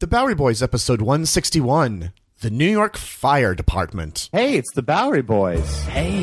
The 0.00 0.06
Bowery 0.06 0.36
Boys, 0.36 0.62
episode 0.62 1.00
161 1.02 2.12
The 2.40 2.50
New 2.50 2.70
York 2.70 2.96
Fire 2.96 3.52
Department. 3.52 4.28
Hey, 4.32 4.56
it's 4.56 4.72
the 4.72 4.82
Bowery 4.82 5.22
Boys. 5.22 5.82
Hey. 5.86 6.20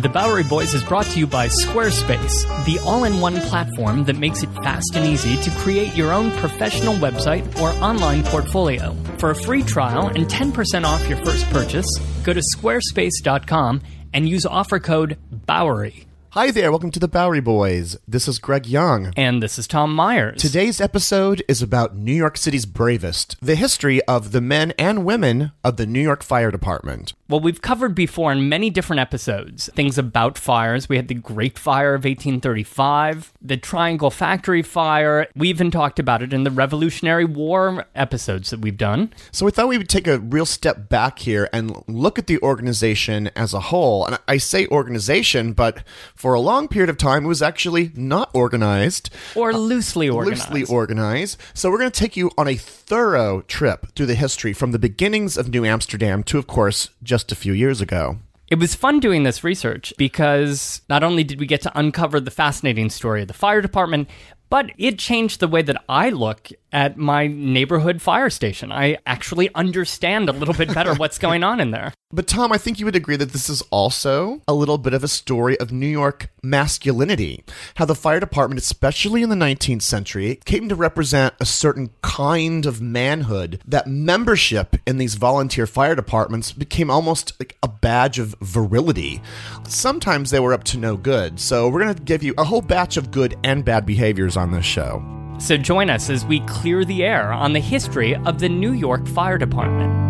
The 0.00 0.08
Bowery 0.08 0.44
Boys 0.44 0.72
is 0.72 0.82
brought 0.82 1.04
to 1.04 1.18
you 1.18 1.26
by 1.26 1.48
Squarespace, 1.48 2.64
the 2.64 2.78
all 2.86 3.04
in 3.04 3.20
one 3.20 3.36
platform 3.42 4.04
that 4.04 4.16
makes 4.16 4.42
it 4.42 4.48
fast 4.64 4.96
and 4.96 5.04
easy 5.06 5.36
to 5.42 5.50
create 5.58 5.94
your 5.94 6.10
own 6.10 6.30
professional 6.38 6.94
website 6.94 7.44
or 7.60 7.68
online 7.84 8.22
portfolio. 8.24 8.96
For 9.18 9.28
a 9.28 9.34
free 9.36 9.62
trial 9.62 10.06
and 10.06 10.26
10% 10.26 10.84
off 10.84 11.06
your 11.06 11.22
first 11.22 11.44
purchase, 11.50 11.98
go 12.24 12.32
to 12.32 12.40
squarespace.com 12.56 13.82
and 14.14 14.26
use 14.26 14.46
offer 14.46 14.78
code 14.78 15.18
BOWERY. 15.30 16.05
Hi 16.36 16.50
there, 16.50 16.70
welcome 16.70 16.90
to 16.90 17.00
the 17.00 17.08
Bowery 17.08 17.40
Boys. 17.40 17.96
This 18.06 18.28
is 18.28 18.38
Greg 18.38 18.66
Young. 18.66 19.10
And 19.16 19.42
this 19.42 19.58
is 19.58 19.66
Tom 19.66 19.94
Myers. 19.94 20.38
Today's 20.38 20.82
episode 20.82 21.42
is 21.48 21.62
about 21.62 21.96
New 21.96 22.12
York 22.12 22.36
City's 22.36 22.66
bravest, 22.66 23.38
the 23.40 23.54
history 23.54 24.02
of 24.02 24.32
the 24.32 24.42
men 24.42 24.74
and 24.78 25.06
women 25.06 25.52
of 25.64 25.78
the 25.78 25.86
New 25.86 26.02
York 26.02 26.22
Fire 26.22 26.50
Department. 26.50 27.14
Well, 27.28 27.40
we've 27.40 27.60
covered 27.60 27.96
before 27.96 28.30
in 28.30 28.48
many 28.48 28.70
different 28.70 29.00
episodes 29.00 29.68
things 29.74 29.98
about 29.98 30.38
fires. 30.38 30.88
We 30.88 30.94
had 30.94 31.08
the 31.08 31.14
Great 31.14 31.58
Fire 31.58 31.94
of 31.94 32.04
1835, 32.04 33.32
the 33.42 33.56
Triangle 33.56 34.12
Factory 34.12 34.62
Fire. 34.62 35.26
We 35.34 35.48
even 35.48 35.72
talked 35.72 35.98
about 35.98 36.22
it 36.22 36.32
in 36.32 36.44
the 36.44 36.52
Revolutionary 36.52 37.24
War 37.24 37.84
episodes 37.96 38.50
that 38.50 38.60
we've 38.60 38.76
done. 38.76 39.12
So 39.32 39.44
we 39.44 39.50
thought 39.50 39.66
we 39.66 39.76
would 39.76 39.88
take 39.88 40.06
a 40.06 40.20
real 40.20 40.46
step 40.46 40.88
back 40.88 41.18
here 41.18 41.48
and 41.52 41.82
look 41.88 42.16
at 42.16 42.28
the 42.28 42.40
organization 42.42 43.28
as 43.34 43.52
a 43.52 43.60
whole. 43.60 44.06
And 44.06 44.18
I 44.28 44.36
say 44.36 44.68
organization, 44.68 45.52
but 45.52 45.82
for 46.14 46.32
a 46.34 46.40
long 46.40 46.68
period 46.68 46.90
of 46.90 46.96
time, 46.96 47.24
it 47.24 47.28
was 47.28 47.42
actually 47.42 47.90
not 47.96 48.30
organized. 48.34 49.10
Or 49.34 49.52
loosely 49.52 50.08
uh, 50.08 50.14
organized. 50.14 50.50
Loosely 50.52 50.74
organized. 50.74 51.40
So 51.54 51.72
we're 51.72 51.78
going 51.78 51.90
to 51.90 52.00
take 52.00 52.16
you 52.16 52.30
on 52.38 52.46
a 52.46 52.54
thorough 52.86 53.42
trip 53.42 53.86
through 53.94 54.06
the 54.06 54.14
history 54.14 54.52
from 54.52 54.70
the 54.70 54.78
beginnings 54.78 55.36
of 55.36 55.48
New 55.48 55.64
Amsterdam 55.64 56.22
to, 56.24 56.38
of 56.38 56.46
course, 56.46 56.90
just 57.02 57.32
a 57.32 57.36
few 57.36 57.52
years 57.52 57.80
ago. 57.80 58.18
It 58.48 58.60
was 58.60 58.76
fun 58.76 59.00
doing 59.00 59.24
this 59.24 59.42
research 59.42 59.92
because 59.98 60.80
not 60.88 61.02
only 61.02 61.24
did 61.24 61.40
we 61.40 61.46
get 61.46 61.62
to 61.62 61.78
uncover 61.78 62.20
the 62.20 62.30
fascinating 62.30 62.90
story 62.90 63.22
of 63.22 63.28
the 63.28 63.34
fire 63.34 63.60
department, 63.60 64.08
but 64.48 64.70
it 64.78 65.00
changed 65.00 65.40
the 65.40 65.48
way 65.48 65.62
that 65.62 65.82
I 65.88 66.10
look 66.10 66.50
at 66.76 66.98
my 66.98 67.26
neighborhood 67.26 68.02
fire 68.02 68.28
station. 68.28 68.70
I 68.70 68.98
actually 69.06 69.52
understand 69.54 70.28
a 70.28 70.32
little 70.32 70.52
bit 70.52 70.74
better 70.74 70.94
what's 70.96 71.16
going 71.16 71.42
on 71.42 71.58
in 71.58 71.70
there. 71.70 71.94
But 72.12 72.26
Tom, 72.26 72.52
I 72.52 72.58
think 72.58 72.78
you 72.78 72.84
would 72.84 72.94
agree 72.94 73.16
that 73.16 73.32
this 73.32 73.48
is 73.48 73.62
also 73.70 74.42
a 74.46 74.52
little 74.52 74.76
bit 74.76 74.92
of 74.92 75.02
a 75.02 75.08
story 75.08 75.58
of 75.58 75.72
New 75.72 75.86
York 75.86 76.28
masculinity. 76.42 77.42
How 77.76 77.86
the 77.86 77.94
fire 77.94 78.20
department, 78.20 78.60
especially 78.60 79.22
in 79.22 79.30
the 79.30 79.36
19th 79.36 79.80
century, 79.80 80.38
came 80.44 80.68
to 80.68 80.74
represent 80.74 81.32
a 81.40 81.46
certain 81.46 81.90
kind 82.02 82.66
of 82.66 82.82
manhood. 82.82 83.62
That 83.66 83.86
membership 83.86 84.76
in 84.86 84.98
these 84.98 85.14
volunteer 85.14 85.66
fire 85.66 85.94
departments 85.94 86.52
became 86.52 86.90
almost 86.90 87.32
like 87.40 87.56
a 87.62 87.68
badge 87.68 88.18
of 88.18 88.34
virility. 88.42 89.22
Sometimes 89.66 90.30
they 90.30 90.40
were 90.40 90.52
up 90.52 90.64
to 90.64 90.78
no 90.78 90.98
good. 90.98 91.40
So 91.40 91.70
we're 91.70 91.82
going 91.82 91.94
to 91.94 92.02
give 92.02 92.22
you 92.22 92.34
a 92.36 92.44
whole 92.44 92.62
batch 92.62 92.98
of 92.98 93.10
good 93.10 93.34
and 93.42 93.64
bad 93.64 93.86
behaviors 93.86 94.36
on 94.36 94.52
this 94.52 94.66
show. 94.66 95.25
So 95.38 95.56
join 95.56 95.90
us 95.90 96.10
as 96.10 96.24
we 96.24 96.40
clear 96.40 96.84
the 96.84 97.04
air 97.04 97.32
on 97.32 97.52
the 97.52 97.60
history 97.60 98.16
of 98.16 98.40
the 98.40 98.48
New 98.48 98.72
York 98.72 99.06
Fire 99.06 99.38
Department. 99.38 100.06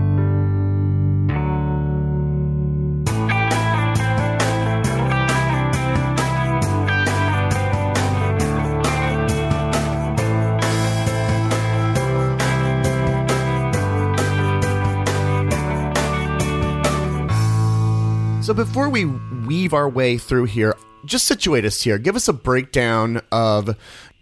So 18.42 18.54
before 18.54 18.88
we 18.88 19.04
weave 19.04 19.74
our 19.74 19.88
way 19.88 20.18
through 20.18 20.44
here, 20.44 20.76
just 21.04 21.26
situate 21.26 21.64
us 21.64 21.82
here. 21.82 21.98
Give 21.98 22.14
us 22.16 22.28
a 22.28 22.32
breakdown 22.32 23.20
of 23.32 23.76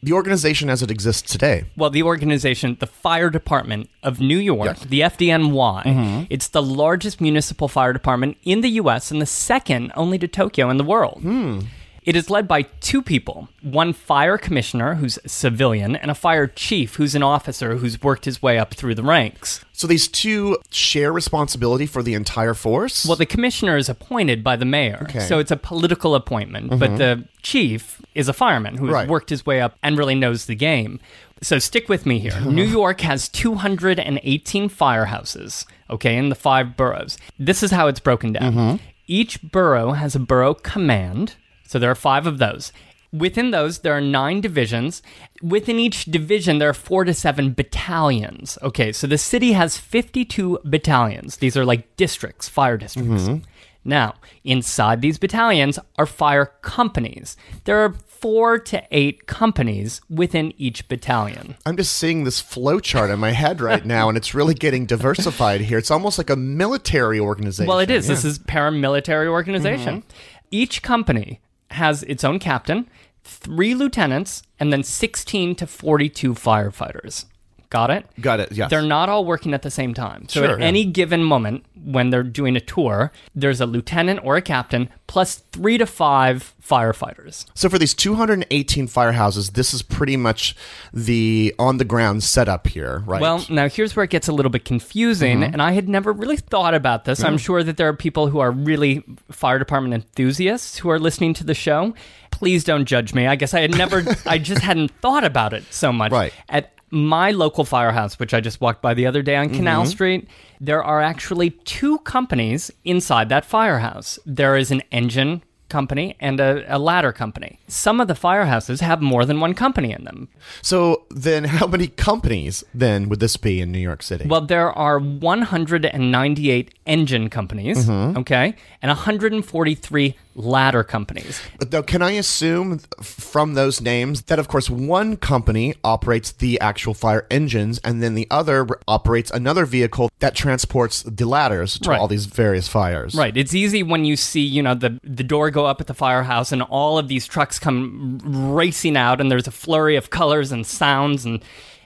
the 0.05 0.13
organization 0.13 0.69
as 0.71 0.83
it 0.83 0.91
exists 0.91 1.31
today. 1.33 1.65
Well, 1.77 1.91
the 1.91 2.03
organization, 2.03 2.77
the 2.79 2.87
Fire 2.87 3.31
Department 3.31 3.89
of 4.03 4.21
New 4.21 4.39
York, 4.39 4.67
Yes. 4.67 4.85
the 4.85 5.01
FDNY, 5.01 5.83
mm-hmm. 5.85 6.25
it's 6.29 6.49
the 6.49 6.63
largest 6.63 7.21
municipal 7.21 7.69
fire 7.69 7.93
department 7.93 8.37
in 8.45 8.61
the 8.61 8.69
U.S. 8.83 9.11
and 9.11 9.21
the 9.23 9.27
second 9.27 9.93
only 9.97 10.19
to 10.19 10.29
Tokyo 10.29 10.69
in 10.71 10.77
the 10.77 10.85
world. 10.85 11.21
Hmm. 11.23 11.61
It 12.05 12.17
is 12.17 12.29
led 12.29 12.47
by 12.47 12.63
two 12.81 13.01
people 13.03 13.49
one 13.63 13.93
fire 13.95 14.37
commissioner, 14.37 14.95
who's 14.97 15.19
a 15.25 15.29
civilian, 15.29 15.97
and 15.97 16.11
a 16.11 16.15
fire 16.15 16.47
chief, 16.47 16.97
who's 16.97 17.15
an 17.15 17.23
officer 17.23 17.77
who's 17.77 18.03
worked 18.03 18.27
his 18.27 18.43
way 18.43 18.59
up 18.59 18.75
through 18.75 18.95
the 18.95 19.03
ranks. 19.03 19.65
So 19.73 19.87
these 19.87 20.07
two 20.07 20.59
share 20.71 21.13
responsibility 21.13 21.87
for 21.87 22.03
the 22.03 22.13
entire 22.15 22.53
force. 22.55 23.07
Well, 23.07 23.17
the 23.17 23.25
commissioner 23.27 23.77
is 23.79 23.89
appointed 23.89 24.45
by 24.45 24.57
the 24.57 24.67
mayor, 24.67 24.99
Okay. 25.05 25.19
Mm-hmm. 25.21 25.29
so 25.29 25.39
it's 25.39 25.51
a 25.51 25.57
political 25.57 26.15
appointment. 26.15 26.79
But 26.79 26.99
the 26.99 27.25
chief 27.43 28.03
is 28.15 28.29
a 28.29 28.33
fireman 28.35 28.77
who 28.77 28.87
has 28.87 28.95
Right. 28.95 29.09
worked 29.09 29.31
his 29.31 29.47
way 29.47 29.61
up 29.63 29.77
and 29.83 29.97
really 29.99 30.15
knows 30.15 30.45
the 30.47 30.55
game. 30.55 31.01
So 31.43 31.59
stick 31.59 31.89
with 31.89 32.07
me 32.07 32.19
here. 32.19 32.39
New 32.41 32.65
York 32.81 33.01
has 33.01 33.29
218 33.29 34.69
firehouses, 34.71 35.67
okay, 35.91 36.17
in 36.17 36.29
the 36.29 36.35
five 36.35 36.77
boroughs. 36.77 37.19
This 37.39 37.63
is 37.63 37.71
how 37.71 37.89
it's 37.89 38.01
broken 38.01 38.33
down. 38.33 38.53
Mm-hmm. 38.53 38.77
Each 39.07 39.41
borough 39.43 39.93
has 39.93 40.15
a 40.15 40.21
borough 40.21 40.55
command, 40.55 41.35
so 41.67 41.79
there 41.79 41.91
are 41.91 41.97
five 41.97 42.27
of 42.27 42.39
those. 42.39 42.73
Within 43.13 43.53
those, 43.53 43.79
there 43.81 43.97
are 43.97 44.01
nine 44.01 44.41
divisions. 44.41 45.01
Within 45.41 45.79
each 45.79 46.07
division, 46.07 46.59
there 46.59 46.69
are 46.69 46.75
four 46.75 47.05
to 47.05 47.15
seven 47.15 47.53
battalions. 47.53 48.59
Okay, 48.61 48.91
so 48.91 49.07
the 49.07 49.19
city 49.19 49.53
has 49.53 49.79
52 49.79 50.59
battalions. 50.65 51.37
These 51.37 51.57
are 51.57 51.65
like 51.65 51.97
districts, 51.97 52.49
fire 52.49 52.77
districts. 52.77 53.23
Mm-hmm. 53.23 53.45
Now, 53.85 54.15
inside 54.43 55.01
these 55.01 55.19
battalions 55.19 55.79
are 55.97 56.07
fire 56.07 56.47
companies. 56.63 57.37
There 57.65 57.79
are 57.85 57.93
four 57.93 58.59
to 58.59 58.83
eight 58.91 59.27
companies 59.27 60.01
within 60.09 60.55
each 60.57 60.89
battalion. 60.89 61.55
I'm 61.67 61.77
just 61.77 61.93
seeing 61.93 62.25
this 62.25 62.41
flow 62.41 62.81
chart 62.81 63.11
in 63.11 63.21
my 63.21 63.33
head 63.33 63.61
right 63.61 63.85
now, 63.97 64.09
and 64.09 64.17
it's 64.17 64.35
really 64.35 64.55
getting 64.55 64.87
diversified 64.87 65.61
here. 65.61 65.79
It's 65.79 65.91
almost 65.91 66.17
like 66.19 66.31
a 66.31 66.37
military 66.37 67.21
organization. 67.21 67.69
Well, 67.69 67.81
it 67.81 67.91
is. 67.91 68.09
This 68.09 68.25
is 68.25 68.39
paramilitary 68.39 69.29
organization. 69.29 70.01
Mm-hmm. 70.01 70.47
Each 70.51 70.83
company 70.83 71.41
has 71.75 72.03
its 72.05 72.25
own 72.25 72.39
captain, 72.39 72.89
three 73.23 73.75
lieutenants, 73.75 74.43
and 74.59 74.73
then 74.73 74.83
16 74.83 75.55
to 75.57 75.67
42 75.67 76.35
firefighters. 76.35 77.27
Got 77.71 77.91
it? 77.91 78.07
Got 78.21 78.41
it. 78.41 78.53
Yes. 78.53 78.71
They're 78.71 78.83
not 78.83 79.09
all 79.09 79.25
working 79.25 79.53
at 79.55 79.63
the 79.63 79.71
same 79.71 79.95
time. 79.95 80.29
So 80.29 80.41
Sure, 80.43 80.53
at 80.53 80.61
yeah. 80.61 80.65
any 80.67 80.85
given 80.85 81.23
moment, 81.25 81.65
when 81.85 82.11
they're 82.11 82.23
doing 82.23 82.57
a 82.57 82.61
tour, 82.61 83.11
there's 83.35 83.61
a 83.61 83.67
lieutenant 83.67 84.21
or 84.23 84.37
a 84.37 84.43
captain 84.43 84.89
plus 85.07 85.43
three 85.53 85.77
to 85.79 85.87
five 85.87 86.55
firefighters. 86.65 87.45
So 87.55 87.69
for 87.69 87.79
these 87.79 87.95
218 87.95 88.89
firehouses, 88.89 89.53
this 89.53 89.75
is 89.75 89.83
pretty 89.83 90.17
much 90.17 90.57
the 90.93 91.55
on 91.59 91.77
the 91.79 91.85
ground 91.85 92.23
setup 92.23 92.67
here, 92.67 93.03
right? 93.07 93.21
Well, 93.21 93.45
now 93.51 93.69
here's 93.69 93.95
where 93.97 94.05
it 94.05 94.11
gets 94.11 94.29
a 94.29 94.33
little 94.33 94.51
bit 94.51 94.65
confusing, 94.65 95.41
Mm-hmm. 95.41 95.53
and 95.55 95.63
I 95.63 95.73
had 95.73 95.89
never 95.89 96.13
really 96.13 96.37
thought 96.37 96.75
about 96.75 97.05
this. 97.05 97.23
I'm 97.25 97.39
sure 97.39 97.63
that 97.63 97.77
there 97.77 97.89
are 97.89 97.95
people 97.97 98.29
who 98.29 98.39
are 98.41 98.51
really 98.51 99.03
fire 99.31 99.59
department 99.59 99.95
enthusiasts 99.95 100.79
who 100.79 100.91
are 100.91 100.99
listening 100.99 101.35
to 101.35 101.45
the 101.45 101.55
show. 101.55 101.95
Please 102.31 102.65
don't 102.65 102.85
judge 102.85 103.15
me. 103.15 103.27
I 103.27 103.37
guess 103.37 103.55
I 103.55 103.61
had 103.61 103.77
never, 103.77 104.03
I 104.27 104.39
just 104.39 104.61
hadn't 104.63 104.91
thought 105.01 105.25
about 105.25 105.53
it 105.53 105.65
so 105.73 105.93
much. 105.93 106.13
Right. 106.13 106.33
At 106.49 106.74
my 106.95 107.33
local 107.33 107.65
firehouse, 107.65 108.19
which 108.19 108.33
I 108.33 108.41
just 108.41 108.61
walked 108.61 108.81
by 108.81 108.95
the 108.95 109.07
other 109.07 109.23
day 109.23 109.37
on 109.37 109.51
Canal 109.51 109.83
Mm-hmm. 109.83 109.91
Street, 109.91 110.29
there 110.61 110.83
are 110.83 111.03
actually 111.03 111.51
two 111.51 111.99
companies 111.99 112.71
inside 112.85 113.29
that 113.29 113.45
firehouse. 113.45 114.19
There 114.25 114.57
is 114.57 114.71
an 114.71 114.83
engine 114.93 115.43
company 115.79 116.07
and 116.29 116.37
a, 116.49 116.51
a 116.77 116.79
ladder 116.79 117.13
company. 117.23 117.51
Some 117.69 117.97
of 118.03 118.07
the 118.13 118.15
firehouses 118.27 118.79
have 118.91 119.01
more 119.13 119.25
than 119.29 119.39
one 119.47 119.55
company 119.65 119.91
in 119.99 120.03
them. 120.09 120.29
so 120.63 120.79
then 121.27 121.43
how 121.59 121.67
many 121.75 121.89
companies 122.11 122.55
then 122.85 123.09
would 123.09 123.21
this 123.25 123.37
be 123.49 123.55
in 123.63 123.69
New 123.77 123.85
York 123.91 124.03
City? 124.11 124.25
Well, 124.33 124.45
there 124.55 124.71
are 124.87 124.99
198 124.99 126.75
engine 126.87 127.29
companies, 127.31 127.87
Mm-hmm. 127.87 128.19
okay, 128.19 128.55
and 128.83 128.89
143 128.91 130.15
ladder 130.37 130.83
companies. 130.85 131.41
But 131.59 131.71
Though, 131.71 131.83
can 131.83 132.03
I 132.03 132.13
assume 132.13 132.81
from 133.03 133.55
those 133.55 133.81
names 133.81 134.23
that, 134.23 134.39
of 134.39 134.49
course, 134.49 134.69
one 134.71 135.17
company 135.17 135.75
operates 135.85 136.33
the 136.33 136.61
actual 136.61 136.95
fire 136.95 137.27
engines, 137.31 137.81
and 137.85 138.03
then 138.03 138.15
the 138.15 138.27
other 138.31 138.67
operates 138.89 139.31
another 139.31 139.65
vehicle 139.65 140.11
that 140.19 140.35
transports 140.35 141.03
the 141.05 141.25
ladders 141.27 141.79
to 141.81 141.91
Right. 141.91 142.01
all 142.01 142.09
these 142.09 142.27
various 142.27 142.67
fires? 142.69 143.15
Right. 143.15 143.37
It's 143.37 143.55
easy 143.55 143.83
when 143.83 144.05
you 144.05 144.17
see, 144.17 144.41
you 144.41 144.63
know, 144.63 144.75
the 144.75 144.99
the 145.05 145.25
door 145.25 145.51
go 145.51 145.64
up 145.65 145.81
at 145.81 145.87
the 145.87 145.95
firehouse 145.95 146.53
and 146.53 146.63
all 146.63 146.99
of 146.99 147.09
these 147.09 147.27
trucks 147.27 147.59
come 147.59 148.21
racing 148.55 148.97
out 148.97 149.21
and 149.21 149.31
there's 149.31 149.47
a 149.47 149.53
flurry 149.53 149.97
of 149.97 150.11
colors 150.11 150.53
and 150.53 150.67
sounds 150.67 151.25
and 151.25 151.43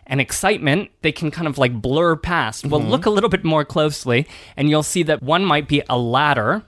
and 0.09 0.23
excitement, 0.23 0.91
they 1.03 1.13
can 1.13 1.31
kind 1.31 1.47
of 1.47 1.59
like 1.59 1.83
blur 1.83 2.17
past. 2.17 2.67
Well, 2.67 2.81
mm-hmm. 2.81 2.91
look 2.91 3.05
a 3.05 3.11
little 3.11 3.29
bit 3.29 3.45
more 3.45 3.65
closely 3.65 4.27
and 4.57 4.71
you'll 4.71 4.83
see 4.83 5.03
that 5.03 5.23
one 5.23 5.45
might 5.45 5.69
be 5.69 5.83
a 5.89 5.99
ladder 5.99 6.65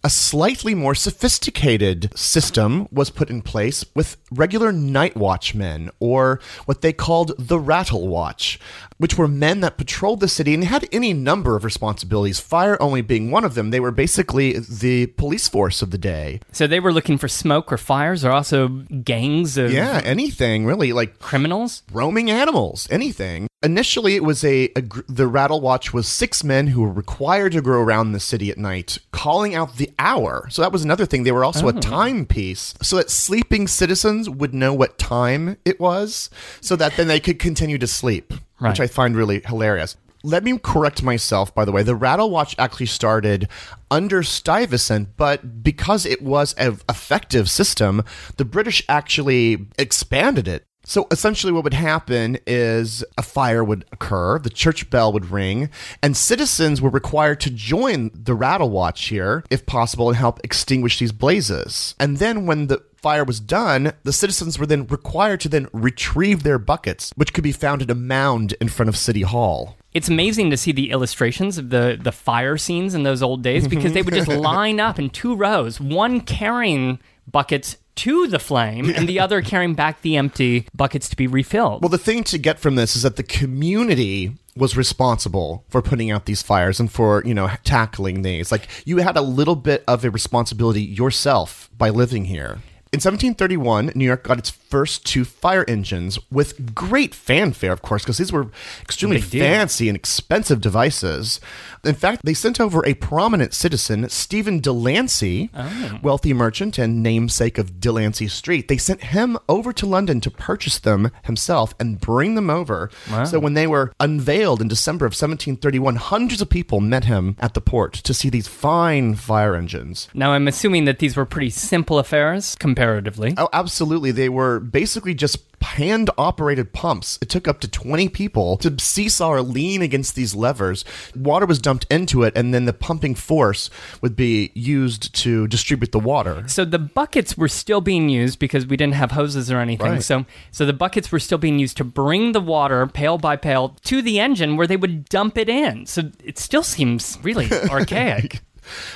A 0.03 0.09
slightly 0.09 0.73
more 0.75 0.95
sophisticated 0.95 2.15
system 2.17 2.87
was 2.91 3.09
put 3.09 3.29
in 3.29 3.41
place 3.41 3.83
with 3.95 4.17
regular 4.31 4.71
night 4.71 5.15
watchmen, 5.15 5.89
or 5.99 6.39
what 6.65 6.81
they 6.81 6.93
called 6.93 7.33
the 7.37 7.59
Rattle 7.59 8.07
Watch, 8.07 8.59
which 8.97 9.17
were 9.17 9.27
men 9.27 9.59
that 9.61 9.77
patrolled 9.77 10.19
the 10.19 10.27
city 10.27 10.53
and 10.53 10.63
had 10.63 10.87
any 10.91 11.13
number 11.13 11.55
of 11.55 11.63
responsibilities, 11.63 12.39
fire 12.39 12.81
only 12.81 13.01
being 13.01 13.31
one 13.31 13.43
of 13.43 13.53
them. 13.55 13.69
They 13.71 13.79
were 13.79 13.91
basically 13.91 14.59
the 14.59 15.07
police 15.07 15.47
force 15.47 15.81
of 15.81 15.91
the 15.91 15.97
day. 15.97 16.39
So 16.51 16.67
they 16.67 16.79
were 16.79 16.93
looking 16.93 17.17
for 17.17 17.27
smoke 17.27 17.71
or 17.71 17.77
fires, 17.77 18.23
or 18.25 18.31
also 18.31 18.67
gangs 19.03 19.57
of 19.57 19.71
Yeah, 19.73 20.01
anything 20.03 20.65
really, 20.65 20.93
like 20.93 21.19
criminals. 21.19 21.83
roaming 21.91 22.29
animals, 22.31 22.87
anything. 22.89 23.47
Initially, 23.67 24.15
it 24.15 24.23
was 24.23 24.45
a, 24.45 24.71
a 24.77 24.81
gr- 24.81 25.01
the 25.09 25.27
Rattle 25.27 25.59
Watch 25.59 25.91
was 25.91 26.07
six 26.07 26.41
men 26.41 26.67
who 26.67 26.83
were 26.83 26.91
required 26.91 27.51
to 27.51 27.61
go 27.61 27.71
around 27.73 28.13
the 28.13 28.19
city 28.21 28.49
at 28.49 28.57
night, 28.57 28.97
calling 29.11 29.55
out 29.55 29.75
the 29.75 29.91
hour. 29.99 30.47
So 30.49 30.61
that 30.61 30.71
was 30.71 30.85
another 30.85 31.05
thing. 31.05 31.23
They 31.23 31.33
were 31.33 31.43
also 31.43 31.67
a 31.67 31.75
oh. 31.75 31.79
timepiece, 31.81 32.75
so 32.81 32.95
that 32.95 33.09
sleeping 33.09 33.67
citizens 33.67 34.29
would 34.29 34.53
know 34.53 34.73
what 34.73 34.97
time 34.97 35.57
it 35.65 35.81
was, 35.81 36.29
so 36.61 36.77
that 36.77 36.95
then 36.95 37.07
they 37.07 37.19
could 37.19 37.39
continue 37.39 37.77
to 37.77 37.87
sleep, 37.87 38.31
Right. 38.61 38.69
which 38.69 38.79
I 38.79 38.87
find 38.87 39.17
really 39.17 39.41
hilarious. 39.45 39.97
Let 40.23 40.45
me 40.45 40.57
correct 40.57 41.03
myself, 41.03 41.53
by 41.53 41.65
the 41.65 41.73
way. 41.73 41.83
The 41.83 41.93
Rattle 41.93 42.29
Watch 42.29 42.55
actually 42.57 42.85
started 42.85 43.49
under 43.91 44.23
Stuyvesant, 44.23 45.17
but 45.17 45.61
because 45.61 46.05
it 46.05 46.21
was 46.21 46.53
an 46.53 46.79
effective 46.87 47.49
system, 47.49 48.01
the 48.37 48.45
British 48.45 48.81
actually 48.87 49.67
expanded 49.77 50.47
it. 50.47 50.65
So 50.87 51.05
essentially, 51.11 51.51
what 51.51 51.65
would 51.65 51.73
happen 51.73 52.37
is 52.47 53.03
a 53.17 53.21
fire 53.21 53.61
would 53.61 53.83
occur, 53.91 54.39
the 54.39 54.49
church 54.49 54.89
bell 54.89 55.11
would 55.11 55.31
ring, 55.31 55.69
and 56.01 56.15
citizens 56.15 56.81
were 56.81 56.89
required 56.89 57.41
to 57.41 57.49
join 57.49 58.09
the 58.13 58.33
Rattle 58.33 58.69
Watch 58.69 59.09
here, 59.09 59.43
if 59.49 59.65
possible, 59.65 60.07
and 60.07 60.17
help 60.17 60.39
extinguish 60.45 60.97
these 60.97 61.11
blazes. 61.11 61.93
And 61.99 62.19
then 62.19 62.45
when 62.45 62.67
the 62.67 62.81
fire 62.95 63.25
was 63.25 63.41
done, 63.41 63.91
the 64.03 64.13
citizens 64.13 64.57
were 64.57 64.65
then 64.65 64.87
required 64.87 65.41
to 65.41 65.49
then 65.49 65.67
retrieve 65.73 66.43
their 66.43 66.57
buckets, 66.57 67.11
which 67.17 67.33
could 67.33 67.43
be 67.43 67.51
found 67.51 67.81
in 67.81 67.91
a 67.91 67.95
mound 67.95 68.53
in 68.61 68.69
front 68.69 68.87
of 68.87 68.95
City 68.95 69.23
Hall. 69.23 69.75
It's 69.93 70.07
amazing 70.07 70.51
to 70.51 70.57
see 70.57 70.71
the 70.71 70.91
illustrations 70.91 71.57
of 71.57 71.69
the 71.69 71.99
the 72.01 72.13
fire 72.13 72.55
scenes 72.55 72.93
in 72.93 73.03
those 73.03 73.21
old 73.21 73.43
days 73.43 73.67
because 73.67 73.91
they 73.91 74.03
would 74.03 74.13
just 74.13 74.27
line 74.53 74.79
up 74.79 74.99
in 74.99 75.09
two 75.09 75.35
rows, 75.35 75.81
one 75.81 76.21
carrying 76.21 76.99
buckets 77.29 77.75
to 77.97 78.27
the 78.27 78.39
flame 78.39 78.89
and 78.89 79.07
the 79.07 79.19
other 79.21 79.41
carrying 79.41 79.73
back 79.73 80.01
the 80.01 80.17
empty 80.17 80.67
buckets 80.73 81.09
to 81.09 81.15
be 81.15 81.27
refilled. 81.27 81.81
Well, 81.81 81.89
the 81.89 81.97
thing 81.97 82.23
to 82.25 82.37
get 82.37 82.59
from 82.59 82.75
this 82.75 82.95
is 82.95 83.03
that 83.03 83.15
the 83.15 83.23
community 83.23 84.33
was 84.55 84.75
responsible 84.75 85.63
for 85.69 85.81
putting 85.81 86.09
out 86.09 86.25
these 86.25 86.41
fires 86.41 86.79
and 86.79 86.91
for, 86.91 87.21
you 87.25 87.33
know, 87.33 87.49
tackling 87.63 88.23
these. 88.23 88.51
Like, 88.51 88.67
you 88.85 88.97
had 88.97 89.15
a 89.15 89.21
little 89.21 89.55
bit 89.55 89.83
of 89.87 90.03
a 90.03 90.09
responsibility 90.09 90.81
yourself 90.81 91.69
by 91.77 91.89
living 91.89 92.25
here. 92.25 92.59
In 92.93 92.99
1731, 92.99 93.91
New 93.95 94.05
York 94.05 94.23
got 94.23 94.39
its 94.39 94.49
first 94.49 95.05
two 95.05 95.25
fire 95.25 95.65
engines 95.67 96.17
with 96.31 96.73
great 96.73 97.13
fanfare, 97.13 97.73
of 97.73 97.81
course, 97.81 98.03
because 98.03 98.17
these 98.17 98.31
were 98.31 98.47
extremely 98.81 99.19
fancy 99.19 99.89
and 99.89 99.95
expensive 99.95 100.61
devices. 100.61 101.41
In 101.87 101.95
fact, 101.95 102.21
they 102.23 102.33
sent 102.33 102.59
over 102.59 102.85
a 102.85 102.93
prominent 102.95 103.53
citizen, 103.53 104.09
Stephen 104.09 104.59
Delancey, 104.59 105.49
oh. 105.55 105.99
wealthy 106.03 106.33
merchant 106.33 106.77
and 106.77 107.01
namesake 107.01 107.57
of 107.57 107.79
Delancey 107.79 108.27
Street. 108.27 108.67
They 108.67 108.77
sent 108.77 109.05
him 109.05 109.37
over 109.47 109.71
to 109.73 109.85
London 109.85 110.19
to 110.21 110.31
purchase 110.31 110.79
them 110.79 111.11
himself 111.23 111.73
and 111.79 111.99
bring 111.99 112.35
them 112.35 112.49
over. 112.49 112.89
So 113.25 113.39
when 113.39 113.53
they 113.53 113.67
were 113.67 113.93
unveiled 113.99 114.61
in 114.61 114.67
December 114.67 115.05
of 115.05 115.11
1731, 115.11 115.95
hundreds 115.95 116.41
of 116.41 116.49
people 116.49 116.81
met 116.81 117.05
him 117.05 117.35
at 117.39 117.53
the 117.53 117.61
port 117.61 117.93
to 117.93 118.13
see 118.13 118.29
these 118.29 118.47
fine 118.47 119.15
fire 119.15 119.55
engines. 119.55 120.09
now 120.13 120.33
I'm 120.33 120.47
assuming 120.47 120.85
that 120.85 120.99
these 120.99 121.15
were 121.15 121.25
pretty 121.25 121.49
simple 121.49 121.99
affairs 121.99 122.55
comparatively. 122.55 123.33
Oh, 123.37 123.49
absolutely. 123.53 124.11
They 124.11 124.29
were 124.29 124.59
basically 124.59 125.13
just 125.13 125.46
hand 125.61 126.09
operated 126.17 126.73
pumps. 126.73 127.17
It 127.21 127.29
took 127.29 127.47
up 127.47 127.59
to 127.61 127.67
20 127.67 128.09
people 128.09 128.57
to 128.57 128.75
seesaw 128.79 129.29
or 129.29 129.41
lean 129.41 129.81
against 129.81 130.15
these 130.15 130.35
levers. 130.35 130.85
Water 131.15 131.45
was 131.45 131.59
dumped 131.59 131.85
into 131.89 132.23
it, 132.23 132.33
and 132.35 132.53
then 132.53 132.65
the 132.65 132.73
pumping 132.73 133.15
force 133.15 133.69
would 134.01 134.15
be 134.15 134.51
used 134.53 135.13
to 135.15 135.47
distribute 135.47 135.91
the 135.91 135.99
water. 135.99 136.43
So 136.47 136.65
the 136.65 136.79
buckets 136.79 137.37
were 137.37 137.47
still 137.47 137.81
being 137.81 138.09
used 138.09 138.39
because 138.39 138.65
we 138.65 138.77
didn't 138.77 138.95
have 138.95 139.11
hoses 139.11 139.51
or 139.51 139.59
anything. 139.59 139.93
Right. 139.93 140.03
So 140.03 140.25
so 140.51 140.65
the 140.65 140.73
buckets 140.73 141.11
were 141.11 141.19
still 141.19 141.37
being 141.37 141.59
used 141.59 141.77
to 141.77 141.83
bring 141.83 142.31
the 142.31 142.41
water 142.41 142.87
pail 142.87 143.17
by 143.17 143.35
pail 143.35 143.75
to 143.83 144.01
the 144.01 144.19
engine 144.19 144.57
where 144.57 144.67
they 144.67 144.77
would 144.77 145.05
dump 145.05 145.37
it 145.37 145.49
in. 145.49 145.85
So 145.85 146.11
it 146.23 146.37
still 146.37 146.63
seems 146.63 147.17
really 147.23 147.51
archaic. 147.69 148.41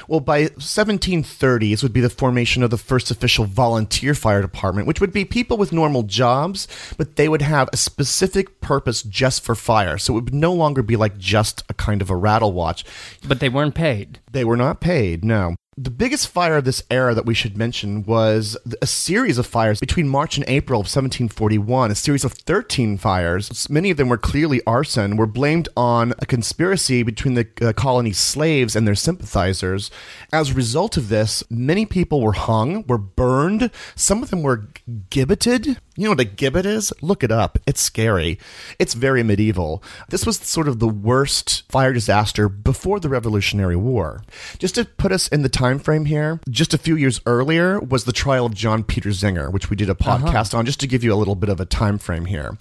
Well, 0.07 0.19
by 0.19 0.45
1730s 0.45 1.83
would 1.83 1.93
be 1.93 2.01
the 2.01 2.09
formation 2.09 2.63
of 2.63 2.69
the 2.69 2.77
first 2.77 3.11
official 3.11 3.45
volunteer 3.45 4.13
fire 4.13 4.41
department, 4.41 4.87
which 4.87 5.01
would 5.01 5.13
be 5.13 5.25
people 5.25 5.57
with 5.57 5.71
normal 5.71 6.03
jobs, 6.03 6.67
but 6.97 7.15
they 7.15 7.29
would 7.29 7.41
have 7.41 7.69
a 7.71 7.77
specific 7.77 8.61
purpose 8.61 9.03
just 9.03 9.43
for 9.43 9.55
fire. 9.55 9.97
So 9.97 10.17
it 10.17 10.25
would 10.25 10.33
no 10.33 10.53
longer 10.53 10.81
be 10.81 10.95
like 10.95 11.17
just 11.17 11.63
a 11.69 11.73
kind 11.73 12.01
of 12.01 12.09
a 12.09 12.15
rattle 12.15 12.53
watch. 12.53 12.83
But 13.27 13.39
they 13.39 13.49
weren't 13.49 13.75
paid. 13.75 14.19
They 14.31 14.45
were 14.45 14.57
not 14.57 14.81
paid, 14.81 15.23
no. 15.23 15.55
The 15.77 15.89
biggest 15.89 16.27
fire 16.27 16.57
of 16.57 16.65
this 16.65 16.83
era 16.91 17.15
that 17.15 17.25
we 17.25 17.33
should 17.33 17.55
mention 17.55 18.03
was 18.03 18.57
a 18.81 18.85
series 18.85 19.37
of 19.37 19.47
fires 19.47 19.79
between 19.79 20.09
March 20.09 20.35
and 20.35 20.43
April 20.49 20.81
of 20.81 20.87
1741. 20.87 21.91
A 21.91 21.95
series 21.95 22.25
of 22.25 22.33
13 22.33 22.97
fires, 22.97 23.69
many 23.69 23.89
of 23.89 23.95
them 23.95 24.09
were 24.09 24.17
clearly 24.17 24.61
arson, 24.67 25.15
were 25.15 25.25
blamed 25.25 25.69
on 25.77 26.13
a 26.19 26.25
conspiracy 26.25 27.03
between 27.03 27.35
the 27.35 27.47
uh, 27.61 27.71
colony's 27.71 28.17
slaves 28.17 28.75
and 28.75 28.85
their 28.85 28.95
sympathizers. 28.95 29.89
As 30.33 30.51
a 30.51 30.55
result 30.55 30.97
of 30.97 31.07
this, 31.07 31.41
many 31.49 31.85
people 31.85 32.19
were 32.19 32.33
hung, 32.33 32.85
were 32.85 32.97
burned, 32.97 33.71
some 33.95 34.21
of 34.21 34.29
them 34.29 34.43
were 34.43 34.67
gibbeted. 35.09 35.77
You 35.95 36.05
know 36.05 36.11
what 36.11 36.19
a 36.19 36.25
gibbet 36.25 36.65
is? 36.65 36.91
Look 37.01 37.23
it 37.23 37.31
up. 37.31 37.59
It's 37.67 37.81
scary. 37.81 38.39
It's 38.79 38.93
very 38.93 39.23
medieval. 39.23 39.83
This 40.09 40.25
was 40.25 40.37
sort 40.37 40.67
of 40.67 40.79
the 40.79 40.87
worst 40.87 41.69
fire 41.69 41.93
disaster 41.93 42.49
before 42.49 42.99
the 42.99 43.09
Revolutionary 43.09 43.75
War. 43.75 44.23
Just 44.57 44.75
to 44.75 44.85
put 44.85 45.11
us 45.11 45.27
in 45.27 45.43
the 45.43 45.49
time 45.61 45.77
frame 45.77 46.05
here, 46.05 46.39
just 46.49 46.73
a 46.73 46.77
few 46.77 46.95
years 46.95 47.21
earlier 47.27 47.79
was 47.79 48.05
the 48.05 48.11
trial 48.11 48.47
of 48.47 48.55
John 48.55 48.83
Peter 48.83 49.09
Zenger, 49.09 49.53
which 49.53 49.69
we 49.69 49.75
did 49.75 49.91
a 49.91 49.93
podcast 49.93 50.57
on, 50.57 50.65
just 50.65 50.79
to 50.79 50.87
give 50.87 51.03
you 51.03 51.13
a 51.13 51.15
little 51.15 51.35
bit 51.35 51.49
of 51.49 51.59
a 51.59 51.65
time 51.65 51.99
frame 51.99 52.25
here. 52.25 52.57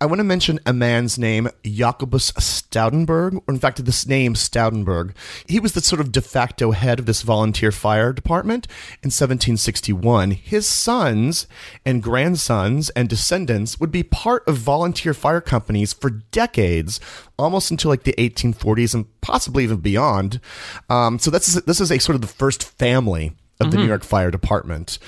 I 0.00 0.06
want 0.06 0.20
to 0.20 0.24
mention 0.24 0.60
a 0.64 0.72
man's 0.72 1.18
name, 1.18 1.48
Jacobus 1.64 2.30
Stoutenburgh, 2.32 3.42
or 3.48 3.54
in 3.54 3.58
fact, 3.58 3.84
this 3.84 4.06
name 4.06 4.34
Stoutenburgh. 4.34 5.12
He 5.48 5.58
was 5.58 5.72
the 5.72 5.80
sort 5.80 6.00
of 6.00 6.12
de 6.12 6.20
facto 6.20 6.70
head 6.70 7.00
of 7.00 7.06
this 7.06 7.22
volunteer 7.22 7.72
fire 7.72 8.12
department 8.12 8.68
in 9.02 9.08
1761. 9.08 10.30
His 10.30 10.68
sons 10.68 11.48
and 11.84 12.00
grandsons 12.00 12.90
and 12.90 13.08
descendants 13.08 13.80
would 13.80 13.90
be 13.90 14.04
part 14.04 14.46
of 14.46 14.56
volunteer 14.56 15.14
fire 15.14 15.40
companies 15.40 15.92
for 15.92 16.10
decades, 16.10 17.00
almost 17.38 17.72
until 17.72 17.88
like 17.88 18.04
the 18.04 18.14
1840s 18.18 18.94
and 18.94 19.06
possibly 19.20 19.64
even 19.64 19.78
beyond. 19.78 20.40
Um, 20.88 21.18
so 21.18 21.32
this 21.32 21.48
is 21.48 21.62
this 21.62 21.80
is 21.80 21.90
a 21.90 21.98
sort 21.98 22.14
of 22.14 22.20
the 22.20 22.35
first 22.36 22.64
family 22.64 23.32
of 23.60 23.70
the 23.70 23.76
New 23.76 23.84
mm-hmm. 23.84 23.88
York 23.88 24.04
Fire 24.04 24.30
Department. 24.30 24.98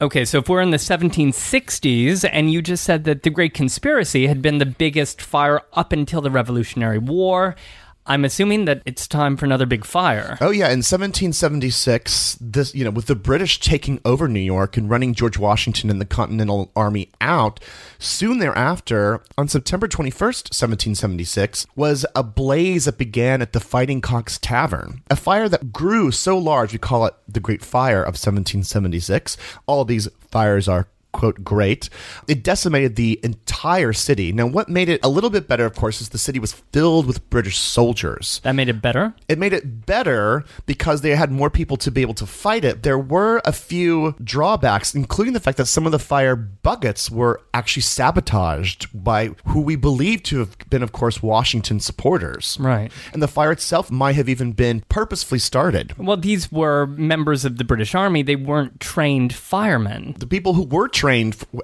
Okay, 0.00 0.24
so 0.24 0.38
if 0.38 0.48
we're 0.48 0.60
in 0.60 0.70
the 0.70 0.76
1760s 0.76 2.28
and 2.30 2.52
you 2.52 2.60
just 2.60 2.84
said 2.84 3.04
that 3.04 3.22
the 3.22 3.30
Great 3.30 3.54
Conspiracy 3.54 4.26
had 4.26 4.42
been 4.42 4.58
the 4.58 4.66
biggest 4.66 5.22
fire 5.22 5.62
up 5.72 5.90
until 5.90 6.20
the 6.20 6.30
Revolutionary 6.30 6.98
War, 6.98 7.56
I'm 8.06 8.24
assuming 8.24 8.66
that 8.66 8.82
it's 8.86 9.08
time 9.08 9.36
for 9.36 9.44
another 9.44 9.66
big 9.66 9.84
fire. 9.84 10.38
Oh 10.40 10.50
yeah, 10.50 10.66
in 10.66 10.78
1776, 10.78 12.38
this 12.40 12.74
you 12.74 12.84
know, 12.84 12.90
with 12.90 13.06
the 13.06 13.16
British 13.16 13.58
taking 13.58 14.00
over 14.04 14.28
New 14.28 14.40
York 14.40 14.76
and 14.76 14.88
running 14.88 15.12
George 15.12 15.38
Washington 15.38 15.90
and 15.90 16.00
the 16.00 16.06
Continental 16.06 16.70
Army 16.76 17.10
out, 17.20 17.58
soon 17.98 18.38
thereafter, 18.38 19.22
on 19.36 19.48
September 19.48 19.88
21st, 19.88 20.52
1776, 20.54 21.66
was 21.74 22.06
a 22.14 22.22
blaze 22.22 22.84
that 22.84 22.98
began 22.98 23.42
at 23.42 23.52
the 23.52 23.60
Fighting 23.60 24.00
Cocks 24.00 24.38
Tavern. 24.38 25.02
A 25.10 25.16
fire 25.16 25.48
that 25.48 25.72
grew 25.72 26.10
so 26.12 26.38
large, 26.38 26.72
we 26.72 26.78
call 26.78 27.06
it 27.06 27.14
the 27.26 27.40
Great 27.40 27.64
Fire 27.64 28.02
of 28.02 28.14
1776. 28.14 29.36
All 29.66 29.82
of 29.82 29.88
these 29.88 30.08
fires 30.30 30.68
are 30.68 30.86
quote 31.16 31.42
great. 31.42 31.88
It 32.28 32.44
decimated 32.44 32.96
the 32.96 33.18
entire 33.22 33.94
city. 33.94 34.32
Now, 34.32 34.46
what 34.46 34.68
made 34.68 34.88
it 34.90 35.00
a 35.02 35.08
little 35.08 35.30
bit 35.30 35.48
better, 35.48 35.64
of 35.64 35.74
course, 35.74 36.00
is 36.00 36.10
the 36.10 36.18
city 36.18 36.38
was 36.38 36.52
filled 36.52 37.06
with 37.06 37.28
British 37.30 37.58
soldiers. 37.58 38.40
That 38.44 38.52
made 38.52 38.68
it 38.68 38.82
better. 38.82 39.14
It 39.26 39.38
made 39.38 39.54
it 39.54 39.86
better 39.86 40.44
because 40.66 41.00
they 41.00 41.16
had 41.16 41.32
more 41.32 41.48
people 41.48 41.78
to 41.78 41.90
be 41.90 42.02
able 42.02 42.14
to 42.14 42.26
fight 42.26 42.64
it. 42.64 42.82
There 42.82 42.98
were 42.98 43.40
a 43.46 43.52
few 43.52 44.14
drawbacks, 44.22 44.94
including 44.94 45.32
the 45.32 45.40
fact 45.40 45.56
that 45.56 45.66
some 45.66 45.86
of 45.86 45.92
the 45.92 45.98
fire 45.98 46.36
buckets 46.36 47.10
were 47.10 47.40
actually 47.54 47.82
sabotaged 47.82 48.88
by 48.92 49.30
who 49.46 49.60
we 49.62 49.76
believe 49.76 50.22
to 50.24 50.38
have 50.40 50.58
been, 50.68 50.82
of 50.82 50.92
course, 50.92 51.22
Washington 51.22 51.80
supporters. 51.80 52.58
Right. 52.60 52.92
And 53.14 53.22
the 53.22 53.28
fire 53.28 53.52
itself 53.52 53.90
might 53.90 54.16
have 54.16 54.28
even 54.28 54.52
been 54.52 54.82
purposefully 54.90 55.38
started. 55.38 55.96
Well, 55.96 56.18
these 56.18 56.52
were 56.52 56.86
members 56.86 57.46
of 57.46 57.56
the 57.56 57.64
British 57.64 57.94
Army. 57.94 58.22
They 58.22 58.36
weren't 58.36 58.80
trained 58.80 59.32
firemen. 59.34 60.14
the 60.18 60.26
people 60.26 60.52
who 60.52 60.64
were 60.64 60.88
trained 60.88 61.05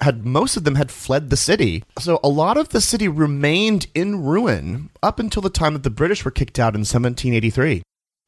had 0.01 0.25
most 0.25 0.57
of 0.57 0.65
them 0.65 0.75
had 0.77 0.91
fled 0.91 1.31
the 1.31 1.37
city. 1.37 1.85
So 1.99 2.21
a 2.23 2.29
lot 2.29 2.57
of 2.57 2.71
the 2.71 2.81
city 2.81 3.09
remained 3.09 3.87
in 3.95 4.23
ruin 4.23 4.91
up 5.03 5.19
until 5.19 5.43
the 5.43 5.51
time 5.51 5.73
that 5.75 5.83
the 5.83 5.91
british 5.91 6.25
were 6.25 6.31
kicked 6.31 6.59
out 6.59 6.75
in 6.75 6.81
1783 6.81 7.83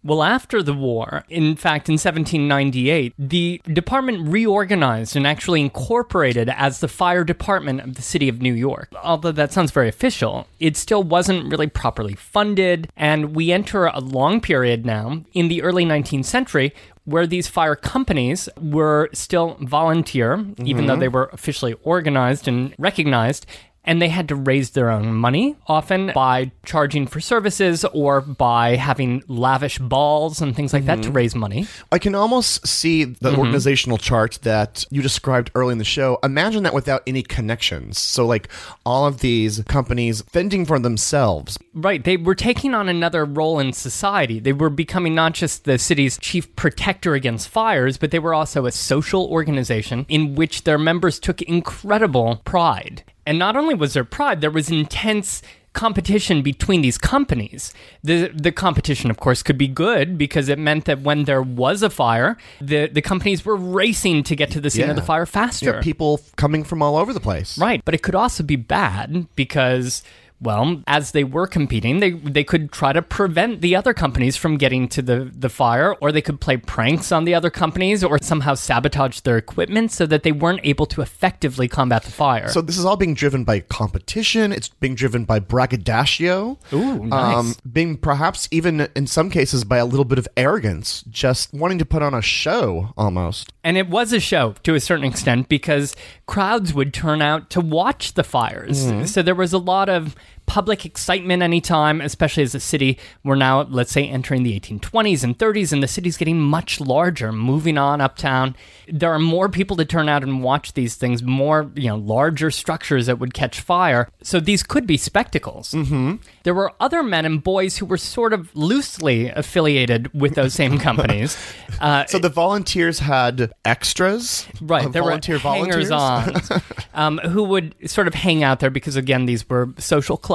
Well, 0.05 0.23
after 0.23 0.63
the 0.63 0.75
war, 0.75 1.25
in 1.31 1.57
fact, 1.57 1.89
in 1.89 1.95
1798, 1.95 3.15
the 3.19 3.63
department 3.73 4.29
reorganized 4.29 5.17
and 5.17 5.27
actually 5.27 5.63
incorporated 5.63 6.51
as 6.51 6.81
the 6.81 6.89
fire 6.89 7.25
department 7.25 7.81
of 7.81 7.95
the 7.95 8.03
city 8.03 8.29
of 8.29 8.43
New 8.43 8.53
York. 8.53 8.93
Although 9.03 9.33
that 9.33 9.53
sounds 9.53 9.71
very 9.71 9.89
official, 9.89 10.47
it 10.61 10.77
still 10.77 11.03
wasn't 11.03 11.51
really 11.51 11.69
properly 11.69 12.15
funded, 12.15 12.91
and 12.99 13.35
we 13.35 13.51
enter 13.51 13.87
a 13.87 13.99
long 13.99 14.43
period 14.43 14.85
now 14.85 15.25
in 15.33 15.49
the 15.49 15.63
early 15.63 15.87
19th 15.87 16.27
century 16.27 16.75
where 17.05 17.27
these 17.27 17.49
fire 17.49 17.77
companies 17.77 18.49
were 18.61 19.09
still 19.13 19.57
volunteer, 19.61 20.45
even 20.65 20.87
though 20.87 20.95
mm-hmm. 20.95 21.01
they 21.01 21.09
were 21.09 21.31
officially 21.33 21.75
organized 21.83 22.49
and 22.49 22.75
recognized. 22.79 23.47
And 23.85 24.01
they 24.01 24.09
had 24.09 24.29
to 24.29 24.37
raise 24.37 24.71
their 24.71 24.91
own 24.91 25.15
money, 25.15 25.57
often 25.67 26.13
by 26.15 26.53
charging 26.65 27.07
for 27.07 27.21
services 27.21 27.85
or 27.93 28.21
by 28.21 28.77
having 28.77 29.23
lavish 29.29 29.79
balls 29.79 30.41
and 30.41 30.57
things 30.57 30.73
like 30.73 30.87
that 30.87 31.03
to 31.03 31.09
mm-hmm. 31.09 31.17
raise 31.17 31.35
money. 31.35 31.67
I 31.93 31.99
can 31.99 32.15
almost 32.15 32.67
see 32.67 33.05
the 33.05 33.31
mm-hmm. 33.31 33.41
organizational 33.41 33.99
chart 33.99 34.39
that 34.43 34.85
you 34.91 35.03
described 35.03 35.51
early 35.55 35.73
in 35.73 35.79
the 35.79 35.85
show. 35.85 36.19
Imagine 36.23 36.63
that 36.63 36.75
without 36.75 37.03
any 37.07 37.23
connections. 37.23 37.99
So, 37.99 38.27
like 38.27 38.49
all 38.87 39.07
of 39.07 39.21
these 39.21 39.63
companies 39.69 40.23
fending 40.23 40.65
for 40.65 40.79
themselves. 40.79 41.59
Right. 41.75 42.03
They 42.03 42.17
were 42.17 42.35
taking 42.35 42.75
on 42.75 42.89
another 42.89 43.25
role 43.25 43.59
in 43.59 43.73
society. 43.73 44.41
They 44.41 44.53
were 44.53 44.71
becoming 44.71 45.15
not 45.15 45.35
just 45.35 45.65
the 45.65 45.79
city's 45.79 46.19
chief 46.19 46.55
protector 46.57 47.15
against 47.15 47.49
fires, 47.49 47.99
but 47.99 48.11
they 48.11 48.19
were 48.19 48.35
also 48.35 48.67
a 48.67 48.73
social 48.73 49.27
organization 49.27 50.07
in 50.09 50.35
which 50.35 50.65
their 50.65 50.79
members 50.79 51.19
took 51.19 51.43
incredible 51.43 52.43
pride. 52.45 53.05
And 53.27 53.39
not 53.39 53.57
only 53.57 53.75
was 53.75 53.95
there 53.95 54.05
pride, 54.05 54.41
there 54.41 54.51
was 54.51 54.71
intense 54.71 55.43
competition 55.75 56.41
between 56.41 56.81
these 56.81 56.97
companies. 56.97 57.75
The 58.03 58.29
the 58.29 58.53
competition 58.53 59.11
of 59.11 59.19
course 59.19 59.43
could 59.43 59.59
be 59.59 59.69
good 59.69 60.17
because 60.17 60.49
it 60.49 60.59
meant 60.59 60.87
that 60.87 61.01
when 61.03 61.25
there 61.25 61.43
was 61.43 61.83
a 61.83 61.91
fire, 61.91 62.39
the 62.61 62.87
the 62.87 63.03
companies 63.03 63.45
were 63.45 63.57
racing 63.57 64.23
to 64.25 64.37
get 64.37 64.51
to 64.53 64.61
the 64.61 64.71
scene 64.71 64.89
of 64.89 64.97
the 64.97 65.03
fire 65.03 65.27
faster. 65.27 65.75
Have 65.75 65.83
people 65.83 66.21
coming 66.37 66.65
from 66.65 66.81
all 66.81 66.97
over 66.97 67.13
the 67.13 67.21
place. 67.21 67.59
Right, 67.59 67.85
but 67.85 67.93
it 67.93 68.03
could 68.03 68.15
also 68.15 68.43
be 68.43 68.57
bad 68.57 69.27
because 69.35 70.03
well, 70.41 70.83
as 70.87 71.13
they 71.13 71.25
were 71.25 71.47
competing, 71.47 72.01
they 72.01 72.11
they 72.11 72.45
could 72.45 72.71
try 72.73 72.93
to 72.93 73.03
prevent 73.03 73.61
the 73.61 73.77
other 73.77 73.95
companies 73.95 74.37
from 74.37 74.57
getting 74.57 74.89
to 74.89 75.01
the 75.01 75.31
the 75.35 75.49
fire 75.49 75.95
or 76.01 76.13
they 76.13 76.21
could 76.21 76.41
play 76.41 76.57
pranks 76.57 77.13
on 77.13 77.25
the 77.25 77.35
other 77.35 77.51
companies 77.51 78.05
or 78.05 78.19
somehow 78.21 78.55
sabotage 78.55 79.21
their 79.21 79.37
equipment 79.37 79.93
so 79.93 80.07
that 80.07 80.23
they 80.23 80.33
weren't 80.33 80.61
able 80.65 80.87
to 80.87 81.01
effectively 81.01 81.69
combat 81.69 82.03
the 82.03 82.11
fire. 82.11 82.49
So 82.49 82.61
this 82.61 82.77
is 82.77 82.85
all 82.85 82.97
being 82.97 83.15
driven 83.15 83.45
by 83.45 83.61
competition. 83.61 84.53
It's 84.53 84.69
being 84.69 84.95
driven 84.95 85.25
by 85.25 85.39
braggadocio. 85.39 86.59
Ooh, 86.73 86.77
um, 86.77 87.09
nice. 87.09 87.57
being 87.61 87.97
perhaps 87.97 88.49
even 88.51 88.89
in 88.95 89.07
some 89.07 89.31
cases 89.31 89.65
by 89.65 89.79
a 89.79 89.87
little 89.87 90.05
bit 90.05 90.19
of 90.19 90.29
arrogance, 90.37 91.05
just 91.09 91.55
wanting 91.55 91.79
to 91.79 91.87
put 91.87 92.03
on 92.03 92.13
a 92.13 92.23
show 92.23 92.93
almost. 92.97 93.53
And 93.63 93.79
it 93.79 93.89
was 93.89 94.13
a 94.13 94.21
show 94.21 94.55
to 94.65 94.75
a 94.75 94.81
certain 94.81 95.05
extent 95.05 95.49
because 95.49 95.97
crowds 96.27 96.75
would 96.75 96.93
turn 96.93 97.23
out 97.23 97.51
to 97.51 97.61
watch 97.61 98.15
the 98.15 98.25
fires. 98.25 98.87
Mm-hmm. 98.87 99.05
So 99.07 99.23
there 99.23 99.35
was 99.35 99.53
a 99.53 99.59
lot 99.59 99.89
of 99.89 100.15
public 100.47 100.85
excitement 100.85 101.43
anytime, 101.43 102.01
especially 102.01 102.43
as 102.43 102.55
a 102.55 102.61
city, 102.61 102.99
we're 103.25 103.35
now, 103.35 103.63
let's 103.63 103.91
say, 103.93 104.05
entering 104.07 104.43
the 104.43 104.59
1820s 104.61 105.25
and 105.25 105.39
30s, 105.39 105.73
and 105.73 105.83
the 105.83 105.89
city's 105.89 106.17
getting 106.17 106.41
much 106.41 106.81
larger, 106.81 107.33
moving 107.33 107.79
on 107.79 108.01
uptown. 108.01 108.55
There 108.89 109.13
are 109.13 109.19
more 109.19 109.49
people 109.49 109.77
to 109.79 109.85
turn 109.85 110.09
out 110.09 110.23
and 110.23 110.43
watch 110.43 110.75
these 110.75 110.97
things, 110.97 111.23
more, 111.23 111.71
you 111.75 111.89
know, 111.89 111.97
larger 111.97 112.51
structures 112.51 113.07
that 113.07 113.19
would 113.19 113.33
catch 113.35 113.61
fire. 113.61 114.09
So 114.23 114.39
these 114.41 114.63
could 114.63 114.87
be 114.87 114.97
spectacles. 114.97 115.71
Mm-hmm. 115.73 116.17
There 116.43 116.55
were 116.55 116.73
other 116.79 117.03
men 117.03 117.25
and 117.25 117.43
boys 117.43 117.79
who 117.79 117.87
were 117.87 117.97
sort 117.97 118.33
of 118.33 118.55
loosely 118.55 119.29
affiliated 119.31 120.13
with 120.13 120.35
those 120.35 120.53
same 120.55 120.79
companies. 120.89 121.37
Uh, 121.81 122.05
So 122.07 122.19
the 122.19 122.29
volunteers 122.29 122.99
had 122.99 123.53
extras, 123.65 124.47
Right, 124.61 124.85
Uh, 124.87 124.89
there 124.91 125.03
volunteer 125.03 125.37
were 125.37 125.41
hangers 125.41 125.89
volunteers. 125.89 126.51
on 126.51 126.63
um, 126.95 127.19
who 127.31 127.45
would 127.45 127.75
sort 127.91 128.07
of 128.07 128.15
hang 128.15 128.43
out 128.43 128.61
there 128.61 128.71
because, 128.71 128.97
again, 128.97 129.25
these 129.27 129.49
were 129.49 129.71
social 129.79 130.17
clubs. 130.19 130.34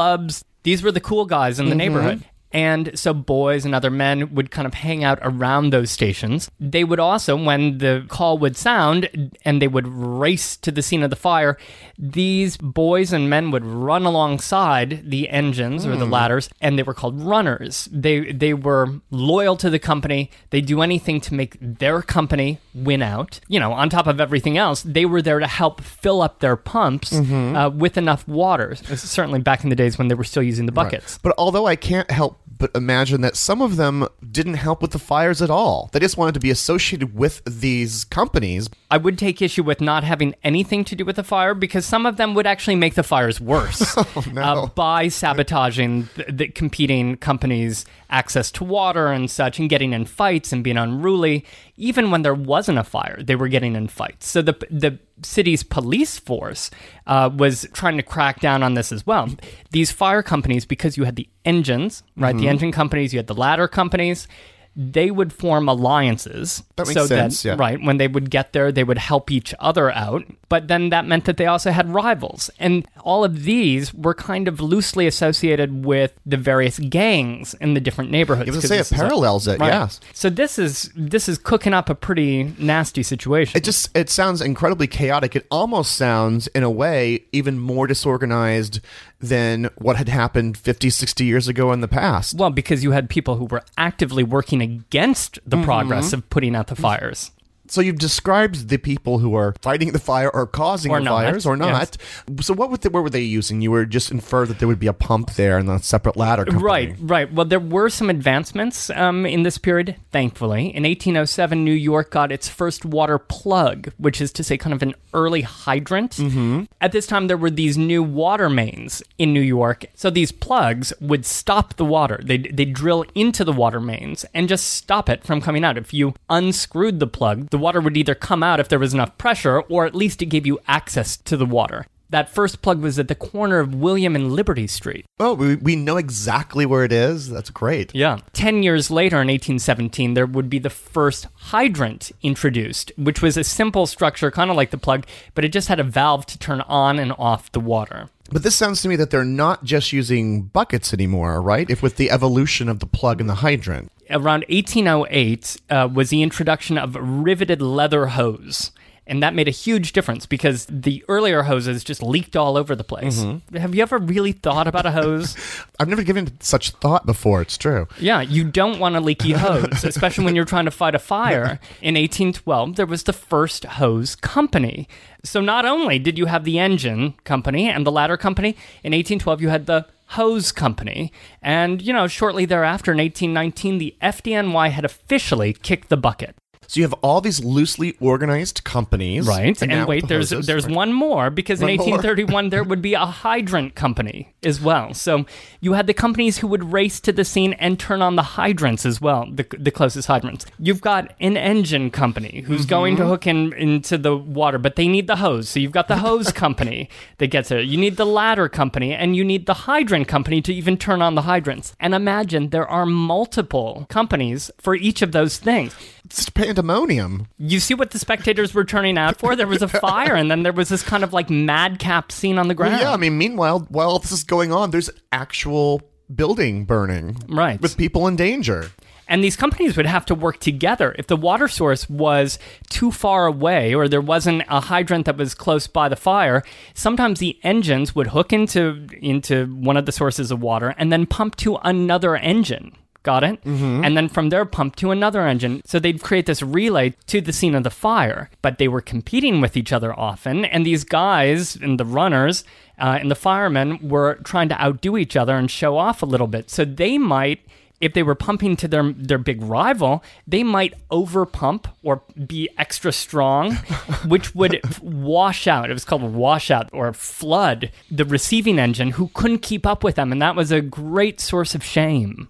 These 0.63 0.84
were 0.84 0.91
the 0.91 1.01
cool 1.01 1.25
guys 1.25 1.60
in 1.60 1.65
the 1.65 1.72
mm-hmm. 1.72 1.77
neighborhood. 1.77 2.24
And 2.51 2.98
so 2.98 3.13
boys 3.13 3.63
and 3.65 3.75
other 3.75 3.91
men 3.91 4.34
would 4.34 4.50
kind 4.50 4.65
of 4.65 4.74
hang 4.74 5.03
out 5.03 5.20
around 5.22 5.70
those 5.72 5.91
stations. 5.91 6.50
They 6.60 6.84
would 6.84 7.00
also, 7.00 7.36
when 7.36 7.77
the 7.77 8.06
call 8.08 8.38
would 8.39 8.58
sound 8.58 9.38
and 9.46 9.62
they 9.62 9.68
would 9.68 9.88
race 9.88 10.58
to 10.58 10.72
the 10.72 10.82
scene 10.82 11.03
of 11.03 11.12
the 11.12 11.15
fire, 11.15 11.58
these 11.98 12.58
boys 12.58 13.14
and 13.14 13.29
men 13.29 13.51
would 13.51 13.64
run 13.64 14.03
alongside 14.05 15.09
the 15.09 15.29
engines 15.29 15.85
or 15.85 15.96
the 15.96 16.05
ladders, 16.05 16.50
and 16.62 16.77
they 16.77 16.83
were 16.83 16.94
called 16.94 17.22
runners. 17.22 17.88
They 17.92 18.31
they 18.31 18.53
were 18.53 19.00
loyal 19.12 19.55
to 19.57 19.70
the 19.70 19.79
company. 19.79 20.31
They 20.50 20.62
do 20.62 20.81
anything 20.81 21.22
to 21.22 21.33
make 21.33 21.57
their 21.62 22.01
company 22.01 22.59
win 22.74 23.01
out. 23.01 23.40
You 23.48 23.59
know, 23.59 23.74
on 23.74 23.90
top 23.90 24.07
of 24.07 24.20
everything 24.20 24.57
else, 24.57 24.81
they 24.81 25.05
were 25.05 25.22
there 25.22 25.40
to 25.40 25.48
help 25.48 25.81
fill 25.81 26.22
up 26.22 26.40
their 26.40 26.55
pumps 26.55 27.12
uh, 27.55 27.70
with 27.70 27.98
enough 27.98 28.27
water. 28.27 28.75
Certainly 28.75 29.42
back 29.42 29.64
in 29.64 29.70
the 29.70 29.75
days 29.75 29.98
when 29.98 30.07
they 30.07 30.16
were 30.16 30.24
still 30.24 30.44
using 30.44 30.66
the 30.66 30.72
buckets. 30.72 31.20
But 31.22 31.35
although 31.38 31.68
I 31.68 31.75
can't 31.75 32.09
help 32.09 32.39
but 32.57 32.72
imagine 32.75 33.22
that 33.22 33.35
some 33.35 33.62
of 33.62 33.75
them 33.77 34.07
didn't 34.31 34.55
help 34.55 34.81
with 34.81 34.92
the 34.92 35.00
fires 35.00 35.42
at 35.42 35.50
all. 35.50 35.90
They 35.94 36.00
just 36.00 36.18
wanted 36.18 36.33
to 36.33 36.40
be 36.40 36.50
associated 36.50 37.16
with 37.16 37.42
these 37.46 38.03
companies. 38.05 38.70
I 38.92 38.98
would 38.98 39.18
take 39.18 39.42
issue 39.42 39.64
with 39.64 39.81
not 39.81 40.03
having 40.03 40.35
anything 40.44 40.83
to 40.85 40.96
do 40.96 41.05
with 41.05 41.16
the 41.16 41.24
fire 41.24 41.53
because 41.53 41.85
some 41.85 42.05
of 42.05 42.18
them 42.18 42.33
would 42.33 42.48
actually 42.48 42.75
make 42.75 42.96
the 42.96 43.03
fires 43.03 43.40
worse 43.40 43.98
uh, 44.38 44.68
by 44.68 45.07
sabotaging 45.07 46.09
the, 46.16 46.25
the 46.31 46.48
competing 46.48 47.18
companies' 47.18 47.85
access 48.09 48.51
to 48.51 48.64
water 48.64 49.07
and 49.07 49.29
such, 49.29 49.59
and 49.59 49.70
getting 49.70 49.94
in 49.94 50.05
fights 50.05 50.51
and 50.51 50.64
being 50.64 50.77
unruly. 50.77 51.46
Even 51.79 52.11
when 52.11 52.22
there 52.22 52.33
wasn't 52.35 52.77
a 52.77 52.83
fire, 52.83 53.20
they 53.24 53.35
were 53.35 53.48
getting 53.48 53.75
in 53.75 53.87
fights. 53.87 54.27
So 54.27 54.42
the 54.42 54.53
the 54.70 55.00
city's 55.24 55.63
police 55.63 56.20
force 56.20 56.70
uh, 57.07 57.29
was 57.35 57.68
trying 57.74 57.98
to 57.98 58.03
crack 58.03 58.42
down 58.42 58.63
on 58.63 58.74
this 58.75 58.92
as 58.92 59.07
well. 59.07 59.29
These 59.72 59.92
fire 59.92 60.22
companies, 60.22 60.65
because 60.65 60.98
you 60.98 61.05
had 61.05 61.15
the 61.15 61.29
engines, 61.46 62.03
right? 62.18 62.37
The 62.37 62.48
engine 62.48 62.72
companies, 62.72 63.13
you 63.13 63.20
had 63.20 63.27
the 63.27 63.33
ladder 63.33 63.68
companies. 63.68 64.27
They 64.75 65.09
would 65.11 65.33
form 65.33 65.68
alliances. 65.68 66.63
That 66.75 66.87
makes 66.87 66.94
so 66.94 67.05
sense, 67.07 67.42
that, 67.42 67.50
yeah. 67.50 67.55
Right. 67.57 67.81
When 67.81 67.98
they 67.98 68.07
would 68.07 68.29
get 68.29 68.53
there, 68.53 68.72
they 68.72 68.83
would 68.83 69.00
help 69.00 69.31
each 69.31 69.53
other 69.59 69.92
out. 69.92 70.24
But 70.50 70.68
then 70.68 70.90
that 70.90 71.05
meant 71.05 71.25
that 71.25 71.38
they 71.38 71.46
also 71.46 71.70
had 71.72 71.94
rivals. 71.94 72.50
And 72.59 72.88
all 73.01 73.24
of 73.24 73.44
these 73.44 73.94
were 73.94 74.16
kind 74.16 74.48
of 74.48 74.59
loosely 74.59 75.05
associated 75.05 75.85
with 75.85 76.12
the 76.25 76.38
various 76.38 76.79
gangs 76.79 77.53
in 77.62 77.75
the 77.75 77.79
different 77.79 78.09
neighborhoods. 78.09 78.50
I 78.50 78.51
was 78.51 78.62
'cause 78.62 78.70
gonna 78.72 78.83
say 78.83 78.96
it 78.96 78.98
is 78.98 79.00
a- 79.00 79.07
parallels 79.07 79.48
it. 79.48 79.59
Right. 79.59 79.68
Yes. 79.68 80.00
So 80.14 80.29
this 80.31 80.57
is 80.57 80.90
this 80.96 81.29
is 81.29 81.38
cooking 81.38 81.74
up 81.74 81.88
a 81.90 81.96
pretty 81.96 82.55
nasty 82.57 83.03
situation. 83.03 83.55
It 83.55 83.64
just 83.64 83.96
it 83.96 84.09
sounds 84.09 84.42
incredibly 84.42 84.88
chaotic. 84.88 85.35
It 85.35 85.46
almost 85.51 85.94
sounds 85.96 86.48
in 86.48 86.64
a 86.64 86.70
way 86.72 87.24
even 87.31 87.59
more 87.59 87.85
disorganized 87.85 88.79
than 89.22 89.70
what 89.77 89.98
had 89.98 90.09
happened 90.09 90.57
50, 90.57 90.90
60 90.90 91.25
years 91.25 91.48
ago 91.48 91.72
in 91.74 91.81
the 91.81 91.88
past. 91.88 92.35
well, 92.38 92.50
because 92.50 92.83
you 92.83 92.92
had 92.92 93.09
people 93.09 93.35
who 93.35 93.46
were 93.46 93.64
actively 93.77 94.24
working 94.24 94.62
against 94.62 95.38
the 95.46 95.57
Mm-hmm. 95.57 95.66
progress 95.66 96.14
of 96.14 96.27
putting 96.29 96.55
out 96.55 96.68
the 96.68 96.75
fires. 96.75 97.31
So 97.70 97.82
you've 97.82 98.00
described 98.00 98.70
the 98.70 98.77
people 98.77 99.20
who 99.20 99.36
are 99.36 99.53
fighting 99.62 99.92
the 99.92 100.00
fire 100.00 100.29
or 100.29 100.48
causing 100.48 100.92
Or 100.92 101.00
the 101.00 101.05
not, 101.05 101.24
fires 101.24 101.46
or 101.46 101.55
not. 101.55 101.98
So 102.42 102.53
what 102.53 102.82
they, 102.82 102.90
were 102.90 103.10
they 103.10 103.22
using? 103.22 103.62
You 103.62 103.72
were 103.72 103.86
just 103.86 104.12
inferred 104.12 104.50
that 104.50 104.60
there 104.60 104.68
would 104.68 104.79
be 104.79 104.88
a 104.88 104.94
pump 104.94 105.36
there 105.36 105.58
and 105.58 105.70
a 105.70 105.79
separate 105.79 106.18
ladder 106.18 106.46
company. 106.46 106.64
Right, 106.64 106.96
right. 107.00 107.34
Well, 107.34 107.46
there 107.46 107.60
were 107.60 107.90
some 107.90 108.10
advancements 108.10 108.90
um, 108.92 109.25
in 109.25 109.44
this 109.44 109.58
period, 109.58 109.96
thankfully. 110.12 110.75
In 110.75 110.84
1807, 110.84 111.64
New 111.64 111.72
York 111.72 112.10
got 112.10 112.32
its 112.32 112.50
first 112.50 112.86
water 112.86 113.20
plug, 113.20 113.92
which 113.98 114.20
is 114.20 114.32
to 114.34 114.44
say, 114.44 114.58
kind 114.58 114.74
of 114.74 114.82
an 114.82 114.96
early 115.14 115.42
hydrant. 115.42 116.14
Mm-hmm. 116.14 116.64
At 116.82 116.92
this 116.92 117.05
time, 117.05 117.27
there 117.27 117.38
were 117.38 117.51
these 117.51 117.77
new 117.77 118.01
water 118.01 118.50
mains 118.50 119.03
in 119.18 119.34
New 119.34 119.42
York. 119.42 119.86
So 119.94 120.10
these 120.10 120.32
plugs 120.32 120.92
would 121.00 121.25
stop 121.25 121.75
the 121.75 121.86
water. 121.86 122.20
They'd, 122.24 122.55
they'd 122.55 122.74
drill 122.74 123.05
into 123.14 123.44
the 123.44 123.53
water 123.53 123.79
mains 123.79 124.25
and 124.34 124.50
just 124.50 124.72
stop 124.72 125.10
it 125.10 125.24
from 125.24 125.42
coming 125.42 125.64
out. 125.64 125.77
If 125.77 125.94
you 125.94 126.14
unscrewed 126.29 127.00
the 127.00 127.08
plug, 127.08 127.50
the 127.50 127.58
water 127.59 127.81
would 127.81 127.98
either 127.98 128.15
come 128.15 128.43
out 128.43 128.59
if 128.59 128.69
there 128.69 128.79
was 128.79 128.93
enough 128.93 129.17
pressure, 129.17 129.59
or 129.61 129.85
at 129.85 129.95
least 129.95 130.22
it 130.22 130.27
gave 130.27 130.45
you 130.48 130.59
access 130.67 131.17
to 131.17 131.37
the 131.37 131.45
water. 131.45 131.85
That 132.11 132.29
first 132.29 132.63
plug 132.63 132.81
was 132.81 132.98
at 132.98 133.07
the 133.07 133.13
corner 133.13 133.59
of 133.59 133.75
William 133.75 134.15
and 134.15 134.31
Liberty 134.31 134.65
Street. 134.65 135.05
Oh, 135.19 135.35
we, 135.35 135.55
we 135.55 135.75
know 135.75 135.98
exactly 135.98 136.65
where 136.65 136.83
it 136.83 136.91
is. 136.91 137.29
That's 137.29 137.51
great. 137.51 137.93
Yeah. 137.93 138.17
10 138.33 138.63
years 138.63 138.89
later, 138.89 139.17
in 139.17 139.27
1817, 139.27 140.15
there 140.15 140.25
would 140.25 140.50
be 140.50 140.57
the 140.57 140.72
first 140.72 141.27
hydrant 141.35 142.11
introduced, 142.24 142.91
which 142.98 143.22
was 143.22 143.37
a 143.37 143.43
simple 143.43 143.85
structure, 143.85 144.31
kind 144.31 144.50
of 144.50 144.57
like 144.57 144.72
the 144.72 144.77
plug, 144.77 145.05
but 145.35 145.45
it 145.45 145.53
just 145.53 145.67
had 145.67 145.79
a 145.79 145.83
valve 145.83 146.25
to 146.27 146.39
turn 146.39 146.61
on 146.61 146.98
and 146.98 147.13
off 147.19 147.51
the 147.51 147.59
water. 147.59 148.09
But 148.31 148.41
this 148.43 148.55
sounds 148.55 148.81
to 148.81 148.87
me 148.87 148.95
that 148.95 149.11
they're 149.11 149.24
not 149.24 149.63
just 149.63 149.93
using 149.93 150.43
buckets 150.43 150.93
anymore, 150.93 151.41
right? 151.41 151.69
If 151.69 151.83
with 151.83 151.98
the 151.98 152.09
evolution 152.09 152.69
of 152.69 152.79
the 152.79 152.85
plug 152.87 153.22
and 153.22 153.29
the 153.29 153.35
hydrant. 153.35 153.91
Around 154.09 154.45
1808 154.50 155.57
uh, 155.69 155.89
was 155.93 156.09
the 156.09 156.24
introduction 156.24 156.77
of 156.77 156.95
riveted 156.95 157.61
leather 157.61 158.07
hose. 158.07 158.72
And 159.05 159.24
that 159.24 159.33
made 159.33 159.48
a 159.48 159.51
huge 159.51 159.91
difference 159.91 160.27
because 160.27 160.67
the 160.69 161.03
earlier 161.07 161.41
hoses 161.41 161.83
just 161.83 162.03
leaked 162.03 162.35
all 162.35 162.55
over 162.55 162.75
the 162.75 162.83
place. 162.83 163.25
Have 163.55 163.74
you 163.74 163.81
ever 163.81 163.98
really 163.98 164.33
thought 164.33 164.67
about 164.67 164.85
a 164.85 164.91
hose? 164.91 165.35
I've 165.79 165.87
never 165.87 166.03
given 166.03 166.39
such 166.41 166.69
thought 166.74 167.07
before. 167.07 167.41
It's 167.41 167.57
true. 167.57 167.87
Yeah, 168.00 168.22
you 168.22 168.43
don't 168.43 168.77
want 168.77 168.95
a 168.95 169.00
leaky 169.00 169.31
hose, 169.45 169.83
especially 169.83 170.25
when 170.25 170.35
you're 170.35 170.45
trying 170.45 170.65
to 170.65 170.72
fight 170.72 170.93
a 170.93 171.00
fire. 171.00 171.59
In 171.81 171.95
1812, 171.95 172.75
there 172.75 172.85
was 172.85 173.01
the 173.01 173.13
first 173.13 173.65
hose 173.65 174.15
company. 174.15 174.87
So 175.24 175.41
not 175.41 175.65
only 175.65 175.98
did 175.98 176.19
you 176.19 176.27
have 176.27 176.43
the 176.43 176.59
engine 176.59 177.15
company 177.24 177.67
and 177.67 177.87
the 177.87 177.91
ladder 177.91 178.15
company, 178.15 178.50
in 178.83 178.93
1812 178.93 179.41
you 179.41 179.50
had 179.50 179.65
the 179.65 179.87
hose 180.09 180.51
company. 180.51 181.11
And, 181.41 181.81
you 181.81 181.93
know, 181.93 182.07
shortly 182.07 182.45
thereafter, 182.45 182.91
in 182.91 182.98
1819, 182.98 183.77
the 183.77 183.95
FDNY 184.01 184.69
had 184.72 184.85
officially 184.85 185.53
kicked 185.53 185.89
the 185.89 185.98
bucket. 185.98 186.35
So 186.70 186.79
you 186.79 186.84
have 186.84 186.94
all 187.01 187.20
these 187.20 187.44
loosely 187.44 187.98
organized 188.00 188.64
companies, 188.64 189.25
Right. 189.25 189.60
And, 189.60 189.72
now 189.72 189.88
wait, 189.88 190.08
there's 190.08 190.29
there's 190.29 190.68
one 190.68 190.94
more 190.94 191.32
because 191.32 191.62
in 191.62 191.66
One 191.68 191.77
more. 191.77 191.86
1831 191.98 192.50
there 192.50 192.64
would 192.64 192.79
be 192.84 192.94
a 192.94 193.08
hydrant 193.08 193.74
company 193.74 194.32
as 194.44 194.62
well. 194.62 194.94
So 194.94 195.25
you 195.62 195.74
had 195.74 195.88
the 195.88 195.96
companies 195.96 196.38
who 196.38 196.48
would 196.48 196.72
race 196.72 197.00
to 197.00 197.12
the 197.12 197.25
scene 197.25 197.53
and 197.53 197.79
turn 197.79 198.03
on 198.03 198.18
the 198.18 198.22
hydrants 198.38 198.86
as 198.86 199.01
well, 199.01 199.25
the, 199.32 199.48
the 199.58 199.72
closest 199.72 200.08
hydrants. 200.08 200.46
You've 200.60 200.79
got 200.82 201.12
an 201.20 201.38
engine 201.38 201.90
company 201.90 202.44
who's 202.46 202.68
going 202.68 202.98
Mm-hmm. 202.98 203.03
to 203.03 203.10
hook 203.10 203.25
in 203.27 203.53
into 203.53 203.98
the 203.98 204.16
water, 204.16 204.60
but 204.60 204.75
they 204.75 204.88
need 204.88 205.08
the 205.08 205.16
hose. 205.16 205.50
So 205.50 205.60
you've 205.60 205.72
got 205.72 205.88
the 205.88 205.98
hose 205.98 206.32
company 206.46 206.88
that 207.18 207.27
gets 207.32 207.50
it. 207.50 207.66
You 207.66 207.77
need 207.79 207.98
the 207.98 208.05
ladder 208.05 208.48
company 208.48 208.94
and 208.94 209.16
you 209.16 209.24
need 209.24 209.48
the 209.48 209.53
hydrant 209.66 210.08
company 210.08 210.40
to 210.44 210.53
even 210.53 210.77
turn 210.77 211.01
on 211.01 211.16
the 211.16 211.24
hydrants. 211.24 211.74
And 211.79 211.96
imagine 211.96 212.50
there 212.50 212.68
are 212.68 212.86
multiple 212.86 213.88
companies 213.90 214.51
for 214.60 214.75
each 214.75 215.01
of 215.01 215.14
those 215.14 215.38
things 215.40 215.75
It's 216.05 216.29
pandemonium. 216.29 217.27
you 217.38 217.59
see 217.59 217.74
what 217.74 217.92
the 217.92 218.00
spectators 218.00 218.53
were 218.53 218.66
turning 218.66 218.98
out 218.98 219.18
for? 219.18 219.35
There 219.35 219.48
was 219.48 219.62
a 219.62 219.68
fire, 219.88 220.16
and 220.16 220.29
then 220.31 220.44
there 220.44 220.53
was 220.53 220.70
this 220.70 220.83
kind 220.83 221.03
of 221.03 221.14
like 221.14 221.29
madcap 221.29 222.12
scene 222.12 222.38
on 222.38 222.48
the 222.48 222.55
ground. 222.55 222.79
Yeah, 222.81 222.94
I 222.94 222.98
mean, 222.98 223.18
meanwhile, 223.18 223.59
while 223.70 224.00
this 224.00 224.12
is 224.12 224.24
going 224.24 224.51
on, 224.51 224.72
there's 224.72 224.90
actual 225.12 225.81
building 226.14 226.66
burning, 226.66 227.18
Right. 227.27 227.62
with 227.62 227.77
people 227.77 228.07
in 228.07 228.16
danger. 228.16 228.72
and 229.12 229.24
these 229.24 229.35
companies 229.35 229.75
would 229.75 229.88
have 229.88 230.05
to 230.05 230.14
work 230.14 230.40
together. 230.40 230.96
If 231.00 231.07
the 231.07 231.16
water 231.16 231.48
source 231.48 231.90
was 231.90 232.38
too 232.70 232.92
far 232.92 233.25
away 233.25 233.74
or 233.74 233.88
there 233.88 234.01
wasn't 234.01 234.44
a 234.48 234.59
hydrant 234.62 235.05
that 235.07 235.18
was 235.18 235.33
close 235.33 235.66
by 235.66 235.90
the 235.90 235.96
fire, 235.96 236.44
sometimes 236.75 237.18
the 237.20 237.40
engines 237.44 237.96
would 237.96 238.07
hook 238.07 238.31
into 238.31 238.85
into 239.01 239.48
one 239.48 239.77
of 239.77 239.88
the 239.88 239.92
sources 239.92 240.29
of 240.29 240.42
water 240.44 240.75
and 240.77 240.92
then 240.92 241.07
pump 241.07 241.35
to 241.38 241.55
another 241.64 242.16
engine. 242.18 242.74
Got 243.03 243.24
it? 243.24 243.44
Mm-hmm. 243.44 243.85
And 243.85 243.96
then 243.96 244.09
from 244.09 244.29
there, 244.29 244.44
pump 244.46 244.75
to 244.77 244.92
another 244.92 245.25
engine. 245.25 245.62
So 245.66 245.79
they'd 245.79 246.01
create 246.01 246.25
this 246.25 246.42
relay 246.42 246.96
to 247.07 247.22
the 247.22 247.31
scene 247.31 247.55
of 247.55 247.64
the 247.64 247.70
fire. 247.70 248.29
But 248.42 248.57
they 248.57 248.68
were 248.68 248.81
competing 248.81 249.40
with 249.40 249.55
each 249.55 249.72
other 249.72 249.98
often. 249.98 250.44
And 250.46 250.66
these 250.66 250.83
guys 250.83 251.55
and 251.55 251.79
the 251.79 251.85
runners 251.85 252.44
uh, 252.77 252.98
and 253.00 253.09
the 253.09 253.16
firemen 253.16 253.79
were 253.88 254.16
trying 254.24 254.50
to 254.50 254.62
outdo 254.62 254.98
each 254.98 255.16
other 255.16 255.35
and 255.35 255.50
show 255.50 255.77
off 255.77 256.01
a 256.01 256.05
little 256.05 256.27
bit. 256.27 256.50
So 256.50 256.66
they 256.66 256.98
might 256.98 257.40
if 257.81 257.94
they 257.94 258.03
were 258.03 258.15
pumping 258.15 258.55
to 258.57 258.68
their 258.68 258.92
their 258.94 259.18
big 259.18 259.42
rival, 259.42 260.03
they 260.27 260.44
might 260.44 260.74
overpump 260.89 261.65
or 261.83 262.01
be 262.27 262.50
extra 262.57 262.92
strong, 262.92 263.55
which 264.05 264.35
would 264.35 264.59
wash 264.81 265.48
out. 265.48 265.70
It 265.70 265.74
was 265.74 265.85
called 265.85 266.03
a 266.03 266.07
washout 266.07 266.70
or 266.74 266.92
flood 266.94 267.72
the 267.89 268.05
receiving 268.05 268.59
engine 268.59 268.92
who 268.92 269.09
couldn't 269.13 269.39
keep 269.39 269.65
up 269.65 269.83
with 269.83 269.96
them, 269.96 270.11
and 270.11 270.22
that 270.22 270.35
was 270.35 270.51
a 270.51 270.61
great 270.61 271.20
source 271.20 271.55
of 271.55 271.63
shame. 271.63 272.29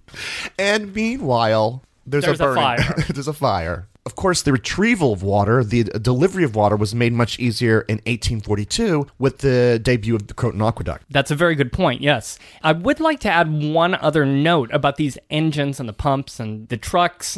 And 0.57 0.93
meanwhile, 0.93 1.83
there's, 2.05 2.25
There's 2.25 2.39
a 2.39 2.49
a 2.49 2.55
fire. 2.55 2.95
there's 3.09 3.27
a 3.27 3.33
fire. 3.33 3.87
Of 4.09 4.15
course, 4.15 4.41
the 4.41 4.51
retrieval 4.51 5.13
of 5.13 5.21
water, 5.21 5.63
the 5.63 5.83
delivery 5.83 6.43
of 6.43 6.55
water, 6.55 6.75
was 6.75 6.95
made 6.95 7.13
much 7.13 7.37
easier 7.37 7.81
in 7.81 7.97
1842 8.07 9.05
with 9.19 9.37
the 9.37 9.79
debut 9.79 10.15
of 10.15 10.25
the 10.25 10.33
Croton 10.33 10.63
Aqueduct. 10.63 11.05
That's 11.11 11.29
a 11.29 11.35
very 11.35 11.53
good 11.53 11.71
point, 11.71 12.01
yes. 12.01 12.39
I 12.63 12.71
would 12.71 12.99
like 12.99 13.19
to 13.19 13.29
add 13.29 13.51
one 13.51 13.93
other 13.93 14.25
note 14.25 14.71
about 14.73 14.95
these 14.95 15.19
engines 15.29 15.79
and 15.79 15.87
the 15.87 15.93
pumps 15.93 16.39
and 16.39 16.67
the 16.69 16.77
trucks. 16.77 17.37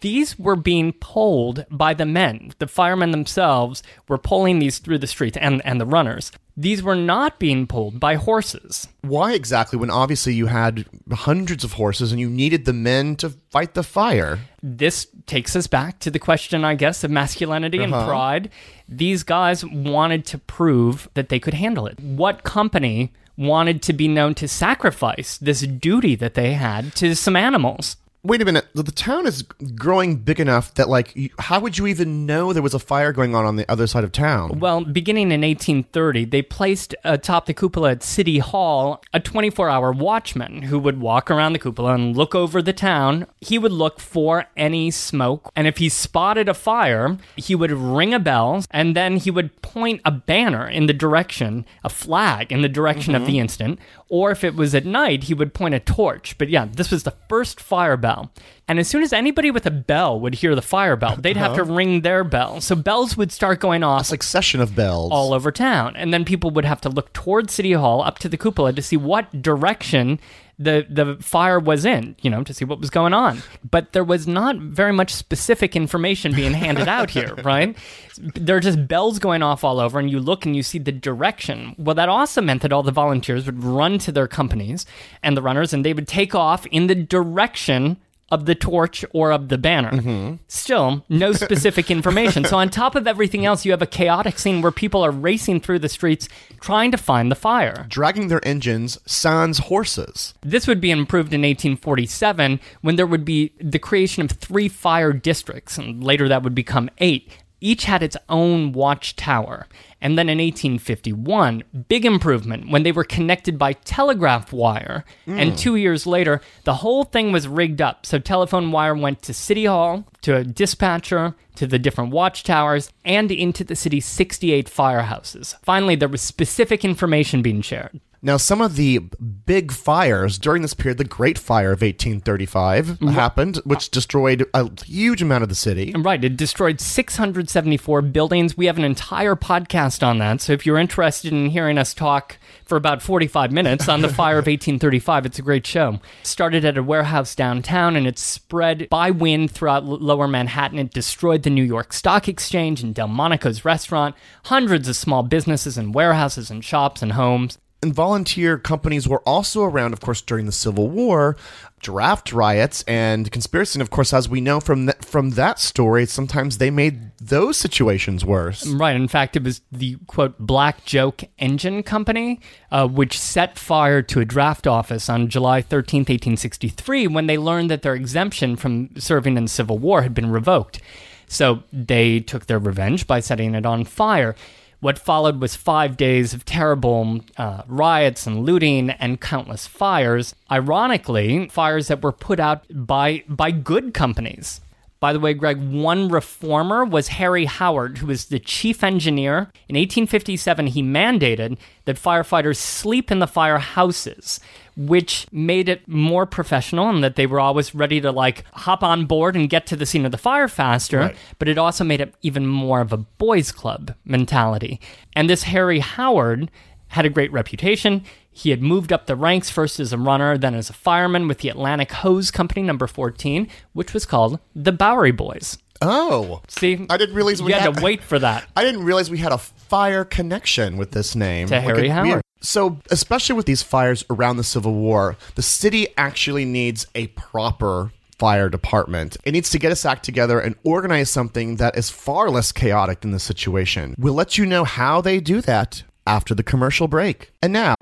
These 0.00 0.38
were 0.38 0.56
being 0.56 0.94
pulled 0.94 1.66
by 1.70 1.92
the 1.92 2.06
men. 2.06 2.54
The 2.60 2.66
firemen 2.66 3.10
themselves 3.10 3.82
were 4.08 4.16
pulling 4.16 4.58
these 4.58 4.78
through 4.78 5.00
the 5.00 5.06
streets 5.06 5.36
and, 5.36 5.60
and 5.66 5.78
the 5.78 5.84
runners. 5.84 6.32
These 6.56 6.82
were 6.82 6.96
not 6.96 7.38
being 7.38 7.66
pulled 7.66 8.00
by 8.00 8.14
horses. 8.14 8.88
Why 9.08 9.34
exactly, 9.34 9.78
when 9.78 9.90
obviously 9.90 10.34
you 10.34 10.46
had 10.46 10.84
hundreds 11.12 11.64
of 11.64 11.74
horses 11.74 12.12
and 12.12 12.20
you 12.20 12.28
needed 12.28 12.64
the 12.64 12.72
men 12.72 13.16
to 13.16 13.30
fight 13.50 13.74
the 13.74 13.82
fire? 13.82 14.38
This 14.62 15.06
takes 15.26 15.54
us 15.56 15.66
back 15.66 15.98
to 16.00 16.10
the 16.10 16.18
question, 16.18 16.64
I 16.64 16.74
guess, 16.74 17.04
of 17.04 17.10
masculinity 17.10 17.78
and 17.82 17.92
Uh-huh. 17.94 18.06
pride. 18.06 18.50
These 18.88 19.22
guys 19.22 19.64
wanted 19.64 20.24
to 20.26 20.38
prove 20.38 21.08
that 21.14 21.28
they 21.28 21.38
could 21.38 21.54
handle 21.54 21.86
it. 21.86 21.98
What 22.00 22.42
company 22.44 23.12
wanted 23.36 23.82
to 23.82 23.92
be 23.92 24.08
known 24.08 24.34
to 24.34 24.48
sacrifice 24.48 25.36
this 25.38 25.60
duty 25.60 26.14
that 26.16 26.34
they 26.34 26.54
had 26.54 26.94
to 26.96 27.14
some 27.14 27.36
animals? 27.36 27.96
Wait 28.26 28.42
a 28.42 28.44
minute. 28.44 28.66
The 28.74 28.82
town 28.82 29.24
is 29.24 29.42
growing 29.76 30.16
big 30.16 30.40
enough 30.40 30.74
that, 30.74 30.88
like, 30.88 31.16
how 31.38 31.60
would 31.60 31.78
you 31.78 31.86
even 31.86 32.26
know 32.26 32.52
there 32.52 32.60
was 32.60 32.74
a 32.74 32.80
fire 32.80 33.12
going 33.12 33.36
on 33.36 33.44
on 33.44 33.54
the 33.54 33.70
other 33.70 33.86
side 33.86 34.02
of 34.02 34.10
town? 34.10 34.58
Well, 34.58 34.84
beginning 34.84 35.30
in 35.30 35.42
1830, 35.42 36.24
they 36.24 36.42
placed 36.42 36.92
atop 37.04 37.46
the 37.46 37.54
cupola 37.54 37.92
at 37.92 38.02
City 38.02 38.40
Hall 38.40 39.00
a 39.12 39.20
24 39.20 39.70
hour 39.70 39.92
watchman 39.92 40.62
who 40.62 40.76
would 40.80 41.00
walk 41.00 41.30
around 41.30 41.52
the 41.52 41.60
cupola 41.60 41.94
and 41.94 42.16
look 42.16 42.34
over 42.34 42.60
the 42.60 42.72
town. 42.72 43.28
He 43.40 43.58
would 43.58 43.70
look 43.70 44.00
for 44.00 44.46
any 44.56 44.90
smoke, 44.90 45.52
and 45.54 45.68
if 45.68 45.78
he 45.78 45.88
spotted 45.88 46.48
a 46.48 46.54
fire, 46.54 47.18
he 47.36 47.54
would 47.54 47.70
ring 47.70 48.12
a 48.12 48.18
bell, 48.18 48.64
and 48.72 48.96
then 48.96 49.18
he 49.18 49.30
would 49.30 49.62
point 49.62 50.00
a 50.04 50.10
banner 50.10 50.68
in 50.68 50.86
the 50.86 50.92
direction, 50.92 51.64
a 51.84 51.88
flag 51.88 52.50
in 52.50 52.62
the 52.62 52.68
direction 52.68 53.14
of 53.14 53.22
mm-hmm. 53.22 53.30
the 53.30 53.38
incident. 53.38 53.78
Or 54.08 54.30
if 54.30 54.44
it 54.44 54.54
was 54.54 54.74
at 54.74 54.84
night, 54.84 55.24
he 55.24 55.34
would 55.34 55.54
point 55.54 55.74
a 55.74 55.80
torch. 55.80 56.38
But 56.38 56.48
yeah, 56.48 56.66
this 56.70 56.90
was 56.90 57.02
the 57.02 57.14
first 57.28 57.60
fire 57.60 57.96
bell. 58.16 58.32
And 58.68 58.78
as 58.78 58.88
soon 58.88 59.02
as 59.02 59.12
anybody 59.12 59.50
with 59.50 59.66
a 59.66 59.70
bell 59.70 60.18
would 60.20 60.34
hear 60.34 60.54
the 60.54 60.62
fire 60.62 60.96
bell, 60.96 61.16
they'd 61.16 61.36
have 61.36 61.52
uh-huh. 61.52 61.64
to 61.64 61.72
ring 61.72 62.00
their 62.00 62.24
bell. 62.24 62.60
So 62.60 62.74
bells 62.74 63.16
would 63.16 63.32
start 63.32 63.60
going 63.60 63.82
off 63.82 64.06
Succession 64.06 64.60
of 64.60 64.74
bells. 64.74 65.12
all 65.12 65.32
over 65.32 65.52
town. 65.52 65.94
And 65.96 66.12
then 66.12 66.24
people 66.24 66.50
would 66.50 66.64
have 66.64 66.80
to 66.82 66.88
look 66.88 67.12
toward 67.12 67.50
City 67.50 67.72
Hall 67.72 68.02
up 68.02 68.18
to 68.20 68.28
the 68.28 68.36
cupola 68.36 68.72
to 68.72 68.82
see 68.82 68.96
what 68.96 69.42
direction 69.42 70.18
the 70.58 70.86
the 70.88 71.16
fire 71.20 71.58
was 71.58 71.84
in, 71.84 72.16
you 72.22 72.30
know, 72.30 72.42
to 72.42 72.54
see 72.54 72.64
what 72.64 72.80
was 72.80 72.88
going 72.88 73.12
on. 73.12 73.42
But 73.70 73.92
there 73.92 74.02
was 74.02 74.26
not 74.26 74.56
very 74.56 74.92
much 74.92 75.12
specific 75.12 75.76
information 75.76 76.34
being 76.34 76.54
handed 76.54 76.88
out 76.88 77.10
here, 77.10 77.34
right? 77.44 77.76
There 78.18 78.56
are 78.56 78.60
just 78.60 78.88
bells 78.88 79.18
going 79.18 79.42
off 79.42 79.64
all 79.64 79.78
over, 79.78 79.98
and 79.98 80.10
you 80.10 80.18
look 80.18 80.46
and 80.46 80.56
you 80.56 80.62
see 80.62 80.78
the 80.78 80.92
direction. 80.92 81.74
Well, 81.76 81.94
that 81.94 82.08
also 82.08 82.40
meant 82.40 82.62
that 82.62 82.72
all 82.72 82.82
the 82.82 82.90
volunteers 82.90 83.44
would 83.44 83.62
run 83.62 83.98
to 83.98 84.12
their 84.12 84.26
companies 84.26 84.86
and 85.22 85.36
the 85.36 85.42
runners, 85.42 85.74
and 85.74 85.84
they 85.84 85.92
would 85.92 86.08
take 86.08 86.34
off 86.34 86.64
in 86.66 86.86
the 86.86 86.94
direction 86.94 87.98
of 88.30 88.46
the 88.46 88.54
torch 88.54 89.04
or 89.12 89.30
of 89.30 89.48
the 89.48 89.58
banner. 89.58 89.92
Mm-hmm. 89.92 90.34
Still, 90.48 91.04
no 91.08 91.32
specific 91.46 91.90
information. 91.90 92.44
So, 92.44 92.56
on 92.58 92.70
top 92.70 92.94
of 92.94 93.06
everything 93.06 93.46
else, 93.46 93.64
you 93.64 93.70
have 93.70 93.82
a 93.82 93.86
chaotic 93.86 94.38
scene 94.38 94.62
where 94.62 94.72
people 94.72 95.04
are 95.04 95.10
racing 95.10 95.60
through 95.60 95.78
the 95.78 95.88
streets 95.88 96.28
trying 96.60 96.90
to 96.90 96.98
find 96.98 97.30
the 97.30 97.36
fire. 97.36 97.86
dragging 97.88 98.28
their 98.28 98.46
engines 98.46 98.98
sans 99.06 99.58
horses. 99.58 100.34
This 100.42 100.66
would 100.66 100.80
be 100.80 100.90
improved 100.90 101.32
in 101.32 101.42
1847 101.42 102.60
when 102.80 102.96
there 102.96 103.06
would 103.06 103.24
be 103.24 103.52
the 103.60 103.78
creation 103.78 104.24
of 104.24 104.32
three 104.32 104.68
fire 104.68 105.12
districts, 105.12 105.78
and 105.78 106.02
later 106.02 106.28
that 106.28 106.42
would 106.42 106.54
become 106.54 106.90
eight. 106.98 107.32
Each 107.60 107.84
had 107.84 108.02
its 108.02 108.16
own 108.28 108.72
watchtower. 108.72 109.66
And 110.00 110.18
then 110.18 110.28
in 110.28 110.38
1851, 110.38 111.62
big 111.88 112.04
improvement 112.04 112.70
when 112.70 112.82
they 112.82 112.92
were 112.92 113.04
connected 113.04 113.58
by 113.58 113.72
telegraph 113.72 114.52
wire. 114.52 115.04
And 115.26 115.52
mm. 115.52 115.58
two 115.58 115.76
years 115.76 116.06
later, 116.06 116.42
the 116.64 116.74
whole 116.74 117.04
thing 117.04 117.32
was 117.32 117.48
rigged 117.48 117.80
up. 117.80 118.04
So 118.04 118.18
telephone 118.18 118.72
wire 118.72 118.94
went 118.94 119.22
to 119.22 119.34
City 119.34 119.64
Hall, 119.64 120.04
to 120.22 120.36
a 120.36 120.44
dispatcher, 120.44 121.34
to 121.56 121.66
the 121.66 121.78
different 121.78 122.12
watchtowers, 122.12 122.92
and 123.04 123.32
into 123.32 123.64
the 123.64 123.74
city's 123.74 124.04
68 124.04 124.66
firehouses. 124.66 125.54
Finally, 125.62 125.96
there 125.96 126.08
was 126.08 126.20
specific 126.20 126.84
information 126.84 127.42
being 127.42 127.62
shared. 127.62 127.98
Now, 128.22 128.36
some 128.36 128.60
of 128.60 128.76
the 128.76 128.98
big 128.98 129.72
fires 129.72 130.38
during 130.38 130.62
this 130.62 130.74
period, 130.74 130.98
the 130.98 131.04
Great 131.04 131.38
Fire 131.38 131.72
of 131.72 131.82
1835 131.82 132.86
mm-hmm. 132.86 133.08
happened, 133.08 133.56
which 133.64 133.90
destroyed 133.90 134.46
a 134.54 134.70
huge 134.84 135.22
amount 135.22 135.42
of 135.42 135.48
the 135.48 135.54
city. 135.54 135.92
Right. 135.96 136.22
It 136.24 136.36
destroyed 136.36 136.80
674 136.80 138.02
buildings. 138.02 138.56
We 138.56 138.66
have 138.66 138.78
an 138.78 138.84
entire 138.84 139.36
podcast 139.36 140.06
on 140.06 140.18
that. 140.18 140.40
So 140.40 140.52
if 140.52 140.64
you're 140.64 140.78
interested 140.78 141.32
in 141.32 141.50
hearing 141.50 141.78
us 141.78 141.94
talk 141.94 142.38
for 142.64 142.76
about 142.76 143.02
45 143.02 143.52
minutes 143.52 143.88
on 143.88 144.02
the 144.02 144.08
fire 144.12 144.38
of 144.38 144.46
1835, 144.46 145.26
it's 145.26 145.38
a 145.38 145.42
great 145.42 145.66
show. 145.66 146.00
Started 146.22 146.64
at 146.64 146.78
a 146.78 146.82
warehouse 146.82 147.34
downtown 147.34 147.96
and 147.96 148.06
it 148.06 148.18
spread 148.18 148.88
by 148.88 149.10
wind 149.10 149.50
throughout 149.50 149.84
l- 149.84 149.98
lower 149.98 150.26
Manhattan. 150.26 150.78
It 150.78 150.90
destroyed 150.90 151.42
the 151.42 151.50
New 151.50 151.64
York 151.64 151.92
Stock 151.92 152.28
Exchange 152.28 152.82
and 152.82 152.94
Delmonico's 152.94 153.64
restaurant, 153.64 154.14
hundreds 154.44 154.88
of 154.88 154.96
small 154.96 155.22
businesses 155.22 155.78
and 155.78 155.94
warehouses 155.94 156.50
and 156.50 156.64
shops 156.64 157.02
and 157.02 157.12
homes. 157.12 157.58
And 157.82 157.94
volunteer 157.94 158.56
companies 158.58 159.06
were 159.06 159.20
also 159.20 159.62
around, 159.62 159.92
of 159.92 160.00
course, 160.00 160.22
during 160.22 160.46
the 160.46 160.52
Civil 160.52 160.88
War, 160.88 161.36
draft 161.80 162.32
riots 162.32 162.82
and 162.88 163.30
conspiracy. 163.30 163.76
And 163.76 163.82
of 163.82 163.90
course, 163.90 164.12
as 164.12 164.28
we 164.28 164.40
know 164.40 164.60
from 164.60 164.86
th- 164.86 164.96
from 165.02 165.30
that 165.30 165.58
story, 165.58 166.06
sometimes 166.06 166.58
they 166.58 166.70
made 166.70 167.10
those 167.18 167.56
situations 167.56 168.24
worse. 168.24 168.66
Right. 168.66 168.96
In 168.96 169.08
fact, 169.08 169.36
it 169.36 169.44
was 169.44 169.60
the 169.70 169.96
quote 170.06 170.38
Black 170.38 170.84
Joke 170.84 171.24
Engine 171.38 171.82
Company, 171.82 172.40
uh, 172.72 172.88
which 172.88 173.18
set 173.18 173.58
fire 173.58 174.00
to 174.02 174.20
a 174.20 174.24
draft 174.24 174.66
office 174.66 175.08
on 175.10 175.28
July 175.28 175.60
13th, 175.60 176.08
1863, 176.08 177.06
when 177.06 177.26
they 177.26 177.36
learned 177.38 177.70
that 177.70 177.82
their 177.82 177.94
exemption 177.94 178.56
from 178.56 178.90
serving 178.96 179.36
in 179.36 179.44
the 179.44 179.50
Civil 179.50 179.78
War 179.78 180.02
had 180.02 180.14
been 180.14 180.30
revoked. 180.30 180.80
So 181.28 181.62
they 181.72 182.20
took 182.20 182.46
their 182.46 182.58
revenge 182.58 183.06
by 183.06 183.20
setting 183.20 183.54
it 183.54 183.66
on 183.66 183.84
fire. 183.84 184.34
What 184.80 184.98
followed 184.98 185.40
was 185.40 185.56
five 185.56 185.96
days 185.96 186.34
of 186.34 186.44
terrible 186.44 187.20
uh, 187.36 187.62
riots 187.66 188.26
and 188.26 188.44
looting 188.44 188.90
and 188.90 189.20
countless 189.20 189.66
fires. 189.66 190.34
Ironically, 190.50 191.48
fires 191.48 191.88
that 191.88 192.02
were 192.02 192.12
put 192.12 192.38
out 192.38 192.64
by 192.70 193.24
by 193.28 193.50
good 193.50 193.94
companies. 193.94 194.60
By 194.98 195.12
the 195.12 195.20
way, 195.20 195.34
Greg, 195.34 195.58
one 195.58 196.08
reformer 196.08 196.84
was 196.84 197.08
Harry 197.08 197.44
Howard, 197.44 197.98
who 197.98 198.06
was 198.06 198.26
the 198.26 198.38
chief 198.38 198.82
engineer. 198.82 199.50
In 199.68 199.76
1857, 199.76 200.68
he 200.68 200.82
mandated 200.82 201.58
that 201.84 201.96
firefighters 201.96 202.56
sleep 202.56 203.10
in 203.12 203.18
the 203.18 203.26
firehouses, 203.26 204.40
which 204.76 205.26
made 205.32 205.68
it 205.68 205.88
more 205.88 206.26
professional 206.26 206.88
and 206.90 207.02
that 207.02 207.16
they 207.16 207.26
were 207.26 207.40
always 207.40 207.74
ready 207.74 208.00
to 208.00 208.12
like 208.12 208.44
hop 208.52 208.82
on 208.82 209.06
board 209.06 209.34
and 209.34 209.48
get 209.48 209.66
to 209.66 209.76
the 209.76 209.86
scene 209.86 210.04
of 210.04 210.12
the 210.12 210.18
fire 210.18 210.48
faster. 210.48 210.98
Right. 210.98 211.16
But 211.38 211.48
it 211.48 211.58
also 211.58 211.82
made 211.82 212.00
it 212.00 212.14
even 212.22 212.46
more 212.46 212.80
of 212.80 212.92
a 212.92 212.98
boys' 212.98 213.52
club 213.52 213.94
mentality. 214.04 214.80
And 215.14 215.30
this 215.30 215.44
Harry 215.44 215.78
Howard 215.78 216.50
had 216.88 217.06
a 217.06 217.10
great 217.10 217.32
reputation. 217.32 218.04
He 218.30 218.50
had 218.50 218.62
moved 218.62 218.92
up 218.92 219.06
the 219.06 219.16
ranks 219.16 219.48
first 219.50 219.80
as 219.80 219.92
a 219.92 219.98
runner, 219.98 220.36
then 220.36 220.54
as 220.54 220.68
a 220.68 220.74
fireman 220.74 221.26
with 221.26 221.38
the 221.38 221.48
Atlantic 221.48 221.90
Hose 221.90 222.30
Company 222.30 222.62
number 222.62 222.86
14, 222.86 223.48
which 223.72 223.94
was 223.94 224.04
called 224.04 224.38
the 224.54 224.72
Bowery 224.72 225.10
Boys. 225.10 225.58
Oh, 225.82 226.42
See, 226.48 226.86
I 226.88 226.96
didn't 226.96 227.14
realize 227.14 227.42
we 227.42 227.52
had 227.52 227.62
had 227.62 227.76
to 227.76 227.82
wait 227.82 228.02
for 228.02 228.18
that. 228.18 228.46
I 228.56 228.62
didn't 228.62 228.84
realize 228.84 229.10
we 229.10 229.18
had 229.18 229.32
a 229.32 229.38
fire 229.38 230.04
connection 230.04 230.76
with 230.76 230.92
this 230.92 231.14
name. 231.14 231.48
To 231.48 231.60
Harry 231.60 231.88
a 231.88 231.92
Howard. 231.92 232.22
So, 232.40 232.78
especially 232.90 233.34
with 233.34 233.46
these 233.46 233.62
fires 233.62 234.04
around 234.10 234.36
the 234.36 234.44
Civil 234.44 234.74
War, 234.74 235.16
the 235.34 235.42
city 235.42 235.88
actually 235.96 236.44
needs 236.44 236.86
a 236.94 237.08
proper 237.08 237.92
fire 238.18 238.48
department. 238.48 239.16
It 239.24 239.32
needs 239.32 239.50
to 239.50 239.58
get 239.58 239.72
its 239.72 239.84
act 239.84 240.04
together 240.04 240.40
and 240.40 240.54
organize 240.64 241.10
something 241.10 241.56
that 241.56 241.76
is 241.76 241.90
far 241.90 242.30
less 242.30 242.52
chaotic 242.52 243.00
than 243.00 243.10
the 243.10 243.18
situation. 243.18 243.94
We'll 243.98 244.14
let 244.14 244.38
you 244.38 244.46
know 244.46 244.64
how 244.64 245.00
they 245.00 245.20
do 245.20 245.40
that 245.42 245.82
after 246.06 246.34
the 246.34 246.42
commercial 246.42 246.88
break. 246.88 247.32
And 247.42 247.52
now, 247.52 247.74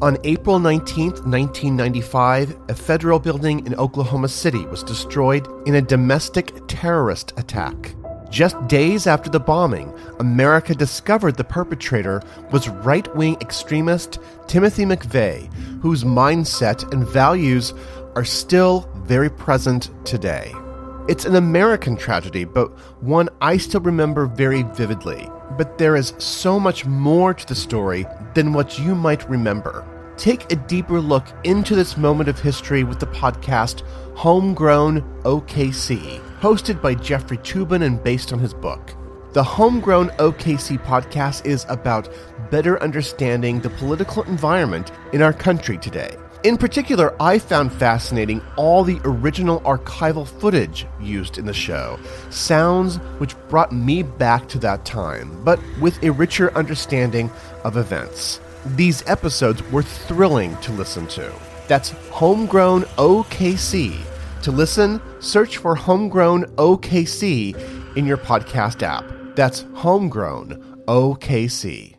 on 0.00 0.16
April 0.24 0.58
19th, 0.58 1.26
1995, 1.26 2.56
a 2.68 2.74
federal 2.74 3.18
building 3.18 3.66
in 3.66 3.74
Oklahoma 3.76 4.28
City 4.28 4.64
was 4.66 4.82
destroyed 4.82 5.46
in 5.66 5.76
a 5.76 5.82
domestic 5.82 6.52
terrorist 6.68 7.32
attack. 7.36 7.94
Just 8.30 8.66
days 8.68 9.06
after 9.06 9.30
the 9.30 9.40
bombing, 9.40 9.92
America 10.18 10.74
discovered 10.74 11.36
the 11.36 11.44
perpetrator 11.44 12.22
was 12.52 12.68
right 12.68 13.14
wing 13.16 13.36
extremist 13.40 14.18
Timothy 14.46 14.84
McVeigh, 14.84 15.50
whose 15.80 16.04
mindset 16.04 16.92
and 16.92 17.06
values 17.06 17.72
are 18.16 18.24
still 18.24 18.90
very 19.06 19.30
present 19.30 19.90
today. 20.04 20.52
It's 21.08 21.24
an 21.24 21.36
American 21.36 21.96
tragedy, 21.96 22.44
but 22.44 22.68
one 23.02 23.30
I 23.40 23.56
still 23.56 23.80
remember 23.80 24.26
very 24.26 24.62
vividly. 24.62 25.26
But 25.56 25.78
there 25.78 25.96
is 25.96 26.12
so 26.18 26.60
much 26.60 26.84
more 26.84 27.32
to 27.32 27.46
the 27.46 27.54
story 27.54 28.06
than 28.34 28.52
what 28.52 28.78
you 28.78 28.94
might 28.94 29.28
remember. 29.30 29.86
Take 30.18 30.52
a 30.52 30.56
deeper 30.56 31.00
look 31.00 31.24
into 31.44 31.74
this 31.74 31.96
moment 31.96 32.28
of 32.28 32.38
history 32.38 32.84
with 32.84 33.00
the 33.00 33.06
podcast 33.06 33.82
Homegrown 34.16 35.00
OKC, 35.22 36.20
hosted 36.40 36.80
by 36.80 36.94
Jeffrey 36.94 37.38
Toobin 37.38 37.82
and 37.82 38.02
based 38.02 38.32
on 38.32 38.38
his 38.38 38.54
book. 38.54 38.94
The 39.32 39.42
Homegrown 39.42 40.08
OKC 40.18 40.82
podcast 40.84 41.44
is 41.44 41.66
about 41.68 42.08
better 42.50 42.82
understanding 42.82 43.60
the 43.60 43.70
political 43.70 44.22
environment 44.24 44.90
in 45.12 45.20
our 45.20 45.32
country 45.32 45.76
today. 45.76 46.16
In 46.44 46.56
particular, 46.56 47.20
I 47.20 47.40
found 47.40 47.72
fascinating 47.72 48.40
all 48.56 48.84
the 48.84 49.00
original 49.04 49.60
archival 49.62 50.26
footage 50.26 50.86
used 51.00 51.36
in 51.36 51.46
the 51.46 51.52
show, 51.52 51.98
sounds 52.30 52.96
which 53.18 53.34
brought 53.48 53.72
me 53.72 54.04
back 54.04 54.48
to 54.50 54.58
that 54.60 54.84
time, 54.84 55.42
but 55.44 55.58
with 55.80 56.00
a 56.04 56.12
richer 56.12 56.56
understanding 56.56 57.28
of 57.64 57.76
events. 57.76 58.40
These 58.76 59.02
episodes 59.08 59.62
were 59.72 59.82
thrilling 59.82 60.56
to 60.58 60.72
listen 60.72 61.08
to. 61.08 61.32
That's 61.66 61.90
Homegrown 62.10 62.82
OKC. 62.96 64.07
To 64.42 64.52
listen, 64.52 65.00
search 65.20 65.56
for 65.56 65.74
Homegrown 65.74 66.44
OKC 66.56 67.96
in 67.96 68.06
your 68.06 68.16
podcast 68.16 68.82
app. 68.82 69.04
That's 69.34 69.64
Homegrown 69.74 70.82
OKC. 70.86 71.96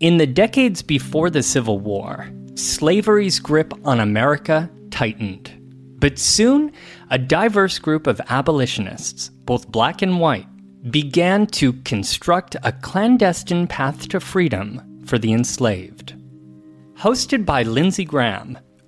In 0.00 0.18
the 0.18 0.26
decades 0.26 0.82
before 0.82 1.30
the 1.30 1.42
Civil 1.42 1.78
War, 1.78 2.30
slavery's 2.54 3.38
grip 3.38 3.72
on 3.84 4.00
America 4.00 4.70
tightened. 4.90 5.56
But 5.98 6.18
soon, 6.18 6.72
a 7.10 7.18
diverse 7.18 7.78
group 7.78 8.06
of 8.06 8.20
abolitionists, 8.28 9.28
both 9.28 9.68
black 9.68 10.00
and 10.00 10.20
white, 10.20 10.46
began 10.90 11.46
to 11.48 11.74
construct 11.84 12.56
a 12.62 12.72
clandestine 12.72 13.66
path 13.66 14.08
to 14.08 14.20
freedom 14.20 15.02
for 15.04 15.18
the 15.18 15.32
enslaved. 15.32 16.14
Hosted 16.94 17.44
by 17.44 17.62
Lindsay 17.62 18.04
Graham, 18.04 18.58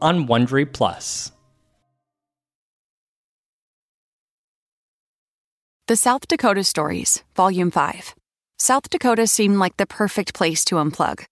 on 0.00 0.26
Wondery 0.26 0.70
Plus. 0.70 1.32
The 5.88 5.96
South 5.96 6.28
Dakota 6.28 6.62
Stories, 6.62 7.24
Volume 7.34 7.72
5. 7.72 8.14
South 8.58 8.88
Dakota 8.90 9.26
seemed 9.26 9.56
like 9.56 9.76
the 9.76 9.86
perfect 9.86 10.34
place 10.34 10.64
to 10.66 10.76
unplug. 10.76 11.24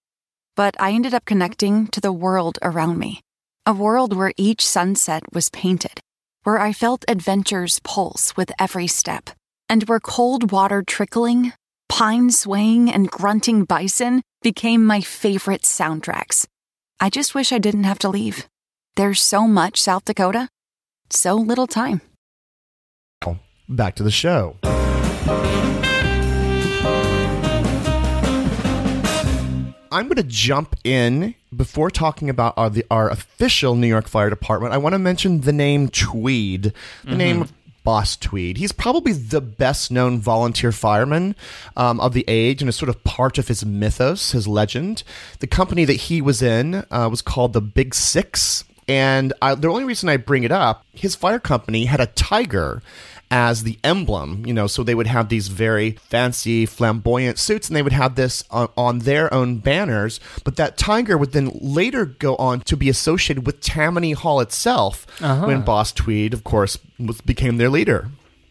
But 0.56 0.74
I 0.80 0.90
ended 0.90 1.14
up 1.14 1.24
connecting 1.24 1.86
to 1.88 2.00
the 2.00 2.12
world 2.12 2.58
around 2.62 2.98
me. 2.98 3.20
A 3.66 3.72
world 3.72 4.16
where 4.16 4.32
each 4.36 4.66
sunset 4.66 5.22
was 5.32 5.50
painted, 5.50 6.00
where 6.42 6.58
I 6.58 6.72
felt 6.72 7.04
adventure's 7.06 7.78
pulse 7.84 8.36
with 8.36 8.50
every 8.58 8.88
step, 8.88 9.30
and 9.68 9.84
where 9.84 10.00
cold 10.00 10.50
water 10.50 10.82
trickling, 10.82 11.52
pine 11.88 12.30
swaying, 12.32 12.90
and 12.90 13.10
grunting 13.10 13.64
bison 13.64 14.22
became 14.42 14.84
my 14.84 15.00
favorite 15.00 15.62
soundtracks. 15.62 16.46
I 16.98 17.10
just 17.10 17.34
wish 17.34 17.52
I 17.52 17.58
didn't 17.58 17.84
have 17.84 18.00
to 18.00 18.08
leave. 18.08 18.48
There's 18.98 19.20
so 19.20 19.46
much 19.46 19.80
South 19.80 20.06
Dakota, 20.06 20.48
so 21.08 21.36
little 21.36 21.68
time. 21.68 22.00
Back 23.68 23.94
to 23.94 24.02
the 24.02 24.10
show. 24.10 24.56
I'm 29.92 30.08
going 30.08 30.16
to 30.16 30.24
jump 30.24 30.74
in 30.82 31.36
before 31.54 31.92
talking 31.92 32.28
about 32.28 32.54
our, 32.56 32.70
the, 32.70 32.84
our 32.90 33.08
official 33.08 33.76
New 33.76 33.86
York 33.86 34.08
Fire 34.08 34.30
Department. 34.30 34.74
I 34.74 34.78
want 34.78 34.94
to 34.94 34.98
mention 34.98 35.42
the 35.42 35.52
name 35.52 35.90
Tweed. 35.90 36.72
The 37.04 37.14
name 37.14 37.42
of 37.42 37.52
Boss 37.84 38.16
Tweed. 38.16 38.56
He's 38.56 38.72
probably 38.72 39.12
the 39.12 39.40
best 39.40 39.92
known 39.92 40.18
volunteer 40.18 40.72
fireman 40.72 41.36
um, 41.76 42.00
of 42.00 42.14
the 42.14 42.24
age 42.26 42.60
and 42.62 42.68
is 42.68 42.74
sort 42.74 42.88
of 42.88 43.04
part 43.04 43.38
of 43.38 43.46
his 43.46 43.64
mythos, 43.64 44.32
his 44.32 44.48
legend. 44.48 45.04
The 45.38 45.46
company 45.46 45.84
that 45.84 45.94
he 45.94 46.20
was 46.20 46.42
in 46.42 46.84
uh, 46.90 47.08
was 47.08 47.22
called 47.22 47.52
the 47.52 47.62
Big 47.62 47.94
Six. 47.94 48.64
And 48.88 49.34
I, 49.42 49.54
the 49.54 49.68
only 49.68 49.84
reason 49.84 50.08
I 50.08 50.16
bring 50.16 50.44
it 50.44 50.52
up, 50.52 50.84
his 50.92 51.14
fire 51.14 51.38
company 51.38 51.84
had 51.84 52.00
a 52.00 52.06
tiger 52.06 52.82
as 53.30 53.62
the 53.62 53.78
emblem, 53.84 54.46
you 54.46 54.54
know, 54.54 54.66
so 54.66 54.82
they 54.82 54.94
would 54.94 55.06
have 55.06 55.28
these 55.28 55.48
very 55.48 55.92
fancy, 56.08 56.64
flamboyant 56.64 57.38
suits 57.38 57.68
and 57.68 57.76
they 57.76 57.82
would 57.82 57.92
have 57.92 58.14
this 58.14 58.42
on, 58.50 58.68
on 58.76 59.00
their 59.00 59.32
own 59.32 59.58
banners. 59.58 60.18
But 60.44 60.56
that 60.56 60.78
tiger 60.78 61.18
would 61.18 61.32
then 61.32 61.50
later 61.60 62.06
go 62.06 62.36
on 62.36 62.60
to 62.62 62.76
be 62.76 62.88
associated 62.88 63.44
with 63.44 63.60
Tammany 63.60 64.12
Hall 64.12 64.40
itself 64.40 65.06
uh-huh. 65.20 65.46
when 65.46 65.62
Boss 65.62 65.92
Tweed, 65.92 66.32
of 66.32 66.44
course, 66.44 66.78
was, 66.98 67.20
became 67.20 67.58
their 67.58 67.68
leader. 67.68 68.08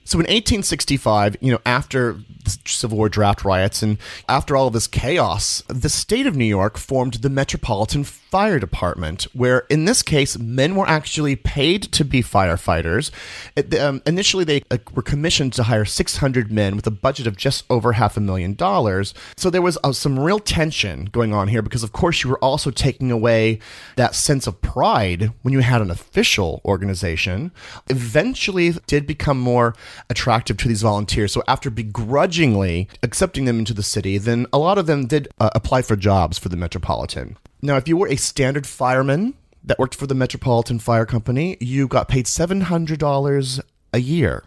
So 0.07 0.19
in 0.19 0.23
1865, 0.23 1.35
you 1.41 1.51
know, 1.51 1.59
after 1.65 2.13
the 2.45 2.57
Civil 2.65 2.97
War 2.97 3.09
draft 3.09 3.43
riots 3.43 3.83
and 3.83 3.97
after 4.29 4.55
all 4.55 4.67
of 4.67 4.73
this 4.73 4.87
chaos, 4.87 5.63
the 5.67 5.89
state 5.89 6.25
of 6.25 6.33
New 6.33 6.45
York 6.45 6.77
formed 6.77 7.15
the 7.15 7.29
Metropolitan 7.29 8.05
Fire 8.29 8.59
Department, 8.59 9.23
where 9.33 9.59
in 9.69 9.85
this 9.85 10.03
case, 10.03 10.37
men 10.37 10.75
were 10.75 10.87
actually 10.87 11.35
paid 11.35 11.83
to 11.83 12.03
be 12.03 12.21
firefighters. 12.21 13.09
It, 13.55 13.73
um, 13.75 14.01
initially, 14.05 14.43
they 14.43 14.63
uh, 14.69 14.77
were 14.93 15.01
commissioned 15.01 15.53
to 15.53 15.63
hire 15.63 15.85
600 15.85 16.51
men 16.51 16.75
with 16.75 16.85
a 16.87 16.91
budget 16.91 17.25
of 17.25 17.37
just 17.37 17.63
over 17.69 17.93
half 17.93 18.17
a 18.17 18.19
million 18.19 18.53
dollars. 18.53 19.13
So 19.37 19.49
there 19.49 19.61
was 19.61 19.77
uh, 19.83 19.93
some 19.93 20.19
real 20.19 20.39
tension 20.39 21.05
going 21.05 21.33
on 21.33 21.47
here 21.47 21.61
because, 21.61 21.83
of 21.83 21.93
course, 21.93 22.23
you 22.23 22.29
were 22.29 22.39
also 22.39 22.69
taking 22.69 23.11
away 23.11 23.59
that 23.95 24.13
sense 24.13 24.45
of 24.45 24.61
pride 24.61 25.31
when 25.41 25.53
you 25.53 25.59
had 25.59 25.81
an 25.81 25.89
official 25.91 26.61
organization. 26.65 27.51
Eventually, 27.89 28.73
did 28.87 29.07
become 29.07 29.39
more 29.39 29.73
attractive 30.09 30.57
to 30.57 30.67
these 30.67 30.81
volunteers. 30.81 31.31
So 31.31 31.43
after 31.47 31.69
begrudgingly 31.69 32.89
accepting 33.03 33.45
them 33.45 33.59
into 33.59 33.73
the 33.73 33.83
city, 33.83 34.17
then 34.17 34.47
a 34.51 34.57
lot 34.57 34.77
of 34.77 34.85
them 34.85 35.05
did 35.07 35.27
uh, 35.39 35.49
apply 35.55 35.81
for 35.83 35.95
jobs 35.95 36.37
for 36.37 36.49
the 36.49 36.57
Metropolitan. 36.57 37.37
Now, 37.61 37.77
if 37.77 37.87
you 37.87 37.97
were 37.97 38.07
a 38.07 38.15
standard 38.17 38.67
fireman 38.67 39.33
that 39.63 39.79
worked 39.79 39.95
for 39.95 40.07
the 40.07 40.15
Metropolitan 40.15 40.79
Fire 40.79 41.05
Company, 41.05 41.57
you 41.59 41.87
got 41.87 42.07
paid 42.07 42.25
$700 42.25 43.59
a 43.93 43.99
year. 43.99 44.43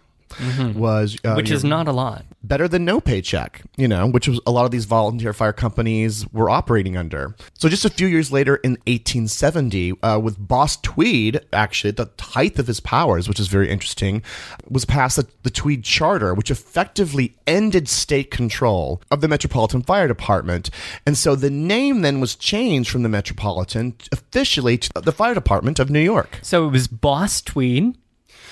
Was 0.75 1.16
uh, 1.25 1.35
Which 1.35 1.51
is 1.51 1.64
not 1.64 1.88
a 1.88 1.93
lot. 1.93 2.25
better 2.43 2.69
than 2.69 2.85
no 2.85 3.01
paycheck, 3.01 3.62
you 3.77 3.88
know, 3.88 4.07
which 4.09 4.29
was 4.29 4.40
a 4.47 4.51
lot 4.51 4.64
of 4.64 4.71
these 4.71 4.85
volunteer 4.85 5.33
fire 5.33 5.53
companies 5.53 6.27
were 6.33 6.49
operating 6.49 6.97
under. 6.97 7.35
So 7.55 7.69
just 7.69 7.85
a 7.85 7.90
few 7.90 8.07
years 8.07 8.33
later 8.33 8.57
in 8.57 8.73
1870, 8.87 10.03
uh, 10.03 10.19
with 10.19 10.37
Boss 10.38 10.77
Tweed, 10.79 11.40
actually 11.53 11.90
at 11.90 11.97
the 11.97 12.11
height 12.21 12.59
of 12.59 12.66
his 12.66 12.81
powers, 12.81 13.29
which 13.29 13.40
is 13.40 13.49
very 13.49 13.69
interesting, 13.71 14.23
was 14.69 14.85
passed 14.85 15.16
the, 15.16 15.27
the 15.43 15.51
Tweed 15.51 15.85
Charter, 15.85 16.35
which 16.35 16.51
effectively 16.51 17.37
ended 17.47 17.88
state 17.88 18.31
control 18.31 19.03
of 19.11 19.21
the 19.21 19.29
Metropolitan 19.29 19.83
Fire 19.83 20.09
Department. 20.09 20.71
And 21.07 21.16
so 21.19 21.35
the 21.35 21.51
name 21.51 22.03
then 22.03 22.21
was 22.21 22.35
changed 22.37 22.90
from 22.90 23.03
the 23.03 23.09
Metropolitan 23.09 23.95
officially 24.12 24.79
to 24.79 24.90
the 24.95 25.12
Fire 25.12 25.35
Department 25.35 25.79
of 25.79 25.90
New 25.90 26.01
York. 26.01 26.38
So 26.43 26.66
it 26.66 26.71
was 26.71 26.88
Boss 26.88 27.40
Tweed 27.43 27.97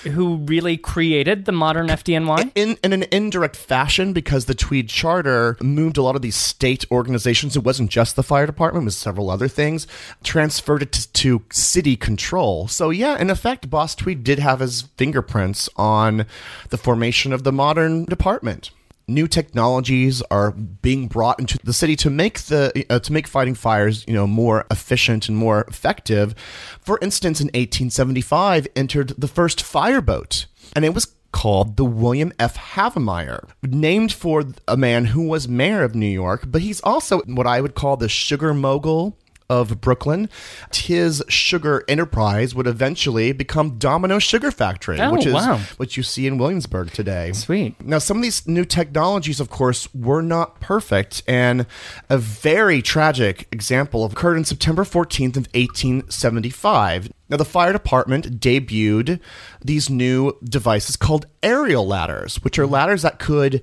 who 0.03 0.37
really 0.37 0.77
created 0.77 1.45
the 1.45 1.51
modern 1.51 1.87
FDNY? 1.87 2.51
in, 2.55 2.77
in 2.83 2.93
an 2.93 3.05
indirect 3.11 3.55
fashion 3.55 4.13
because 4.13 4.45
the 4.45 4.55
Tweed 4.55 4.89
Charter 4.89 5.57
moved 5.61 5.97
a 5.97 6.01
lot 6.01 6.15
of 6.15 6.21
these 6.21 6.35
state 6.35 6.85
organizations. 6.91 7.55
It 7.55 7.63
wasn't 7.63 7.91
just 7.91 8.15
the 8.15 8.23
fire 8.23 8.45
department; 8.45 8.83
it 8.83 8.85
was 8.85 8.97
several 8.97 9.29
other 9.29 9.47
things. 9.47 9.87
Transferred 10.23 10.83
it 10.83 10.91
to, 10.93 11.11
to 11.13 11.43
city 11.51 11.95
control. 11.95 12.67
So 12.67 12.89
yeah, 12.89 13.17
in 13.17 13.29
effect, 13.29 13.69
Boss 13.69 13.95
Tweed 13.95 14.23
did 14.23 14.39
have 14.39 14.59
his 14.59 14.83
fingerprints 14.97 15.69
on 15.75 16.25
the 16.69 16.77
formation 16.77 17.33
of 17.33 17.43
the 17.43 17.51
modern 17.51 18.05
department. 18.05 18.71
New 19.09 19.27
technologies 19.27 20.21
are 20.29 20.51
being 20.51 21.07
brought 21.07 21.39
into 21.39 21.57
the 21.63 21.73
city 21.73 21.95
to 21.97 22.09
make 22.09 22.39
the 22.41 22.85
uh, 22.89 22.99
to 22.99 23.11
make 23.11 23.27
fighting 23.27 23.55
fires, 23.55 24.05
you 24.07 24.13
know, 24.13 24.27
more 24.27 24.65
efficient 24.69 25.27
and 25.27 25.37
more 25.37 25.61
effective. 25.67 26.35
For 26.79 26.99
instance, 27.01 27.41
in 27.41 27.47
1875, 27.47 28.67
entered 28.75 29.09
the 29.17 29.27
first 29.27 29.61
fireboat, 29.61 30.45
and 30.75 30.85
it 30.85 30.93
was 30.93 31.13
called 31.31 31.77
the 31.77 31.85
William 31.85 32.33
F. 32.39 32.57
Havemeyer, 32.57 33.49
named 33.63 34.11
for 34.13 34.43
a 34.67 34.77
man 34.77 35.05
who 35.05 35.27
was 35.27 35.47
mayor 35.47 35.83
of 35.83 35.95
New 35.95 36.07
York, 36.07 36.45
but 36.47 36.61
he's 36.61 36.81
also 36.81 37.21
what 37.21 37.47
I 37.47 37.61
would 37.61 37.75
call 37.75 37.97
the 37.97 38.09
sugar 38.09 38.53
mogul 38.53 39.17
of 39.49 39.81
Brooklyn. 39.81 40.29
His 40.73 41.23
sugar 41.27 41.83
enterprise 41.87 42.53
would 42.53 42.67
eventually 42.67 43.31
become 43.31 43.77
Domino 43.77 44.19
Sugar 44.19 44.51
Factory, 44.51 44.99
Oh, 44.99 45.11
which 45.13 45.25
is 45.25 45.33
wow. 45.33 45.59
what 45.77 45.97
you 45.97 46.03
see 46.03 46.27
in 46.27 46.37
Williamsburg 46.37 46.91
today. 46.91 47.31
Sweet. 47.33 47.79
Now, 47.85 47.97
some 47.99 48.17
of 48.17 48.23
these 48.23 48.47
new 48.47 48.65
technologies, 48.65 49.39
of 49.39 49.49
course, 49.49 49.93
were 49.93 50.21
not 50.21 50.59
perfect, 50.59 51.23
and 51.27 51.65
a 52.09 52.17
very 52.17 52.81
tragic 52.81 53.47
example 53.51 54.05
occurred 54.05 54.37
on 54.37 54.45
September 54.45 54.83
14th 54.83 55.37
of 55.37 55.47
1875. 55.53 57.11
Now, 57.29 57.37
the 57.37 57.45
fire 57.45 57.73
department 57.73 58.39
debuted 58.39 59.19
these 59.63 59.89
new 59.89 60.37
devices 60.43 60.95
called 60.95 61.27
aerial 61.43 61.85
ladders, 61.87 62.37
which 62.43 62.57
are 62.57 62.65
ladders 62.67 63.03
that 63.03 63.19
could, 63.19 63.61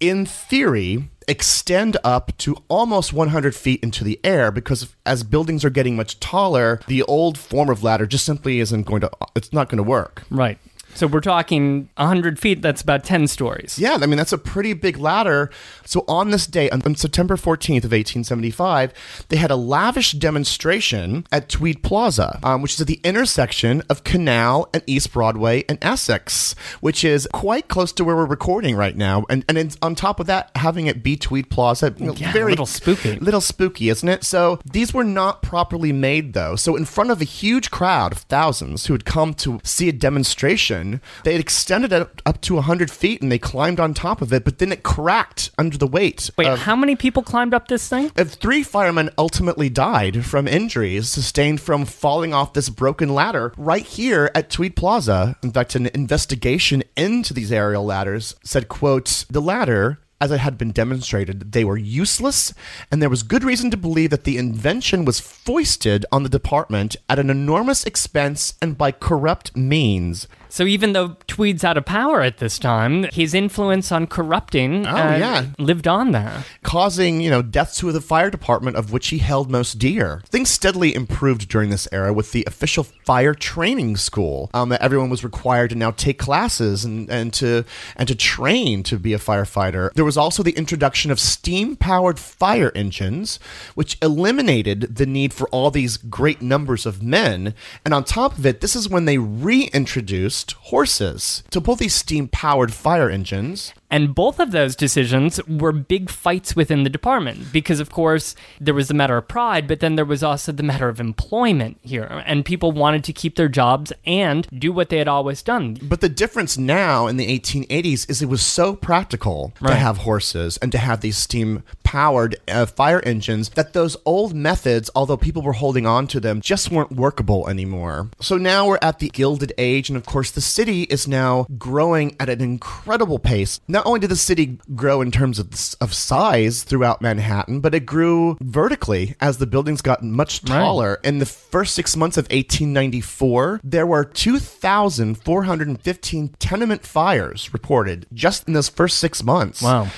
in 0.00 0.26
theory, 0.26 1.08
extend 1.28 1.96
up 2.04 2.36
to 2.38 2.56
almost 2.68 3.12
100 3.12 3.54
feet 3.54 3.82
into 3.82 4.04
the 4.04 4.20
air 4.24 4.50
because 4.50 4.94
as 5.06 5.22
buildings 5.22 5.64
are 5.64 5.70
getting 5.70 5.96
much 5.96 6.20
taller, 6.20 6.80
the 6.86 7.02
old 7.04 7.38
form 7.38 7.68
of 7.68 7.82
ladder 7.82 8.06
just 8.06 8.24
simply 8.24 8.60
isn't 8.60 8.82
going 8.84 9.00
to, 9.00 9.10
it's 9.34 9.52
not 9.52 9.68
going 9.68 9.78
to 9.78 9.82
work. 9.82 10.22
Right. 10.30 10.58
So 10.94 11.06
we're 11.06 11.20
talking 11.20 11.88
100 11.96 12.38
feet, 12.38 12.62
that's 12.62 12.82
about 12.82 13.04
10 13.04 13.26
stories. 13.26 13.78
Yeah, 13.78 13.98
I 14.00 14.06
mean, 14.06 14.16
that's 14.16 14.32
a 14.32 14.38
pretty 14.38 14.72
big 14.74 14.96
ladder. 14.98 15.50
So 15.84 16.04
on 16.06 16.30
this 16.30 16.46
day, 16.46 16.70
on, 16.70 16.94
September 16.94 17.36
14th 17.36 17.84
of 17.84 17.92
1875, 17.92 18.92
they 19.28 19.36
had 19.36 19.50
a 19.50 19.56
lavish 19.56 20.12
demonstration 20.12 21.26
at 21.32 21.48
Tweed 21.48 21.82
Plaza, 21.82 22.38
um, 22.42 22.62
which 22.62 22.74
is 22.74 22.80
at 22.82 22.86
the 22.86 23.00
intersection 23.02 23.82
of 23.90 24.04
Canal 24.04 24.68
and 24.72 24.82
East 24.86 25.12
Broadway 25.12 25.64
and 25.68 25.78
Essex, 25.82 26.54
which 26.80 27.02
is 27.04 27.26
quite 27.32 27.68
close 27.68 27.92
to 27.92 28.04
where 28.04 28.14
we're 28.16 28.24
recording 28.26 28.76
right 28.76 28.96
now. 28.96 29.24
And 29.28 29.44
and 29.48 29.58
it's, 29.58 29.76
on 29.82 29.94
top 29.94 30.20
of 30.20 30.26
that, 30.26 30.50
having 30.54 30.86
it 30.86 31.02
be 31.02 31.16
Tweed 31.16 31.50
Plaza, 31.50 31.94
you 31.98 32.06
know, 32.06 32.14
Yeah, 32.14 32.30
a 32.30 32.32
very 32.32 32.52
little 32.52 32.66
spooky. 32.66 33.16
little 33.18 33.40
spooky, 33.40 33.88
isn't 33.88 34.08
it? 34.08 34.24
So 34.24 34.60
these 34.64 34.94
were 34.94 35.04
not 35.04 35.42
properly 35.42 35.92
made, 35.92 36.32
though. 36.34 36.54
So 36.56 36.76
in 36.76 36.84
front 36.84 37.10
of 37.10 37.20
a 37.20 37.24
huge 37.24 37.70
crowd 37.70 38.12
of 38.12 38.18
thousands 38.18 38.86
who 38.86 38.94
had 38.94 39.04
come 39.04 39.34
to 39.34 39.60
see 39.64 39.88
a 39.88 39.92
demonstration, 39.92 40.83
they 41.24 41.32
had 41.32 41.40
extended 41.40 41.92
it 41.92 42.22
up 42.26 42.40
to 42.42 42.54
100 42.54 42.90
feet 42.90 43.22
and 43.22 43.30
they 43.30 43.38
climbed 43.38 43.80
on 43.80 43.94
top 43.94 44.22
of 44.22 44.32
it, 44.32 44.44
but 44.44 44.58
then 44.58 44.72
it 44.72 44.82
cracked 44.82 45.50
under 45.58 45.76
the 45.76 45.86
weight. 45.86 46.30
Wait, 46.36 46.46
of- 46.46 46.60
how 46.60 46.76
many 46.76 46.96
people 46.96 47.22
climbed 47.22 47.54
up 47.54 47.68
this 47.68 47.88
thing? 47.88 48.10
three 48.10 48.62
firemen 48.62 49.10
ultimately 49.18 49.68
died 49.68 50.24
from 50.24 50.48
injuries 50.48 51.08
sustained 51.08 51.60
from 51.60 51.84
falling 51.84 52.32
off 52.34 52.52
this 52.52 52.68
broken 52.68 53.14
ladder 53.14 53.52
right 53.56 53.84
here 53.84 54.30
at 54.34 54.50
Tweed 54.50 54.76
Plaza. 54.76 55.36
In 55.42 55.52
fact, 55.52 55.74
an 55.74 55.86
investigation 55.94 56.82
into 56.96 57.34
these 57.34 57.52
aerial 57.52 57.84
ladders 57.84 58.34
said, 58.44 58.68
quote, 58.68 59.24
the 59.30 59.40
ladder 59.40 59.98
as 60.24 60.30
it 60.30 60.38
had 60.38 60.56
been 60.56 60.72
demonstrated, 60.72 61.52
they 61.52 61.64
were 61.64 61.76
useless, 61.76 62.54
and 62.90 63.02
there 63.02 63.10
was 63.10 63.22
good 63.22 63.44
reason 63.44 63.70
to 63.70 63.76
believe 63.76 64.08
that 64.08 64.24
the 64.24 64.38
invention 64.38 65.04
was 65.04 65.20
foisted 65.20 66.06
on 66.10 66.22
the 66.22 66.30
department 66.30 66.96
at 67.10 67.18
an 67.18 67.28
enormous 67.28 67.84
expense 67.84 68.54
and 68.62 68.78
by 68.78 68.90
corrupt 68.90 69.54
means. 69.54 70.26
So 70.54 70.66
even 70.66 70.92
though 70.92 71.16
Tweed's 71.26 71.64
out 71.64 71.76
of 71.76 71.84
power 71.84 72.22
at 72.22 72.38
this 72.38 72.60
time, 72.60 73.08
his 73.12 73.34
influence 73.34 73.90
on 73.90 74.06
corrupting 74.06 74.86
Oh, 74.86 74.90
uh, 74.90 75.16
yeah. 75.16 75.46
lived 75.58 75.88
on 75.88 76.12
there. 76.12 76.44
causing, 76.62 77.20
you 77.20 77.28
know, 77.28 77.42
deaths 77.42 77.78
to 77.78 77.90
the 77.90 78.00
fire 78.00 78.30
department 78.30 78.76
of 78.76 78.92
which 78.92 79.08
he 79.08 79.18
held 79.18 79.50
most 79.50 79.80
dear. 79.80 80.22
Things 80.26 80.50
steadily 80.50 80.94
improved 80.94 81.48
during 81.48 81.70
this 81.70 81.88
era 81.90 82.12
with 82.12 82.30
the 82.30 82.44
official 82.46 82.84
fire 82.84 83.34
training 83.34 83.96
school. 83.96 84.48
Um, 84.54 84.68
that 84.68 84.80
everyone 84.80 85.10
was 85.10 85.24
required 85.24 85.70
to 85.70 85.76
now 85.76 85.90
take 85.90 86.20
classes 86.20 86.84
and, 86.84 87.10
and 87.10 87.34
to 87.34 87.64
and 87.96 88.06
to 88.06 88.14
train 88.14 88.84
to 88.84 88.96
be 88.96 89.12
a 89.12 89.18
firefighter. 89.18 89.92
There 89.94 90.04
was 90.04 90.16
also 90.16 90.44
the 90.44 90.52
introduction 90.52 91.10
of 91.10 91.18
steam-powered 91.18 92.20
fire 92.20 92.70
engines, 92.76 93.40
which 93.74 93.98
eliminated 94.00 94.94
the 94.94 95.06
need 95.06 95.34
for 95.34 95.48
all 95.48 95.72
these 95.72 95.96
great 95.96 96.40
numbers 96.40 96.86
of 96.86 97.02
men. 97.02 97.54
And 97.84 97.92
on 97.92 98.04
top 98.04 98.38
of 98.38 98.46
it, 98.46 98.60
this 98.60 98.76
is 98.76 98.88
when 98.88 99.04
they 99.06 99.18
reintroduced 99.18 100.43
horses 100.52 101.42
to 101.50 101.60
pull 101.60 101.76
these 101.76 101.94
steam-powered 101.94 102.72
fire 102.72 103.10
engines. 103.10 103.74
And 103.90 104.12
both 104.12 104.40
of 104.40 104.50
those 104.50 104.74
decisions 104.74 105.40
were 105.46 105.70
big 105.70 106.10
fights 106.10 106.56
within 106.56 106.82
the 106.82 106.90
department 106.90 107.52
because, 107.52 107.78
of 107.78 107.90
course, 107.90 108.34
there 108.60 108.74
was 108.74 108.88
the 108.88 108.94
matter 108.94 109.16
of 109.16 109.28
pride, 109.28 109.68
but 109.68 109.78
then 109.78 109.94
there 109.94 110.04
was 110.04 110.22
also 110.22 110.50
the 110.50 110.64
matter 110.64 110.88
of 110.88 110.98
employment 110.98 111.78
here. 111.80 112.22
And 112.26 112.44
people 112.44 112.72
wanted 112.72 113.04
to 113.04 113.12
keep 113.12 113.36
their 113.36 113.48
jobs 113.48 113.92
and 114.04 114.48
do 114.58 114.72
what 114.72 114.88
they 114.88 114.98
had 114.98 115.06
always 115.06 115.42
done. 115.42 115.78
But 115.80 116.00
the 116.00 116.08
difference 116.08 116.58
now 116.58 117.06
in 117.06 117.18
the 117.18 117.38
1880s 117.38 118.10
is 118.10 118.20
it 118.20 118.28
was 118.28 118.42
so 118.42 118.74
practical 118.74 119.52
to 119.64 119.74
have 119.74 119.98
horses 119.98 120.56
and 120.56 120.72
to 120.72 120.78
have 120.78 121.00
these 121.00 121.16
steam 121.16 121.62
powered 121.84 122.34
uh, 122.48 122.66
fire 122.66 123.00
engines 123.04 123.50
that 123.50 123.74
those 123.74 123.96
old 124.04 124.34
methods, 124.34 124.90
although 124.96 125.16
people 125.16 125.42
were 125.42 125.52
holding 125.52 125.86
on 125.86 126.08
to 126.08 126.18
them, 126.18 126.40
just 126.40 126.70
weren't 126.70 126.90
workable 126.90 127.48
anymore. 127.48 128.10
So 128.20 128.36
now 128.36 128.66
we're 128.66 128.78
at 128.82 128.98
the 128.98 129.08
Gilded 129.08 129.52
Age, 129.56 129.88
and 129.88 129.96
of 129.96 130.04
course, 130.04 130.32
the 130.34 130.40
city 130.40 130.82
is 130.84 131.06
now 131.08 131.46
growing 131.58 132.14
at 132.20 132.28
an 132.28 132.40
incredible 132.40 133.18
pace. 133.18 133.60
Not 133.68 133.86
only 133.86 134.00
did 134.00 134.10
the 134.10 134.16
city 134.16 134.58
grow 134.74 135.00
in 135.00 135.10
terms 135.10 135.38
of, 135.38 135.48
of 135.80 135.94
size 135.94 136.62
throughout 136.64 137.00
Manhattan, 137.02 137.60
but 137.60 137.74
it 137.74 137.86
grew 137.86 138.36
vertically 138.40 139.14
as 139.20 139.38
the 139.38 139.46
buildings 139.46 139.80
got 139.82 140.02
much 140.02 140.42
Right. 140.44 140.58
taller. 140.58 141.00
In 141.04 141.18
the 141.20 141.26
first 141.26 141.74
six 141.74 141.96
months 141.96 142.16
of 142.16 142.24
1894, 142.30 143.60
there 143.64 143.86
were 143.86 144.04
2,415 144.04 146.34
tenement 146.38 146.86
fires 146.86 147.52
reported 147.52 148.06
just 148.12 148.46
in 148.46 148.54
those 148.54 148.68
first 148.68 148.98
six 148.98 149.22
months. 149.22 149.62
Wow. 149.62 149.88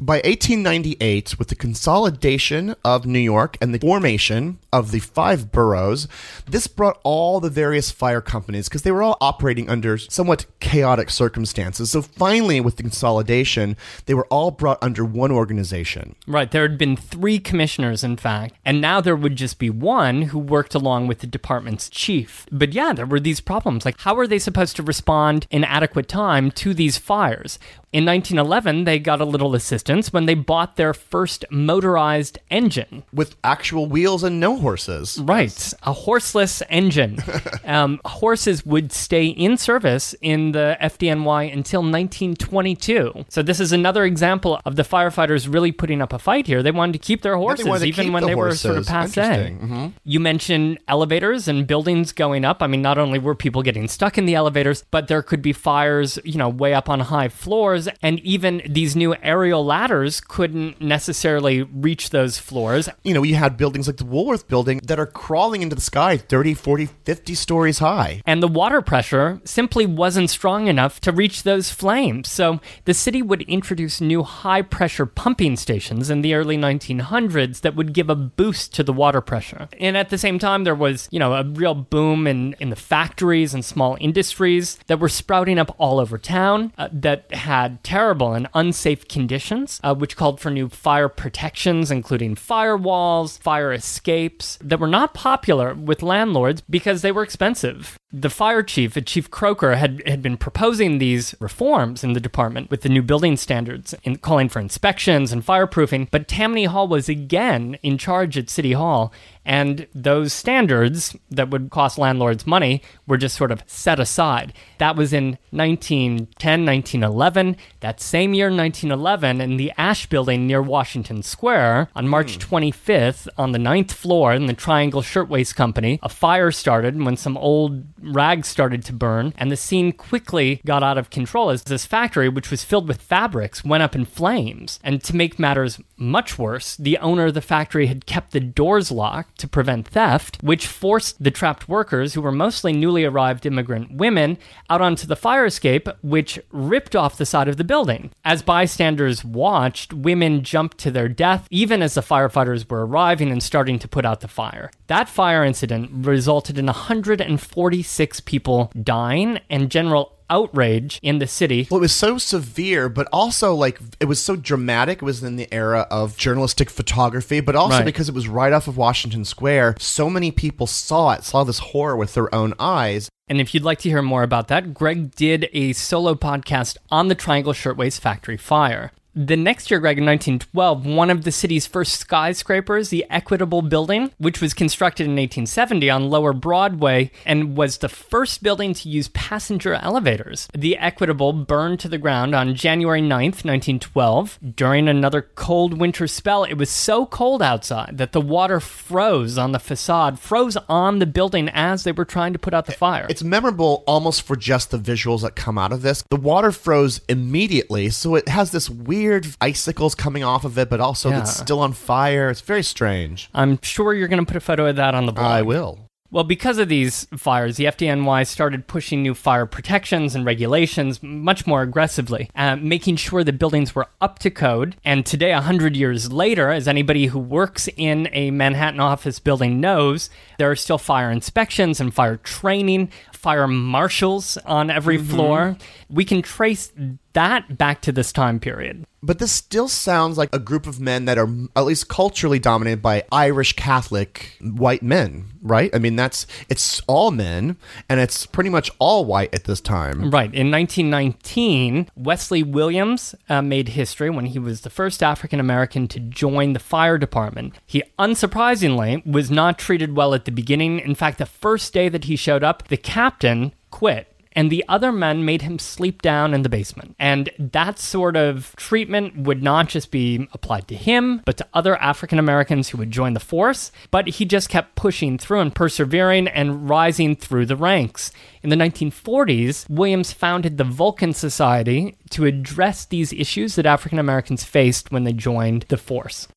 By 0.00 0.16
1898, 0.16 1.38
with 1.38 1.48
the 1.48 1.54
consolidation 1.54 2.74
of 2.84 3.06
New 3.06 3.20
York 3.20 3.56
and 3.60 3.72
the 3.72 3.78
formation 3.78 4.58
of 4.72 4.90
the 4.90 4.98
five 4.98 5.52
boroughs, 5.52 6.08
this 6.46 6.66
brought 6.66 6.98
all 7.04 7.38
the 7.38 7.48
various 7.48 7.92
fire 7.92 8.20
companies, 8.20 8.68
because 8.68 8.82
they 8.82 8.90
were 8.90 9.04
all 9.04 9.16
operating 9.20 9.70
under 9.70 9.96
somewhat 9.96 10.46
chaotic 10.58 11.10
circumstances. 11.10 11.92
So 11.92 12.02
finally, 12.02 12.60
with 12.60 12.76
the 12.76 12.82
consolidation, 12.82 13.76
they 14.06 14.14
were 14.14 14.26
all 14.26 14.50
brought 14.50 14.82
under 14.82 15.04
one 15.04 15.30
organization. 15.30 16.16
Right. 16.26 16.50
There 16.50 16.62
had 16.62 16.76
been 16.76 16.96
three 16.96 17.38
commissioners, 17.38 18.02
in 18.02 18.16
fact, 18.16 18.56
and 18.64 18.80
now 18.80 19.00
there 19.00 19.14
would 19.14 19.36
just 19.36 19.60
be 19.60 19.70
one 19.70 20.22
who 20.22 20.40
worked 20.40 20.74
along 20.74 21.06
with 21.06 21.20
the 21.20 21.28
department's 21.28 21.88
chief. 21.88 22.46
But 22.50 22.72
yeah, 22.72 22.92
there 22.94 23.06
were 23.06 23.20
these 23.20 23.40
problems. 23.40 23.84
Like, 23.84 24.00
how 24.00 24.18
are 24.18 24.26
they 24.26 24.40
supposed 24.40 24.74
to 24.74 24.82
respond 24.82 25.46
in 25.52 25.62
adequate 25.62 26.08
time 26.08 26.50
to 26.50 26.74
these 26.74 26.98
fires? 26.98 27.60
In 27.94 28.04
1911, 28.06 28.86
they 28.86 28.98
got 28.98 29.20
a 29.20 29.24
little 29.24 29.54
assistance 29.54 30.12
when 30.12 30.26
they 30.26 30.34
bought 30.34 30.74
their 30.74 30.92
first 30.92 31.44
motorized 31.48 32.40
engine. 32.50 33.04
With 33.12 33.36
actual 33.44 33.86
wheels 33.86 34.24
and 34.24 34.40
no 34.40 34.56
horses. 34.58 35.20
Right, 35.22 35.72
a 35.84 35.92
horseless 35.92 36.60
engine. 36.68 37.20
um, 37.64 38.00
horses 38.04 38.66
would 38.66 38.90
stay 38.90 39.26
in 39.26 39.56
service 39.56 40.12
in 40.20 40.50
the 40.50 40.76
FDNY 40.82 41.52
until 41.52 41.82
1922. 41.82 43.26
So 43.28 43.44
this 43.44 43.60
is 43.60 43.70
another 43.70 44.02
example 44.04 44.60
of 44.64 44.74
the 44.74 44.82
firefighters 44.82 45.52
really 45.52 45.70
putting 45.70 46.02
up 46.02 46.12
a 46.12 46.18
fight 46.18 46.48
here. 46.48 46.64
They 46.64 46.72
wanted 46.72 46.94
to 46.94 46.98
keep 46.98 47.22
their 47.22 47.36
horses 47.36 47.64
to 47.64 47.84
even 47.86 48.12
when 48.12 48.22
the 48.22 48.30
they 48.30 48.34
were 48.34 48.56
sort 48.56 48.78
of 48.78 48.88
horses. 48.88 49.14
passe. 49.14 49.56
Mhm. 49.62 49.92
You 50.02 50.18
mentioned 50.18 50.80
elevators 50.88 51.46
and 51.46 51.64
buildings 51.64 52.10
going 52.10 52.44
up. 52.44 52.60
I 52.60 52.66
mean, 52.66 52.82
not 52.82 52.98
only 52.98 53.20
were 53.20 53.36
people 53.36 53.62
getting 53.62 53.86
stuck 53.86 54.18
in 54.18 54.26
the 54.26 54.34
elevators, 54.34 54.84
but 54.90 55.06
there 55.06 55.22
could 55.22 55.42
be 55.42 55.52
fires, 55.52 56.18
you 56.24 56.38
know, 56.38 56.48
way 56.48 56.74
up 56.74 56.88
on 56.88 56.98
high 56.98 57.28
floors, 57.28 57.83
and 58.02 58.20
even 58.20 58.62
these 58.68 58.96
new 58.96 59.14
aerial 59.22 59.64
ladders 59.64 60.20
couldn't 60.20 60.80
necessarily 60.80 61.62
reach 61.62 62.10
those 62.10 62.38
floors. 62.38 62.88
You 63.02 63.14
know, 63.14 63.22
you 63.22 63.34
had 63.34 63.56
buildings 63.56 63.86
like 63.86 63.96
the 63.96 64.04
Woolworth 64.04 64.48
building 64.48 64.80
that 64.84 64.98
are 64.98 65.06
crawling 65.06 65.62
into 65.62 65.74
the 65.74 65.82
sky 65.82 66.16
30, 66.16 66.54
40, 66.54 66.86
50 66.86 67.34
stories 67.34 67.78
high. 67.78 68.22
and 68.26 68.42
the 68.42 68.48
water 68.48 68.82
pressure 68.82 69.40
simply 69.44 69.86
wasn't 69.86 70.30
strong 70.30 70.68
enough 70.68 71.00
to 71.00 71.12
reach 71.12 71.42
those 71.42 71.70
flames. 71.70 72.28
So 72.28 72.60
the 72.84 72.94
city 72.94 73.22
would 73.22 73.42
introduce 73.42 74.00
new 74.00 74.22
high 74.22 74.62
pressure 74.62 75.06
pumping 75.06 75.56
stations 75.56 76.10
in 76.10 76.22
the 76.22 76.34
early 76.34 76.56
1900s 76.56 77.60
that 77.60 77.74
would 77.74 77.92
give 77.92 78.10
a 78.10 78.14
boost 78.14 78.74
to 78.74 78.82
the 78.82 78.92
water 78.92 79.20
pressure. 79.20 79.68
And 79.78 79.96
at 79.96 80.10
the 80.10 80.18
same 80.18 80.38
time, 80.38 80.64
there 80.64 80.74
was, 80.74 81.08
you 81.10 81.18
know, 81.18 81.34
a 81.34 81.44
real 81.44 81.74
boom 81.74 82.26
in, 82.26 82.54
in 82.60 82.70
the 82.70 82.76
factories 82.76 83.54
and 83.54 83.64
small 83.64 83.96
industries 84.00 84.78
that 84.86 84.98
were 84.98 85.08
sprouting 85.08 85.58
up 85.58 85.74
all 85.78 85.98
over 85.98 86.18
town 86.18 86.72
uh, 86.78 86.88
that 86.92 87.32
had 87.32 87.73
terrible 87.82 88.32
and 88.32 88.48
unsafe 88.54 89.08
conditions, 89.08 89.80
uh, 89.82 89.94
which 89.94 90.16
called 90.16 90.40
for 90.40 90.50
new 90.50 90.68
fire 90.68 91.08
protections, 91.08 91.90
including 91.90 92.34
firewalls, 92.34 93.38
fire 93.38 93.72
escapes, 93.72 94.58
that 94.62 94.80
were 94.80 94.86
not 94.86 95.14
popular 95.14 95.74
with 95.74 96.02
landlords 96.02 96.62
because 96.62 97.02
they 97.02 97.12
were 97.12 97.22
expensive. 97.22 97.98
The 98.12 98.30
fire 98.30 98.62
chief, 98.62 98.96
uh, 98.96 99.00
Chief 99.00 99.30
Croker, 99.30 99.74
had, 99.74 100.02
had 100.06 100.22
been 100.22 100.36
proposing 100.36 100.98
these 100.98 101.34
reforms 101.40 102.04
in 102.04 102.12
the 102.12 102.20
department 102.20 102.70
with 102.70 102.82
the 102.82 102.88
new 102.88 103.02
building 103.02 103.36
standards, 103.36 103.94
in 104.04 104.16
calling 104.16 104.48
for 104.48 104.60
inspections 104.60 105.32
and 105.32 105.44
fireproofing, 105.44 106.08
but 106.10 106.28
Tammany 106.28 106.64
Hall 106.64 106.86
was 106.86 107.08
again 107.08 107.76
in 107.82 107.98
charge 107.98 108.38
at 108.38 108.50
City 108.50 108.72
Hall, 108.72 109.12
and 109.44 109.86
those 109.94 110.32
standards 110.32 111.16
that 111.30 111.50
would 111.50 111.70
cost 111.70 111.98
landlords 111.98 112.46
money 112.46 112.82
were 113.06 113.16
just 113.16 113.36
sort 113.36 113.52
of 113.52 113.62
set 113.66 114.00
aside. 114.00 114.52
That 114.78 114.96
was 114.96 115.12
in 115.12 115.38
1910, 115.50 116.64
1911. 116.64 117.56
That 117.80 118.00
same 118.00 118.34
year, 118.34 118.46
1911, 118.46 119.40
in 119.40 119.56
the 119.56 119.72
Asch 119.76 120.06
Building 120.06 120.46
near 120.46 120.62
Washington 120.62 121.22
Square, 121.22 121.88
on 121.94 122.08
March 122.08 122.36
hmm. 122.36 122.54
25th, 122.54 123.28
on 123.36 123.52
the 123.52 123.58
ninth 123.58 123.92
floor 123.92 124.32
in 124.32 124.46
the 124.46 124.54
Triangle 124.54 125.02
Shirtwaist 125.02 125.54
Company, 125.56 125.98
a 126.02 126.08
fire 126.08 126.50
started 126.50 127.00
when 127.02 127.16
some 127.16 127.36
old 127.36 127.84
rags 128.00 128.48
started 128.48 128.84
to 128.84 128.92
burn, 128.92 129.34
and 129.36 129.50
the 129.50 129.56
scene 129.56 129.92
quickly 129.92 130.60
got 130.64 130.82
out 130.82 130.98
of 130.98 131.10
control 131.10 131.50
as 131.50 131.64
this 131.64 131.84
factory, 131.84 132.28
which 132.28 132.50
was 132.50 132.64
filled 132.64 132.88
with 132.88 133.02
fabrics, 133.02 133.64
went 133.64 133.82
up 133.82 133.94
in 133.94 134.04
flames. 134.04 134.78
And 134.82 135.02
to 135.04 135.16
make 135.16 135.38
matters 135.38 135.80
much 135.96 136.38
worse, 136.38 136.76
the 136.76 136.98
owner 136.98 137.26
of 137.26 137.34
the 137.34 137.40
factory 137.40 137.86
had 137.86 138.06
kept 138.06 138.32
the 138.32 138.40
doors 138.40 138.90
locked 138.90 139.33
to 139.38 139.48
prevent 139.48 139.88
theft, 139.88 140.38
which 140.42 140.66
forced 140.66 141.22
the 141.22 141.30
trapped 141.30 141.68
workers, 141.68 142.14
who 142.14 142.22
were 142.22 142.32
mostly 142.32 142.72
newly 142.72 143.04
arrived 143.04 143.46
immigrant 143.46 143.92
women, 143.92 144.38
out 144.70 144.80
onto 144.80 145.06
the 145.06 145.16
fire 145.16 145.46
escape, 145.46 145.88
which 146.02 146.38
ripped 146.52 146.94
off 146.94 147.18
the 147.18 147.26
side 147.26 147.48
of 147.48 147.56
the 147.56 147.64
building. 147.64 148.10
As 148.24 148.42
bystanders 148.42 149.24
watched, 149.24 149.92
women 149.92 150.42
jumped 150.42 150.78
to 150.78 150.90
their 150.90 151.08
death 151.08 151.46
even 151.50 151.82
as 151.82 151.94
the 151.94 152.00
firefighters 152.00 152.68
were 152.68 152.86
arriving 152.86 153.30
and 153.30 153.42
starting 153.42 153.78
to 153.78 153.88
put 153.88 154.04
out 154.04 154.20
the 154.20 154.28
fire. 154.28 154.70
That 154.86 155.08
fire 155.08 155.44
incident 155.44 156.06
resulted 156.06 156.58
in 156.58 156.66
146 156.66 158.20
people 158.20 158.70
dying 158.82 159.40
and 159.50 159.70
general 159.70 160.12
outrage 160.30 160.98
in 161.02 161.18
the 161.18 161.26
city. 161.26 161.66
Well, 161.70 161.78
it 161.78 161.82
was 161.82 161.94
so 161.94 162.18
severe, 162.18 162.88
but 162.88 163.08
also 163.12 163.54
like 163.54 163.78
it 164.00 164.06
was 164.06 164.22
so 164.22 164.36
dramatic. 164.36 164.98
It 164.98 165.04
was 165.04 165.22
in 165.22 165.36
the 165.36 165.52
era 165.52 165.86
of 165.90 166.16
journalistic 166.16 166.70
photography, 166.70 167.40
but 167.40 167.56
also 167.56 167.76
Right. 167.78 167.84
because 167.84 168.08
it 168.08 168.14
was 168.14 168.28
right 168.28 168.52
off 168.52 168.68
of 168.68 168.76
Washington 168.76 169.24
Square, 169.24 169.76
so 169.78 170.08
many 170.10 170.30
people 170.30 170.66
saw 170.66 171.10
it, 171.12 171.24
saw 171.24 171.44
this 171.44 171.58
horror 171.58 171.96
with 171.96 172.14
their 172.14 172.34
own 172.34 172.54
eyes. 172.58 173.08
And 173.28 173.40
if 173.40 173.54
you'd 173.54 173.62
like 173.64 173.78
to 173.80 173.88
hear 173.88 174.02
more 174.02 174.22
about 174.22 174.48
that, 174.48 174.74
Greg 174.74 175.14
did 175.14 175.48
a 175.52 175.72
solo 175.72 176.14
podcast 176.14 176.76
on 176.90 177.08
the 177.08 177.14
Triangle 177.14 177.52
Shirtwaist 177.54 178.00
Factory 178.00 178.36
fire. 178.36 178.92
The 179.16 179.36
next 179.36 179.70
year, 179.70 179.78
Greg, 179.78 179.98
in 179.98 180.04
1912, 180.04 180.86
one 180.86 181.08
of 181.08 181.22
the 181.22 181.30
city's 181.30 181.68
first 181.68 182.00
skyscrapers, 182.00 182.88
the 182.88 183.06
Equitable 183.08 183.62
Building, 183.62 184.10
which 184.18 184.40
was 184.40 184.54
constructed 184.54 185.04
in 185.04 185.12
1870 185.12 185.88
on 185.88 186.10
Lower 186.10 186.32
Broadway 186.32 187.12
and 187.24 187.56
was 187.56 187.78
the 187.78 187.88
first 187.88 188.42
building 188.42 188.74
to 188.74 188.88
use 188.88 189.06
passenger 189.08 189.74
elevators. 189.74 190.48
The 190.52 190.76
Equitable 190.76 191.32
burned 191.32 191.78
to 191.80 191.88
the 191.88 191.96
ground 191.96 192.34
on 192.34 192.56
January 192.56 193.00
9th, 193.00 193.44
1912. 193.44 194.40
During 194.56 194.88
another 194.88 195.22
cold 195.22 195.78
winter 195.78 196.08
spell, 196.08 196.42
it 196.42 196.54
was 196.54 196.70
so 196.70 197.06
cold 197.06 197.40
outside 197.40 197.98
that 197.98 198.10
the 198.10 198.20
water 198.20 198.58
froze 198.58 199.38
on 199.38 199.52
the 199.52 199.60
facade, 199.60 200.18
froze 200.18 200.56
on 200.68 200.98
the 200.98 201.06
building 201.06 201.48
as 201.50 201.84
they 201.84 201.92
were 201.92 202.04
trying 202.04 202.32
to 202.32 202.38
put 202.40 202.52
out 202.52 202.66
the 202.66 202.72
fire. 202.72 203.06
It's 203.08 203.22
memorable 203.22 203.84
almost 203.86 204.22
for 204.22 204.34
just 204.34 204.72
the 204.72 204.78
visuals 204.78 205.22
that 205.22 205.36
come 205.36 205.56
out 205.56 205.72
of 205.72 205.82
this. 205.82 206.02
The 206.10 206.16
water 206.16 206.50
froze 206.50 207.00
immediately, 207.08 207.90
so 207.90 208.16
it 208.16 208.28
has 208.28 208.50
this 208.50 208.68
weird 208.68 209.03
icicles 209.40 209.94
coming 209.94 210.24
off 210.24 210.44
of 210.44 210.58
it, 210.58 210.68
but 210.70 210.80
also 210.80 211.10
Yeah. 211.10 211.20
it's 211.20 211.36
still 211.36 211.60
on 211.60 211.72
fire. 211.72 212.30
It's 212.30 212.40
very 212.40 212.62
strange. 212.62 213.28
I'm 213.34 213.58
sure 213.62 213.94
you're 213.94 214.08
going 214.08 214.24
to 214.24 214.26
put 214.26 214.36
a 214.36 214.40
photo 214.40 214.66
of 214.66 214.76
that 214.76 214.94
on 214.94 215.06
the 215.06 215.12
blog. 215.12 215.26
I 215.26 215.42
will. 215.42 215.78
Well, 216.10 216.22
because 216.22 216.58
of 216.58 216.68
these 216.68 217.08
fires, 217.16 217.56
the 217.56 217.64
FDNY 217.64 218.24
started 218.28 218.68
pushing 218.68 219.02
new 219.02 219.14
fire 219.14 219.46
protections 219.46 220.14
and 220.14 220.24
regulations 220.24 221.02
much 221.02 221.44
more 221.44 221.62
aggressively, 221.62 222.30
uh, 222.36 222.54
making 222.54 222.96
sure 222.96 223.24
the 223.24 223.32
buildings 223.32 223.74
were 223.74 223.88
up 224.00 224.20
to 224.20 224.30
code. 224.30 224.76
And 224.84 225.04
today, 225.04 225.32
100 225.32 225.76
years 225.76 226.12
later, 226.12 226.50
as 226.50 226.68
anybody 226.68 227.06
who 227.06 227.18
works 227.18 227.68
in 227.76 228.08
a 228.12 228.30
Manhattan 228.30 228.78
office 228.78 229.18
building 229.18 229.58
knows, 229.60 230.08
there 230.38 230.48
are 230.48 230.54
still 230.54 230.78
fire 230.78 231.10
inspections 231.10 231.80
and 231.80 231.92
fire 231.92 232.18
training, 232.18 232.90
fire 233.12 233.48
marshals 233.48 234.36
on 234.46 234.70
every 234.70 234.98
floor. 234.98 235.56
We 235.90 236.04
can 236.04 236.22
trace 236.22 236.70
that 237.14 237.56
back 237.56 237.80
to 237.82 237.92
this 237.92 238.12
time 238.12 238.38
period. 238.38 238.84
But 239.02 239.18
this 239.18 239.32
still 239.32 239.68
sounds 239.68 240.16
like 240.16 240.30
a 240.32 240.38
group 240.38 240.66
of 240.66 240.80
men 240.80 241.04
that 241.04 241.18
are 241.18 241.28
at 241.54 241.66
least 241.66 241.88
culturally 241.88 242.38
dominated 242.38 242.80
by 242.80 243.04
Irish 243.12 243.52
Catholic 243.52 244.38
white 244.40 244.82
men, 244.82 245.26
right? 245.42 245.70
I 245.74 245.78
mean, 245.78 245.94
that's 245.94 246.26
it's 246.48 246.80
all 246.86 247.10
men 247.10 247.56
and 247.88 248.00
it's 248.00 248.24
pretty 248.24 248.48
much 248.48 248.70
all 248.78 249.04
white 249.04 249.34
at 249.34 249.44
this 249.44 249.60
time. 249.60 250.10
Right. 250.10 250.32
In 250.32 250.50
1919, 250.50 251.90
Wesley 251.94 252.42
Williams 252.42 253.14
uh, 253.28 253.42
made 253.42 253.70
history 253.70 254.08
when 254.08 254.26
he 254.26 254.38
was 254.38 254.62
the 254.62 254.70
first 254.70 255.02
African 255.02 255.38
American 255.38 255.86
to 255.88 256.00
join 256.00 256.54
the 256.54 256.58
fire 256.58 256.96
department. 256.96 257.54
He 257.66 257.82
unsurprisingly 257.98 259.06
was 259.06 259.30
not 259.30 259.58
treated 259.58 259.94
well 259.94 260.14
at 260.14 260.24
the 260.24 260.32
beginning. 260.32 260.80
In 260.80 260.94
fact, 260.94 261.18
the 261.18 261.26
first 261.26 261.74
day 261.74 261.90
that 261.90 262.04
he 262.04 262.16
showed 262.16 262.42
up, 262.42 262.68
the 262.68 262.78
captain 262.78 263.52
quit 263.70 264.13
and 264.34 264.50
the 264.50 264.64
other 264.68 264.92
men 264.92 265.24
made 265.24 265.42
him 265.42 265.58
sleep 265.58 266.02
down 266.02 266.34
in 266.34 266.42
the 266.42 266.48
basement. 266.48 266.96
And 266.98 267.30
that 267.38 267.78
sort 267.78 268.16
of 268.16 268.54
treatment 268.56 269.16
would 269.18 269.42
not 269.42 269.68
just 269.68 269.90
be 269.90 270.28
applied 270.32 270.68
to 270.68 270.74
him, 270.74 271.22
but 271.24 271.36
to 271.36 271.46
other 271.54 271.76
African 271.76 272.18
Americans 272.18 272.68
who 272.68 272.78
would 272.78 272.90
join 272.90 273.14
the 273.14 273.20
force. 273.20 273.70
But 273.90 274.08
he 274.08 274.24
just 274.24 274.48
kept 274.48 274.74
pushing 274.74 275.18
through 275.18 275.40
and 275.40 275.54
persevering 275.54 276.28
and 276.28 276.68
rising 276.68 277.16
through 277.16 277.46
the 277.46 277.56
ranks. 277.56 278.10
In 278.42 278.50
the 278.50 278.56
1940s, 278.56 279.68
Williams 279.70 280.12
founded 280.12 280.58
the 280.58 280.64
Vulcan 280.64 281.12
Society 281.12 281.96
to 282.10 282.26
address 282.26 282.84
these 282.84 283.12
issues 283.12 283.54
that 283.54 283.66
African 283.66 283.98
Americans 283.98 284.44
faced 284.44 284.90
when 284.92 285.04
they 285.04 285.12
joined 285.12 285.64
the 285.68 285.76
force. 285.76 286.28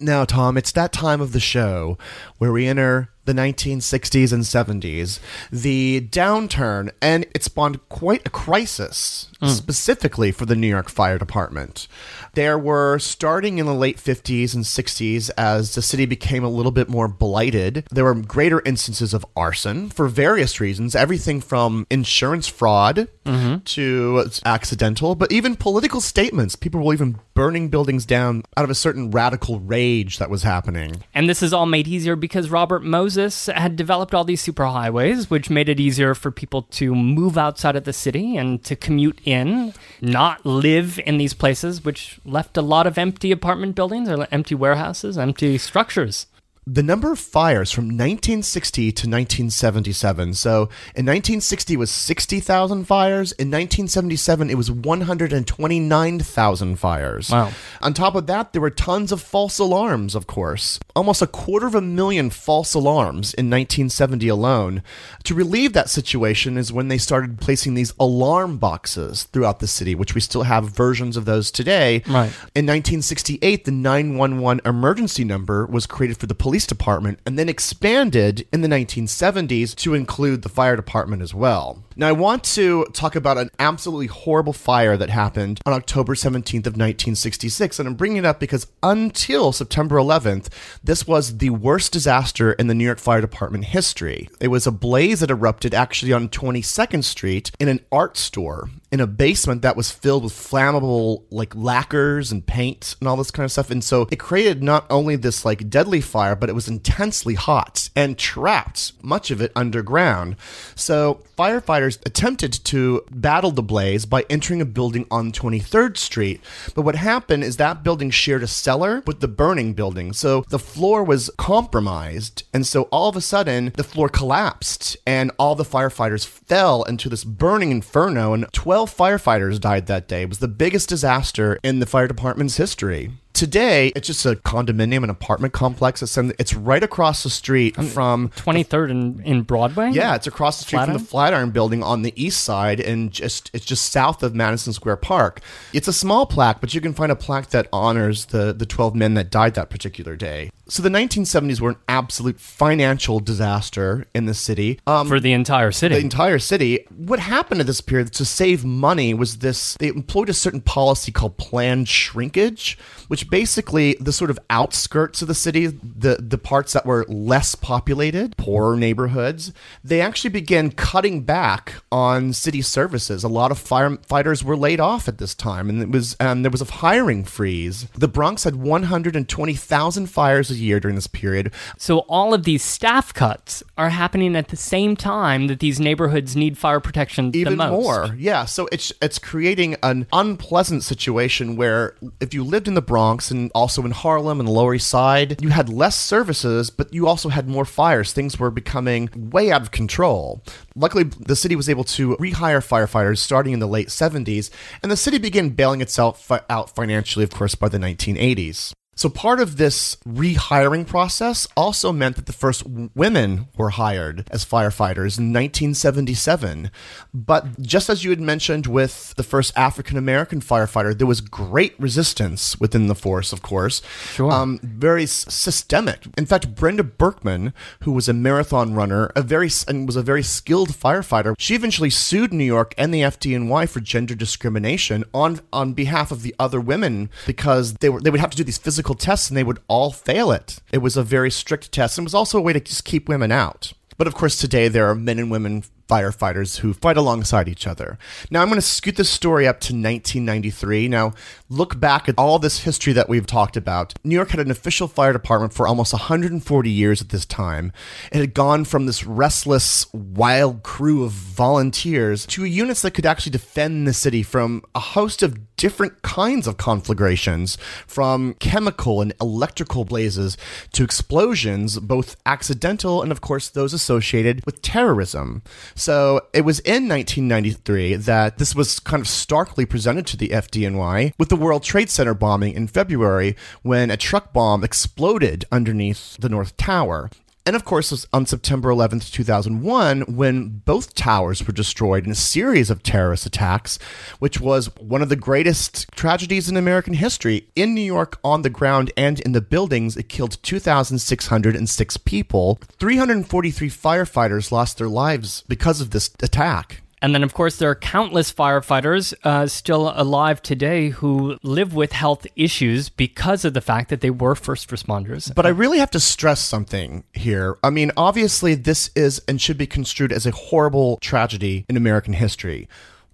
Now, 0.00 0.24
Tom, 0.24 0.56
it's 0.56 0.72
that 0.72 0.92
time 0.92 1.20
of 1.20 1.32
the 1.32 1.38
show 1.38 1.96
where 2.38 2.50
we 2.50 2.66
enter 2.66 3.10
the 3.24 3.32
1960s 3.32 4.32
and 4.32 4.42
70s, 4.42 5.20
the 5.50 6.08
downturn, 6.10 6.90
and 7.00 7.24
it 7.34 7.44
spawned 7.44 7.88
quite 7.88 8.26
a 8.26 8.30
crisis 8.30 9.28
mm. 9.40 9.48
specifically 9.48 10.32
for 10.32 10.44
the 10.44 10.56
New 10.56 10.66
York 10.66 10.88
Fire 10.88 11.18
Department. 11.18 11.86
There 12.34 12.58
were, 12.58 12.98
starting 12.98 13.58
in 13.58 13.66
the 13.66 13.74
late 13.74 13.98
50s 13.98 14.54
and 14.54 14.64
60s, 14.64 15.30
as 15.38 15.74
the 15.74 15.82
city 15.82 16.06
became 16.06 16.42
a 16.42 16.48
little 16.48 16.72
bit 16.72 16.88
more 16.88 17.06
blighted, 17.06 17.86
there 17.90 18.04
were 18.04 18.14
greater 18.14 18.60
instances 18.64 19.14
of 19.14 19.26
arson 19.36 19.88
for 19.88 20.08
various 20.08 20.60
reasons, 20.60 20.96
everything 20.96 21.40
from 21.40 21.86
insurance 21.90 22.48
fraud 22.48 23.08
mm-hmm. 23.24 23.58
to 23.58 24.24
accidental, 24.44 25.14
but 25.14 25.30
even 25.30 25.54
political 25.54 26.00
statements. 26.00 26.56
People 26.56 26.82
were 26.82 26.94
even 26.94 27.18
burning 27.34 27.68
buildings 27.68 28.04
down 28.04 28.42
out 28.56 28.64
of 28.64 28.70
a 28.70 28.74
certain 28.74 29.10
radical 29.10 29.60
rage 29.60 30.18
that 30.18 30.30
was 30.30 30.42
happening. 30.42 31.04
And 31.14 31.28
this 31.28 31.42
is 31.42 31.52
all 31.52 31.66
made 31.66 31.86
easier 31.86 32.16
because 32.16 32.50
Robert 32.50 32.82
Moses 32.82 33.11
had 33.16 33.76
developed 33.76 34.14
all 34.14 34.24
these 34.24 34.44
superhighways, 34.44 35.30
which 35.30 35.50
made 35.50 35.68
it 35.68 35.80
easier 35.80 36.14
for 36.14 36.30
people 36.30 36.62
to 36.62 36.94
move 36.94 37.38
outside 37.38 37.76
of 37.76 37.84
the 37.84 37.92
city 37.92 38.36
and 38.36 38.62
to 38.64 38.76
commute 38.76 39.20
in, 39.24 39.74
not 40.00 40.44
live 40.44 41.00
in 41.06 41.18
these 41.18 41.34
places, 41.34 41.84
which 41.84 42.20
left 42.24 42.56
a 42.56 42.62
lot 42.62 42.86
of 42.86 42.98
empty 42.98 43.32
apartment 43.32 43.74
buildings 43.74 44.08
or 44.08 44.26
empty 44.30 44.54
warehouses, 44.54 45.18
empty 45.18 45.58
structures 45.58 46.26
the 46.64 46.82
number 46.82 47.10
of 47.10 47.18
fires 47.18 47.72
from 47.72 47.86
1960 47.86 48.92
to 48.92 49.08
1977. 49.08 50.34
So 50.34 50.68
in 50.94 51.06
1960 51.06 51.74
it 51.74 51.76
was 51.76 51.90
60,000 51.90 52.84
fires. 52.84 53.32
In 53.32 53.48
1977 53.48 54.48
it 54.48 54.54
was 54.54 54.70
129,000 54.70 56.76
fires. 56.76 57.30
Wow. 57.30 57.50
On 57.80 57.92
top 57.92 58.14
of 58.14 58.28
that, 58.28 58.52
there 58.52 58.62
were 58.62 58.70
tons 58.70 59.10
of 59.10 59.20
false 59.20 59.58
alarms, 59.58 60.14
of 60.14 60.28
course. 60.28 60.78
Almost 60.94 61.20
a 61.20 61.26
quarter 61.26 61.66
of 61.66 61.74
a 61.74 61.80
million 61.80 62.30
false 62.30 62.74
alarms 62.74 63.34
in 63.34 63.50
1970 63.50 64.28
alone. 64.28 64.84
To 65.24 65.34
relieve 65.34 65.72
that 65.72 65.90
situation 65.90 66.56
is 66.56 66.72
when 66.72 66.86
they 66.86 66.98
started 66.98 67.40
placing 67.40 67.74
these 67.74 67.92
alarm 67.98 68.58
boxes 68.58 69.24
throughout 69.24 69.58
the 69.58 69.66
city, 69.66 69.96
which 69.96 70.14
we 70.14 70.20
still 70.20 70.44
have 70.44 70.70
versions 70.70 71.16
of 71.16 71.24
those 71.24 71.50
today. 71.50 72.04
Right. 72.06 72.30
In 72.54 72.66
1968, 72.66 73.64
the 73.64 73.72
911 73.72 74.60
emergency 74.64 75.24
number 75.24 75.66
was 75.66 75.86
created 75.86 76.18
for 76.18 76.26
the 76.26 76.36
police 76.36 76.51
police 76.52 76.66
department 76.66 77.18
and 77.24 77.38
then 77.38 77.48
expanded 77.48 78.46
in 78.52 78.60
the 78.60 78.68
1970s 78.68 79.74
to 79.74 79.94
include 79.94 80.42
the 80.42 80.50
fire 80.50 80.76
department 80.76 81.22
as 81.22 81.32
well. 81.32 81.82
Now, 81.94 82.08
I 82.08 82.12
want 82.12 82.44
to 82.44 82.86
talk 82.92 83.16
about 83.16 83.38
an 83.38 83.50
absolutely 83.58 84.06
horrible 84.06 84.52
fire 84.52 84.96
that 84.96 85.10
happened 85.10 85.60
on 85.66 85.72
October 85.72 86.14
17th 86.14 86.66
of 86.66 86.74
1966, 86.74 87.78
and 87.78 87.86
I'm 87.86 87.94
bringing 87.94 88.18
it 88.18 88.24
up 88.24 88.40
because 88.40 88.66
until 88.82 89.52
September 89.52 89.96
11th, 89.96 90.48
this 90.82 91.06
was 91.06 91.38
the 91.38 91.50
worst 91.50 91.92
disaster 91.92 92.52
in 92.52 92.66
the 92.66 92.74
New 92.74 92.84
York 92.84 92.98
Fire 92.98 93.20
Department 93.20 93.66
history. 93.66 94.30
It 94.40 94.48
was 94.48 94.66
a 94.66 94.72
blaze 94.72 95.20
that 95.20 95.30
erupted 95.30 95.74
actually 95.74 96.12
on 96.12 96.28
22nd 96.28 97.04
Street 97.04 97.50
in 97.60 97.68
an 97.68 97.80
art 97.90 98.16
store 98.16 98.70
in 98.92 99.00
a 99.00 99.06
basement 99.06 99.62
that 99.62 99.76
was 99.76 99.90
filled 99.90 100.22
with 100.22 100.34
flammable 100.34 101.24
like 101.30 101.54
lacquers 101.54 102.30
and 102.30 102.46
paint 102.46 102.94
and 103.00 103.08
all 103.08 103.16
this 103.16 103.30
kind 103.30 103.44
of 103.44 103.50
stuff. 103.50 103.70
And 103.70 103.82
so 103.82 104.06
it 104.10 104.18
created 104.18 104.62
not 104.62 104.86
only 104.90 105.16
this 105.16 105.44
like 105.46 105.70
deadly 105.70 106.02
fire, 106.02 106.36
but 106.36 106.50
it 106.50 106.54
was 106.54 106.68
intensely 106.68 107.34
hot 107.34 107.88
and 107.96 108.18
trapped 108.18 108.92
much 109.02 109.30
of 109.30 109.40
it 109.40 109.50
underground. 109.56 110.36
So 110.74 111.22
firefighters 111.38 111.81
attempted 111.88 112.52
to 112.64 113.04
battle 113.10 113.50
the 113.50 113.62
blaze 113.62 114.06
by 114.06 114.24
entering 114.28 114.60
a 114.60 114.64
building 114.64 115.06
on 115.10 115.32
23rd 115.32 115.96
Street. 115.96 116.40
But 116.74 116.82
what 116.82 116.96
happened 116.96 117.44
is 117.44 117.56
that 117.56 117.82
building 117.82 118.10
shared 118.10 118.42
a 118.42 118.46
cellar 118.46 119.02
with 119.06 119.20
the 119.20 119.28
burning 119.28 119.74
building. 119.74 120.12
So 120.12 120.44
the 120.48 120.58
floor 120.58 121.02
was 121.04 121.30
compromised. 121.38 122.44
And 122.52 122.66
so 122.66 122.82
all 122.84 123.08
of 123.08 123.16
a 123.16 123.20
sudden, 123.20 123.72
the 123.76 123.84
floor 123.84 124.08
collapsed 124.08 124.96
and 125.06 125.30
all 125.38 125.54
the 125.54 125.64
firefighters 125.64 126.26
fell 126.26 126.82
into 126.84 127.08
this 127.08 127.24
burning 127.24 127.70
inferno. 127.70 128.32
And 128.32 128.46
12 128.52 128.94
firefighters 128.94 129.60
died 129.60 129.86
that 129.86 130.08
day. 130.08 130.22
It 130.22 130.28
was 130.28 130.38
the 130.38 130.48
biggest 130.48 130.88
disaster 130.88 131.58
in 131.62 131.78
the 131.78 131.86
fire 131.86 132.08
department's 132.08 132.56
history 132.56 133.10
today 133.42 133.90
it's 133.96 134.06
just 134.06 134.24
a 134.24 134.36
condominium 134.36 135.02
and 135.02 135.10
apartment 135.10 135.52
complex. 135.52 136.00
It's, 136.00 136.16
it's 136.16 136.54
right 136.54 136.82
across 136.82 137.24
the 137.24 137.30
street 137.30 137.74
from 137.74 138.28
23rd 138.28 138.90
in, 138.90 139.22
in 139.24 139.42
Broadway. 139.42 139.90
Yeah, 139.90 140.14
it's 140.14 140.28
across 140.28 140.58
the 140.58 140.64
street 140.64 140.78
Flatiron? 140.78 140.98
from 140.98 141.02
the 141.02 141.10
Flatiron 141.10 141.50
Building 141.50 141.82
on 141.82 142.02
the 142.02 142.12
east 142.14 142.44
side, 142.44 142.78
and 142.78 143.10
just 143.10 143.50
it's 143.52 143.64
just 143.64 143.90
south 143.90 144.22
of 144.22 144.32
Madison 144.32 144.72
Square 144.72 144.98
Park. 144.98 145.40
It's 145.72 145.88
a 145.88 145.92
small 145.92 146.24
plaque, 146.24 146.60
but 146.60 146.72
you 146.72 146.80
can 146.80 146.94
find 146.94 147.10
a 147.10 147.16
plaque 147.16 147.48
that 147.48 147.66
honors 147.72 148.26
the 148.26 148.52
the 148.52 148.64
12 148.64 148.94
men 148.94 149.14
that 149.14 149.28
died 149.28 149.54
that 149.54 149.70
particular 149.70 150.14
day. 150.14 150.52
So 150.68 150.80
the 150.80 150.88
1970s 150.88 151.60
were 151.60 151.70
an 151.70 151.76
absolute 151.88 152.38
financial 152.38 153.18
disaster 153.18 154.06
in 154.14 154.26
the 154.26 154.34
city 154.34 154.78
um, 154.86 155.08
for 155.08 155.18
the 155.18 155.32
entire 155.32 155.72
city. 155.72 155.96
The 155.96 156.00
entire 156.00 156.38
city. 156.38 156.86
What 156.96 157.18
happened 157.18 157.60
at 157.60 157.66
this 157.66 157.80
period 157.80 158.12
to 158.12 158.24
save 158.24 158.64
money 158.64 159.14
was 159.14 159.38
this: 159.38 159.74
they 159.80 159.88
employed 159.88 160.28
a 160.28 160.34
certain 160.34 160.60
policy 160.60 161.10
called 161.10 161.38
planned 161.38 161.88
shrinkage, 161.88 162.78
which 163.08 163.28
basically 163.32 163.94
the 163.98 164.12
sort 164.12 164.28
of 164.28 164.38
outskirts 164.50 165.22
of 165.22 165.26
the 165.26 165.34
city, 165.34 165.66
the 165.66 166.16
the 166.20 166.36
parts 166.36 166.74
that 166.74 166.84
were 166.84 167.06
less 167.08 167.54
populated, 167.54 168.36
poorer 168.36 168.76
neighborhoods, 168.76 169.54
they 169.82 170.02
actually 170.02 170.28
began 170.28 170.70
cutting 170.70 171.22
back 171.22 171.72
on 171.90 172.34
city 172.34 172.60
services. 172.60 173.24
A 173.24 173.28
lot 173.28 173.50
of 173.50 173.58
firefighters 173.58 174.42
were 174.42 174.56
laid 174.56 174.80
off 174.80 175.08
at 175.08 175.16
this 175.16 175.34
time, 175.34 175.70
and 175.70 175.80
it 175.80 175.88
was 175.88 176.14
um, 176.20 176.42
there 176.42 176.50
was 176.50 176.60
a 176.60 176.66
hiring 176.66 177.24
freeze. 177.24 177.86
The 177.94 178.06
Bronx 178.06 178.44
had 178.44 178.56
120,000 178.56 180.06
fires 180.08 180.50
a 180.50 180.54
year 180.54 180.78
during 180.78 180.94
this 180.94 181.06
period. 181.06 181.52
So 181.78 182.00
all 182.00 182.34
of 182.34 182.44
these 182.44 182.62
staff 182.62 183.14
cuts 183.14 183.62
are 183.78 183.88
happening 183.88 184.36
at 184.36 184.48
the 184.48 184.56
same 184.58 184.94
time 184.94 185.46
that 185.46 185.60
these 185.60 185.80
neighborhoods 185.80 186.36
need 186.36 186.58
fire 186.58 186.80
protection 186.80 187.34
even 187.34 187.56
more. 187.56 188.14
Yeah, 188.18 188.44
so 188.44 188.68
it's 188.70 188.92
it's 189.00 189.18
creating 189.18 189.76
an 189.82 190.06
unpleasant 190.12 190.84
situation 190.84 191.56
where 191.56 191.94
if 192.20 192.34
you 192.34 192.44
lived 192.44 192.68
in 192.68 192.74
the 192.74 192.82
Bronx 192.82 193.21
Bronx 193.22 193.30
and 193.30 193.50
also 193.54 193.84
in 193.84 193.92
Harlem 193.92 194.40
and 194.40 194.48
the 194.48 194.52
Lower 194.52 194.74
East 194.74 194.88
Side, 194.88 195.40
you 195.40 195.50
had 195.50 195.68
less 195.68 195.96
services, 195.96 196.70
but 196.70 196.92
you 196.92 197.06
also 197.06 197.28
had 197.28 197.48
more 197.48 197.64
fires. 197.64 198.12
Things 198.12 198.38
were 198.38 198.50
becoming 198.50 199.10
way 199.14 199.52
out 199.52 199.62
of 199.62 199.70
control. 199.70 200.42
Luckily, 200.74 201.04
the 201.04 201.36
city 201.36 201.56
was 201.56 201.68
able 201.68 201.84
to 201.84 202.16
rehire 202.16 202.62
firefighters 202.62 203.18
starting 203.18 203.52
in 203.52 203.60
the 203.60 203.68
late 203.68 203.88
70s, 203.88 204.50
and 204.82 204.90
the 204.90 204.96
city 204.96 205.18
began 205.18 205.50
bailing 205.50 205.80
itself 205.80 206.30
out 206.50 206.74
financially, 206.74 207.24
of 207.24 207.30
course, 207.30 207.54
by 207.54 207.68
the 207.68 207.78
1980s. 207.78 208.72
So 208.94 209.08
part 209.08 209.40
of 209.40 209.56
this 209.56 209.96
rehiring 210.06 210.86
process 210.86 211.48
also 211.56 211.92
meant 211.92 212.16
that 212.16 212.26
the 212.26 212.32
first 212.32 212.62
women 212.66 213.48
were 213.56 213.70
hired 213.70 214.28
as 214.30 214.44
firefighters 214.44 215.18
in 215.18 215.32
1977. 215.32 216.70
But 217.14 217.62
just 217.62 217.88
as 217.88 218.04
you 218.04 218.10
had 218.10 218.20
mentioned 218.20 218.66
with 218.66 219.14
the 219.16 219.22
first 219.22 219.56
African 219.56 219.96
American 219.96 220.42
firefighter, 220.42 220.96
there 220.96 221.06
was 221.06 221.22
great 221.22 221.74
resistance 221.80 222.60
within 222.60 222.86
the 222.86 222.94
force, 222.94 223.32
of 223.32 223.40
course. 223.40 223.80
Sure. 224.12 224.30
Um, 224.30 224.60
very 224.62 225.04
s- 225.04 225.24
systemic. 225.32 226.06
In 226.18 226.26
fact, 226.26 226.54
Brenda 226.54 226.84
Berkman, 226.84 227.54
who 227.84 227.92
was 227.92 228.10
a 228.10 228.12
marathon 228.12 228.74
runner, 228.74 229.10
a 229.16 229.22
very 229.22 229.48
and 229.66 229.86
was 229.86 229.96
a 229.96 230.02
very 230.02 230.22
skilled 230.22 230.68
firefighter, 230.68 231.34
she 231.38 231.54
eventually 231.54 231.90
sued 231.90 232.32
New 232.32 232.44
York 232.44 232.74
and 232.76 232.92
the 232.92 233.00
FDNY 233.00 233.68
for 233.70 233.80
gender 233.80 234.14
discrimination 234.14 235.02
on 235.14 235.40
on 235.50 235.72
behalf 235.72 236.12
of 236.12 236.20
the 236.20 236.34
other 236.38 236.60
women 236.60 237.08
because 237.26 237.72
they 237.74 237.88
were 237.88 238.00
they 238.00 238.10
would 238.10 238.20
have 238.20 238.30
to 238.30 238.36
do 238.36 238.44
these 238.44 238.58
physical 238.58 238.81
physical 238.82 238.94
tests 238.96 239.30
and 239.30 239.36
they 239.36 239.44
would 239.44 239.60
all 239.68 239.92
fail 239.92 240.32
it. 240.32 240.58
It 240.72 240.78
was 240.78 240.96
a 240.96 241.04
very 241.04 241.30
strict 241.30 241.70
test 241.70 241.98
and 241.98 242.04
was 242.04 242.14
also 242.14 242.36
a 242.36 242.40
way 242.40 242.52
to 242.52 242.58
just 242.58 242.84
keep 242.84 243.08
women 243.08 243.30
out. 243.30 243.72
But 243.96 244.08
of 244.08 244.14
course, 244.16 244.36
today 244.36 244.66
there 244.66 244.88
are 244.88 244.94
men 244.96 245.20
and 245.20 245.30
women 245.30 245.62
firefighters 245.88 246.58
who 246.58 246.72
fight 246.72 246.96
alongside 246.96 247.48
each 247.48 247.66
other. 247.66 247.98
Now, 248.30 248.42
I'm 248.42 248.48
going 248.48 248.60
to 248.60 248.66
scoot 248.66 248.96
this 248.96 249.10
story 249.10 249.46
up 249.46 249.60
to 249.60 249.72
1993. 249.72 250.88
Now, 250.88 251.12
look 251.48 251.78
back 251.78 252.08
at 252.08 252.18
all 252.18 252.38
this 252.38 252.60
history 252.64 252.92
that 252.94 253.08
we've 253.08 253.26
talked 253.26 253.56
about. 253.56 253.94
New 254.04 254.14
York 254.14 254.30
had 254.30 254.40
an 254.40 254.50
official 254.50 254.88
fire 254.88 255.12
department 255.12 255.52
for 255.52 255.66
almost 255.66 255.92
140 255.92 256.70
years 256.70 257.00
at 257.00 257.10
this 257.10 257.26
time. 257.26 257.72
It 258.10 258.20
had 258.20 258.34
gone 258.34 258.64
from 258.64 258.86
this 258.86 259.04
restless, 259.04 259.86
wild 259.92 260.62
crew 260.62 261.04
of 261.04 261.12
volunteers 261.12 262.26
to 262.26 262.44
units 262.44 262.82
that 262.82 262.92
could 262.92 263.06
actually 263.06 263.32
defend 263.32 263.86
the 263.86 263.92
city 263.92 264.22
from 264.22 264.62
a 264.74 264.80
host 264.80 265.22
of 265.22 265.56
different 265.56 266.02
kinds 266.02 266.48
of 266.48 266.56
conflagrations, 266.56 267.56
from 267.86 268.34
chemical 268.34 269.00
and 269.00 269.12
electrical 269.20 269.84
blazes 269.84 270.36
to 270.72 270.82
explosions, 270.82 271.78
both 271.78 272.16
accidental 272.26 273.00
and, 273.00 273.12
of 273.12 273.20
course, 273.20 273.48
those 273.48 273.72
associated 273.72 274.44
with 274.44 274.60
terrorism. 274.60 275.42
So 275.74 276.22
it 276.32 276.42
was 276.42 276.60
in 276.60 276.88
1993 276.88 277.96
that 277.96 278.38
this 278.38 278.54
was 278.54 278.78
kind 278.80 279.00
of 279.00 279.08
starkly 279.08 279.66
presented 279.66 280.06
to 280.08 280.16
the 280.16 280.28
FDNY 280.28 281.14
with 281.18 281.28
the 281.28 281.36
World 281.36 281.62
Trade 281.62 281.90
Center 281.90 282.14
bombing 282.14 282.54
in 282.54 282.66
February 282.66 283.36
when 283.62 283.90
a 283.90 283.96
truck 283.96 284.32
bomb 284.32 284.64
exploded 284.64 285.44
underneath 285.50 286.16
the 286.18 286.28
North 286.28 286.56
Tower. 286.56 287.10
And 287.44 287.56
of 287.56 287.64
course, 287.64 288.06
on 288.12 288.26
September 288.26 288.68
11th, 288.68 289.10
2001, 289.10 290.02
when 290.02 290.62
both 290.64 290.94
towers 290.94 291.44
were 291.44 291.52
destroyed 291.52 292.04
in 292.04 292.12
a 292.12 292.14
series 292.14 292.70
of 292.70 292.84
terrorist 292.84 293.26
attacks, 293.26 293.80
which 294.20 294.40
was 294.40 294.74
one 294.76 295.02
of 295.02 295.08
the 295.08 295.16
greatest 295.16 295.90
tragedies 295.96 296.48
in 296.48 296.56
American 296.56 296.94
history. 296.94 297.48
In 297.56 297.74
New 297.74 297.80
York, 297.80 298.20
on 298.22 298.42
the 298.42 298.50
ground 298.50 298.92
and 298.96 299.18
in 299.20 299.32
the 299.32 299.40
buildings, 299.40 299.96
it 299.96 300.08
killed 300.08 300.40
2,606 300.44 301.96
people. 301.96 302.60
343 302.78 303.68
firefighters 303.68 304.52
lost 304.52 304.78
their 304.78 304.88
lives 304.88 305.42
because 305.48 305.80
of 305.80 305.90
this 305.90 306.10
attack. 306.22 306.82
And 307.02 307.12
then, 307.12 307.24
of 307.24 307.34
course, 307.34 307.56
there 307.56 307.68
are 307.68 307.74
countless 307.74 308.32
firefighters 308.32 309.12
uh, 309.24 309.48
still 309.48 309.92
alive 309.96 310.40
today 310.40 310.90
who 310.90 311.36
live 311.42 311.74
with 311.74 311.90
health 311.90 312.28
issues 312.36 312.88
because 312.88 313.44
of 313.44 313.54
the 313.54 313.60
fact 313.60 313.90
that 313.90 314.00
they 314.02 314.10
were 314.10 314.36
first 314.36 314.70
responders. 314.70 315.34
But 315.34 315.44
I 315.44 315.48
really 315.48 315.78
have 315.78 315.90
to 315.90 316.00
stress 316.00 316.40
something 316.40 317.02
here. 317.12 317.58
I 317.64 317.70
mean, 317.70 317.90
obviously, 317.96 318.54
this 318.54 318.90
is 318.94 319.20
and 319.26 319.40
should 319.40 319.58
be 319.58 319.66
construed 319.66 320.12
as 320.12 320.26
a 320.26 320.30
horrible 320.30 320.98
tragedy 320.98 321.66
in 321.68 321.76
American 321.76 322.12
history. 322.14 322.68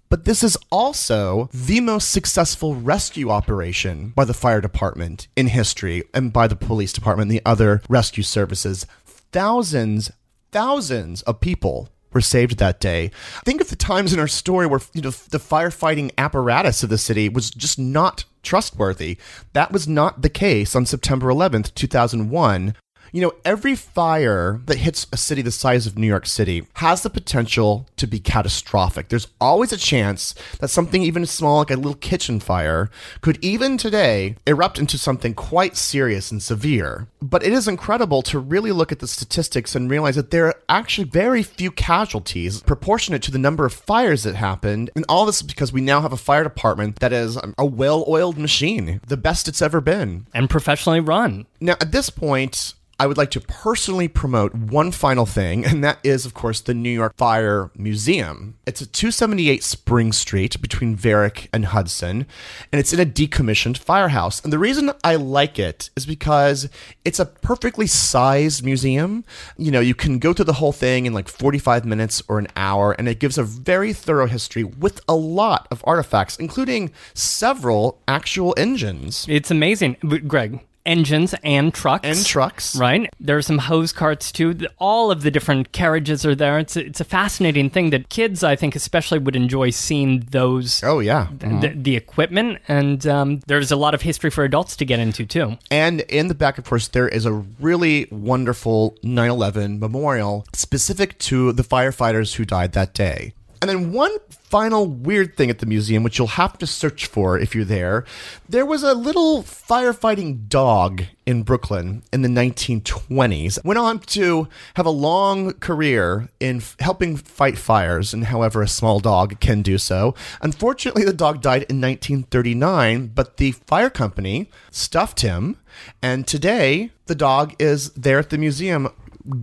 But 0.07 0.25
this 0.25 0.43
is 0.43 0.57
also 0.71 1.49
the 1.51 1.79
most 1.79 2.11
successful 2.11 2.75
rescue 2.75 3.31
operation 3.31 4.09
by 4.09 4.25
the 4.25 4.33
fire 4.35 4.61
department 4.61 5.27
in 5.35 5.47
history 5.47 6.03
and 6.13 6.31
by 6.31 6.47
the 6.47 6.55
police 6.55 6.93
department 6.93 7.29
and 7.29 7.39
the 7.39 7.45
other 7.45 7.81
rescue 7.89 8.23
services. 8.23 8.85
Thousands, 9.05 10.11
thousands 10.51 11.23
of 11.23 11.39
people 11.39 11.89
were 12.13 12.21
saved 12.21 12.57
that 12.57 12.79
day. 12.79 13.11
Think 13.45 13.61
of 13.61 13.69
the 13.69 13.75
times 13.75 14.13
in 14.13 14.19
our 14.19 14.27
story 14.27 14.65
where 14.67 14.81
you 14.93 15.01
know 15.01 15.11
the 15.11 15.39
firefighting 15.39 16.11
apparatus 16.17 16.83
of 16.83 16.89
the 16.89 16.97
city 16.97 17.29
was 17.29 17.51
just 17.51 17.77
not 17.79 18.25
trustworthy. 18.43 19.17
That 19.53 19.71
was 19.71 19.87
not 19.87 20.21
the 20.21 20.29
case 20.29 20.75
on 20.75 20.85
September 20.85 21.27
11th, 21.27 21.73
2001. 21.75 22.75
You 23.11 23.21
know, 23.21 23.33
every 23.43 23.75
fire 23.75 24.61
that 24.65 24.77
hits 24.77 25.07
a 25.11 25.17
city 25.17 25.41
the 25.41 25.51
size 25.51 25.87
of 25.87 25.97
New 25.97 26.07
York 26.07 26.25
City 26.25 26.67
has 26.75 27.01
the 27.01 27.09
potential 27.09 27.87
to 27.97 28.07
be 28.07 28.19
catastrophic. 28.19 29.09
There's 29.09 29.27
always 29.41 29.71
a 29.71 29.77
chance 29.77 30.35
that 30.59 30.69
something 30.69 31.01
even 31.01 31.25
small, 31.25 31.59
like 31.59 31.71
a 31.71 31.75
little 31.75 31.95
kitchen 31.95 32.39
fire, 32.39 32.89
could 33.21 33.43
even 33.43 33.77
today 33.77 34.35
erupt 34.45 34.79
into 34.79 34.97
something 34.97 35.33
quite 35.33 35.75
serious 35.75 36.31
and 36.31 36.41
severe. 36.41 37.07
But 37.21 37.43
it 37.43 37.51
is 37.51 37.67
incredible 37.67 38.21
to 38.23 38.39
really 38.39 38.71
look 38.71 38.91
at 38.91 38.99
the 38.99 39.07
statistics 39.07 39.75
and 39.75 39.89
realize 39.89 40.15
that 40.15 40.31
there 40.31 40.47
are 40.47 40.61
actually 40.69 41.07
very 41.09 41.43
few 41.43 41.71
casualties 41.71 42.61
proportionate 42.61 43.23
to 43.23 43.31
the 43.31 43.37
number 43.37 43.65
of 43.65 43.73
fires 43.73 44.23
that 44.23 44.35
happened. 44.35 44.89
And 44.95 45.05
all 45.09 45.25
this 45.25 45.37
is 45.37 45.43
because 45.43 45.73
we 45.73 45.81
now 45.81 46.01
have 46.01 46.13
a 46.13 46.17
fire 46.17 46.43
department 46.43 46.99
that 46.99 47.13
is 47.13 47.37
a 47.57 47.65
well 47.65 48.05
oiled 48.07 48.37
machine, 48.37 49.01
the 49.07 49.17
best 49.17 49.47
it's 49.47 49.61
ever 49.61 49.81
been. 49.81 50.27
And 50.33 50.49
professionally 50.49 50.99
run. 50.99 51.45
Now, 51.59 51.73
at 51.81 51.91
this 51.91 52.09
point, 52.09 52.73
I 53.01 53.07
would 53.07 53.17
like 53.17 53.31
to 53.31 53.39
personally 53.39 54.09
promote 54.09 54.53
one 54.53 54.91
final 54.91 55.25
thing, 55.25 55.65
and 55.65 55.81
that 55.85 55.99
is, 56.03 56.25
of 56.25 56.33
course, 56.33 56.59
the 56.59 56.73
New 56.73 56.89
York 56.89 57.15
Fire 57.15 57.71
Museum. 57.73 58.57
It's 58.65 58.81
at 58.81 58.91
278 58.91 59.63
Spring 59.63 60.11
Street 60.11 60.61
between 60.61 60.97
Varick 60.97 61.47
and 61.53 61.67
Hudson, 61.67 62.27
and 62.73 62.79
it's 62.79 62.91
in 62.91 62.99
a 62.99 63.05
decommissioned 63.05 63.77
firehouse. 63.77 64.43
And 64.43 64.51
the 64.51 64.59
reason 64.59 64.91
I 65.01 65.15
like 65.15 65.57
it 65.57 65.89
is 65.95 66.05
because 66.05 66.67
it's 67.05 67.19
a 67.19 67.25
perfectly 67.25 67.87
sized 67.87 68.65
museum. 68.65 69.23
You 69.57 69.71
know, 69.71 69.79
you 69.79 69.95
can 69.95 70.19
go 70.19 70.33
through 70.33 70.45
the 70.45 70.53
whole 70.53 70.73
thing 70.73 71.05
in 71.05 71.13
like 71.13 71.29
45 71.29 71.85
minutes 71.85 72.21
or 72.27 72.37
an 72.37 72.47
hour, 72.57 72.91
and 72.91 73.07
it 73.07 73.19
gives 73.19 73.37
a 73.37 73.43
very 73.43 73.93
thorough 73.93 74.27
history 74.27 74.65
with 74.65 74.99
a 75.07 75.15
lot 75.15 75.69
of 75.71 75.81
artifacts, 75.87 76.35
including 76.35 76.91
several 77.13 78.01
actual 78.09 78.53
engines. 78.57 79.25
It's 79.29 79.51
amazing. 79.51 79.95
Greg, 80.27 80.59
engines 80.89 81.35
and 81.43 81.73
trucks. 81.73 82.07
And 82.07 82.25
trucks. 82.25 82.75
Right? 82.75 83.09
There 83.19 83.37
are 83.37 83.41
some 83.41 83.59
hose 83.59 83.93
carts 83.93 84.31
too. 84.31 84.57
All 84.79 85.11
of 85.11 85.21
the 85.21 85.31
different 85.31 85.71
carriages 85.71 86.25
are 86.25 86.35
there. 86.35 86.59
It's 86.59 86.75
a, 86.75 86.85
it's 86.85 86.99
a 86.99 87.05
fascinating 87.05 87.69
thing 87.69 87.91
that 87.91 88.09
kids, 88.09 88.43
I 88.43 88.55
think, 88.55 88.75
especially 88.75 89.19
would 89.19 89.35
enjoy 89.35 89.69
seeing 89.69 90.21
those. 90.31 90.83
Oh, 90.83 90.99
yeah. 90.99 91.27
The, 91.37 91.73
the 91.75 91.95
equipment, 91.95 92.59
and 92.67 93.05
um, 93.05 93.39
there's 93.47 93.71
a 93.71 93.75
lot 93.75 93.93
of 93.93 94.01
history 94.01 94.31
for 94.31 94.43
adults 94.43 94.75
to 94.77 94.85
get 94.85 94.99
into 94.99 95.25
too. 95.25 95.57
And 95.69 96.01
in 96.01 96.27
the 96.27 96.35
back, 96.35 96.57
of 96.57 96.65
course, 96.65 96.87
there 96.87 97.07
is 97.07 97.25
a 97.25 97.33
really 97.33 98.07
wonderful 98.11 98.97
9 99.03 99.29
11 99.29 99.79
memorial 99.79 100.45
specific 100.53 101.17
to 101.19 101.53
the 101.53 101.63
firefighters 101.63 102.35
who 102.35 102.45
died 102.45 102.73
that 102.73 102.93
day. 102.93 103.33
And 103.61 103.69
then 103.69 103.91
one 103.91 104.11
final 104.29 104.87
weird 104.87 105.35
thing 105.35 105.49
at 105.49 105.59
the 105.59 105.65
museum, 105.65 106.01
which 106.01 106.17
you'll 106.17 106.27
have 106.27 106.57
to 106.59 106.67
search 106.67 107.05
for 107.05 107.37
if 107.37 107.53
you're 107.53 107.65
there, 107.65 108.05
there 108.47 108.65
was 108.65 108.83
a 108.83 108.93
little 108.93 109.43
firefighting 109.43 110.47
dog 110.47 111.03
in 111.25 111.43
Brooklyn 111.43 112.01
in 112.13 112.21
the 112.21 112.29
1920s. 112.29 113.63
Went 113.63 113.77
on 113.77 113.99
to 113.99 114.47
have 114.75 114.85
a 114.85 114.91
long 114.91 115.53
career 115.53 116.29
in 116.39 116.57
f- 116.57 116.75
helping 116.79 117.17
fight 117.17 117.57
fires, 117.57 118.13
and 118.13 118.25
however 118.25 118.61
a 118.61 118.67
small 118.67 118.99
dog 118.99 119.39
can 119.39 119.61
do 119.61 119.77
so. 119.77 120.15
Unfortunately, 120.41 121.03
the 121.03 121.13
dog 121.13 121.41
died 121.41 121.63
in 121.63 121.81
1939, 121.81 123.11
but 123.13 123.37
the 123.37 123.51
fire 123.51 123.89
company 123.89 124.49
stuffed 124.71 125.19
him, 125.19 125.57
and 126.01 126.25
today 126.25 126.91
the 127.05 127.15
dog 127.15 127.55
is 127.59 127.91
there 127.91 128.19
at 128.19 128.29
the 128.29 128.37
museum 128.37 128.89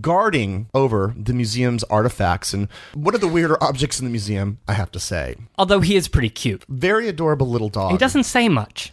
guarding 0.01 0.69
over 0.73 1.13
the 1.17 1.33
museum's 1.33 1.83
artifacts 1.85 2.53
and 2.53 2.67
one 2.93 3.15
of 3.15 3.21
the 3.21 3.27
weirder 3.27 3.61
objects 3.63 3.99
in 3.99 4.05
the 4.05 4.11
museum, 4.11 4.59
I 4.67 4.73
have 4.73 4.91
to 4.91 4.99
say. 4.99 5.35
Although 5.57 5.81
he 5.81 5.95
is 5.95 6.07
pretty 6.07 6.29
cute. 6.29 6.63
Very 6.67 7.07
adorable 7.07 7.47
little 7.47 7.69
dog. 7.69 7.91
He 7.91 7.97
doesn't 7.97 8.23
say 8.23 8.49
much. 8.49 8.91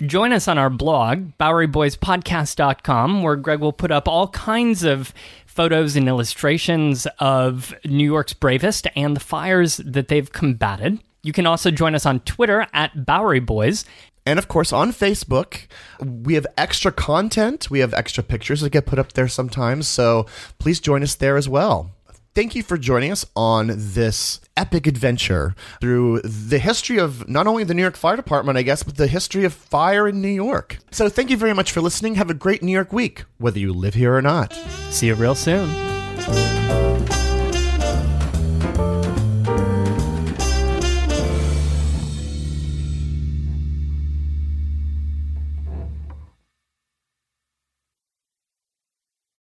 Join 0.00 0.32
us 0.32 0.48
on 0.48 0.58
our 0.58 0.70
blog, 0.70 1.32
BoweryBoysPodcast.com, 1.38 3.22
where 3.22 3.36
Greg 3.36 3.60
will 3.60 3.72
put 3.72 3.90
up 3.90 4.08
all 4.08 4.28
kinds 4.28 4.84
of 4.84 5.12
photos 5.46 5.96
and 5.96 6.08
illustrations 6.08 7.06
of 7.18 7.74
New 7.84 8.06
York's 8.06 8.32
bravest 8.32 8.86
and 8.96 9.14
the 9.14 9.20
fires 9.20 9.76
that 9.76 10.08
they've 10.08 10.32
combated. 10.32 10.98
You 11.22 11.32
can 11.32 11.46
also 11.46 11.70
join 11.70 11.94
us 11.94 12.06
on 12.06 12.20
Twitter 12.20 12.66
at 12.72 13.06
Bowery 13.06 13.38
Boys. 13.38 13.84
And 14.24 14.38
of 14.38 14.48
course, 14.48 14.72
on 14.72 14.92
Facebook, 14.92 15.66
we 16.00 16.34
have 16.34 16.46
extra 16.56 16.92
content. 16.92 17.70
We 17.70 17.80
have 17.80 17.92
extra 17.94 18.22
pictures 18.22 18.60
that 18.60 18.70
get 18.70 18.86
put 18.86 18.98
up 18.98 19.14
there 19.14 19.28
sometimes. 19.28 19.88
So 19.88 20.26
please 20.58 20.80
join 20.80 21.02
us 21.02 21.14
there 21.14 21.36
as 21.36 21.48
well. 21.48 21.90
Thank 22.34 22.54
you 22.54 22.62
for 22.62 22.78
joining 22.78 23.12
us 23.12 23.26
on 23.36 23.72
this 23.76 24.40
epic 24.56 24.86
adventure 24.86 25.54
through 25.82 26.20
the 26.22 26.58
history 26.58 26.98
of 26.98 27.28
not 27.28 27.46
only 27.46 27.62
the 27.62 27.74
New 27.74 27.82
York 27.82 27.96
Fire 27.96 28.16
Department, 28.16 28.56
I 28.56 28.62
guess, 28.62 28.82
but 28.82 28.96
the 28.96 29.06
history 29.06 29.44
of 29.44 29.52
fire 29.52 30.08
in 30.08 30.22
New 30.22 30.28
York. 30.28 30.78
So 30.92 31.10
thank 31.10 31.28
you 31.28 31.36
very 31.36 31.52
much 31.52 31.72
for 31.72 31.82
listening. 31.82 32.14
Have 32.14 32.30
a 32.30 32.34
great 32.34 32.62
New 32.62 32.72
York 32.72 32.90
week, 32.90 33.24
whether 33.36 33.58
you 33.58 33.74
live 33.74 33.94
here 33.94 34.16
or 34.16 34.22
not. 34.22 34.54
See 34.88 35.08
you 35.08 35.14
real 35.14 35.34
soon. 35.34 35.68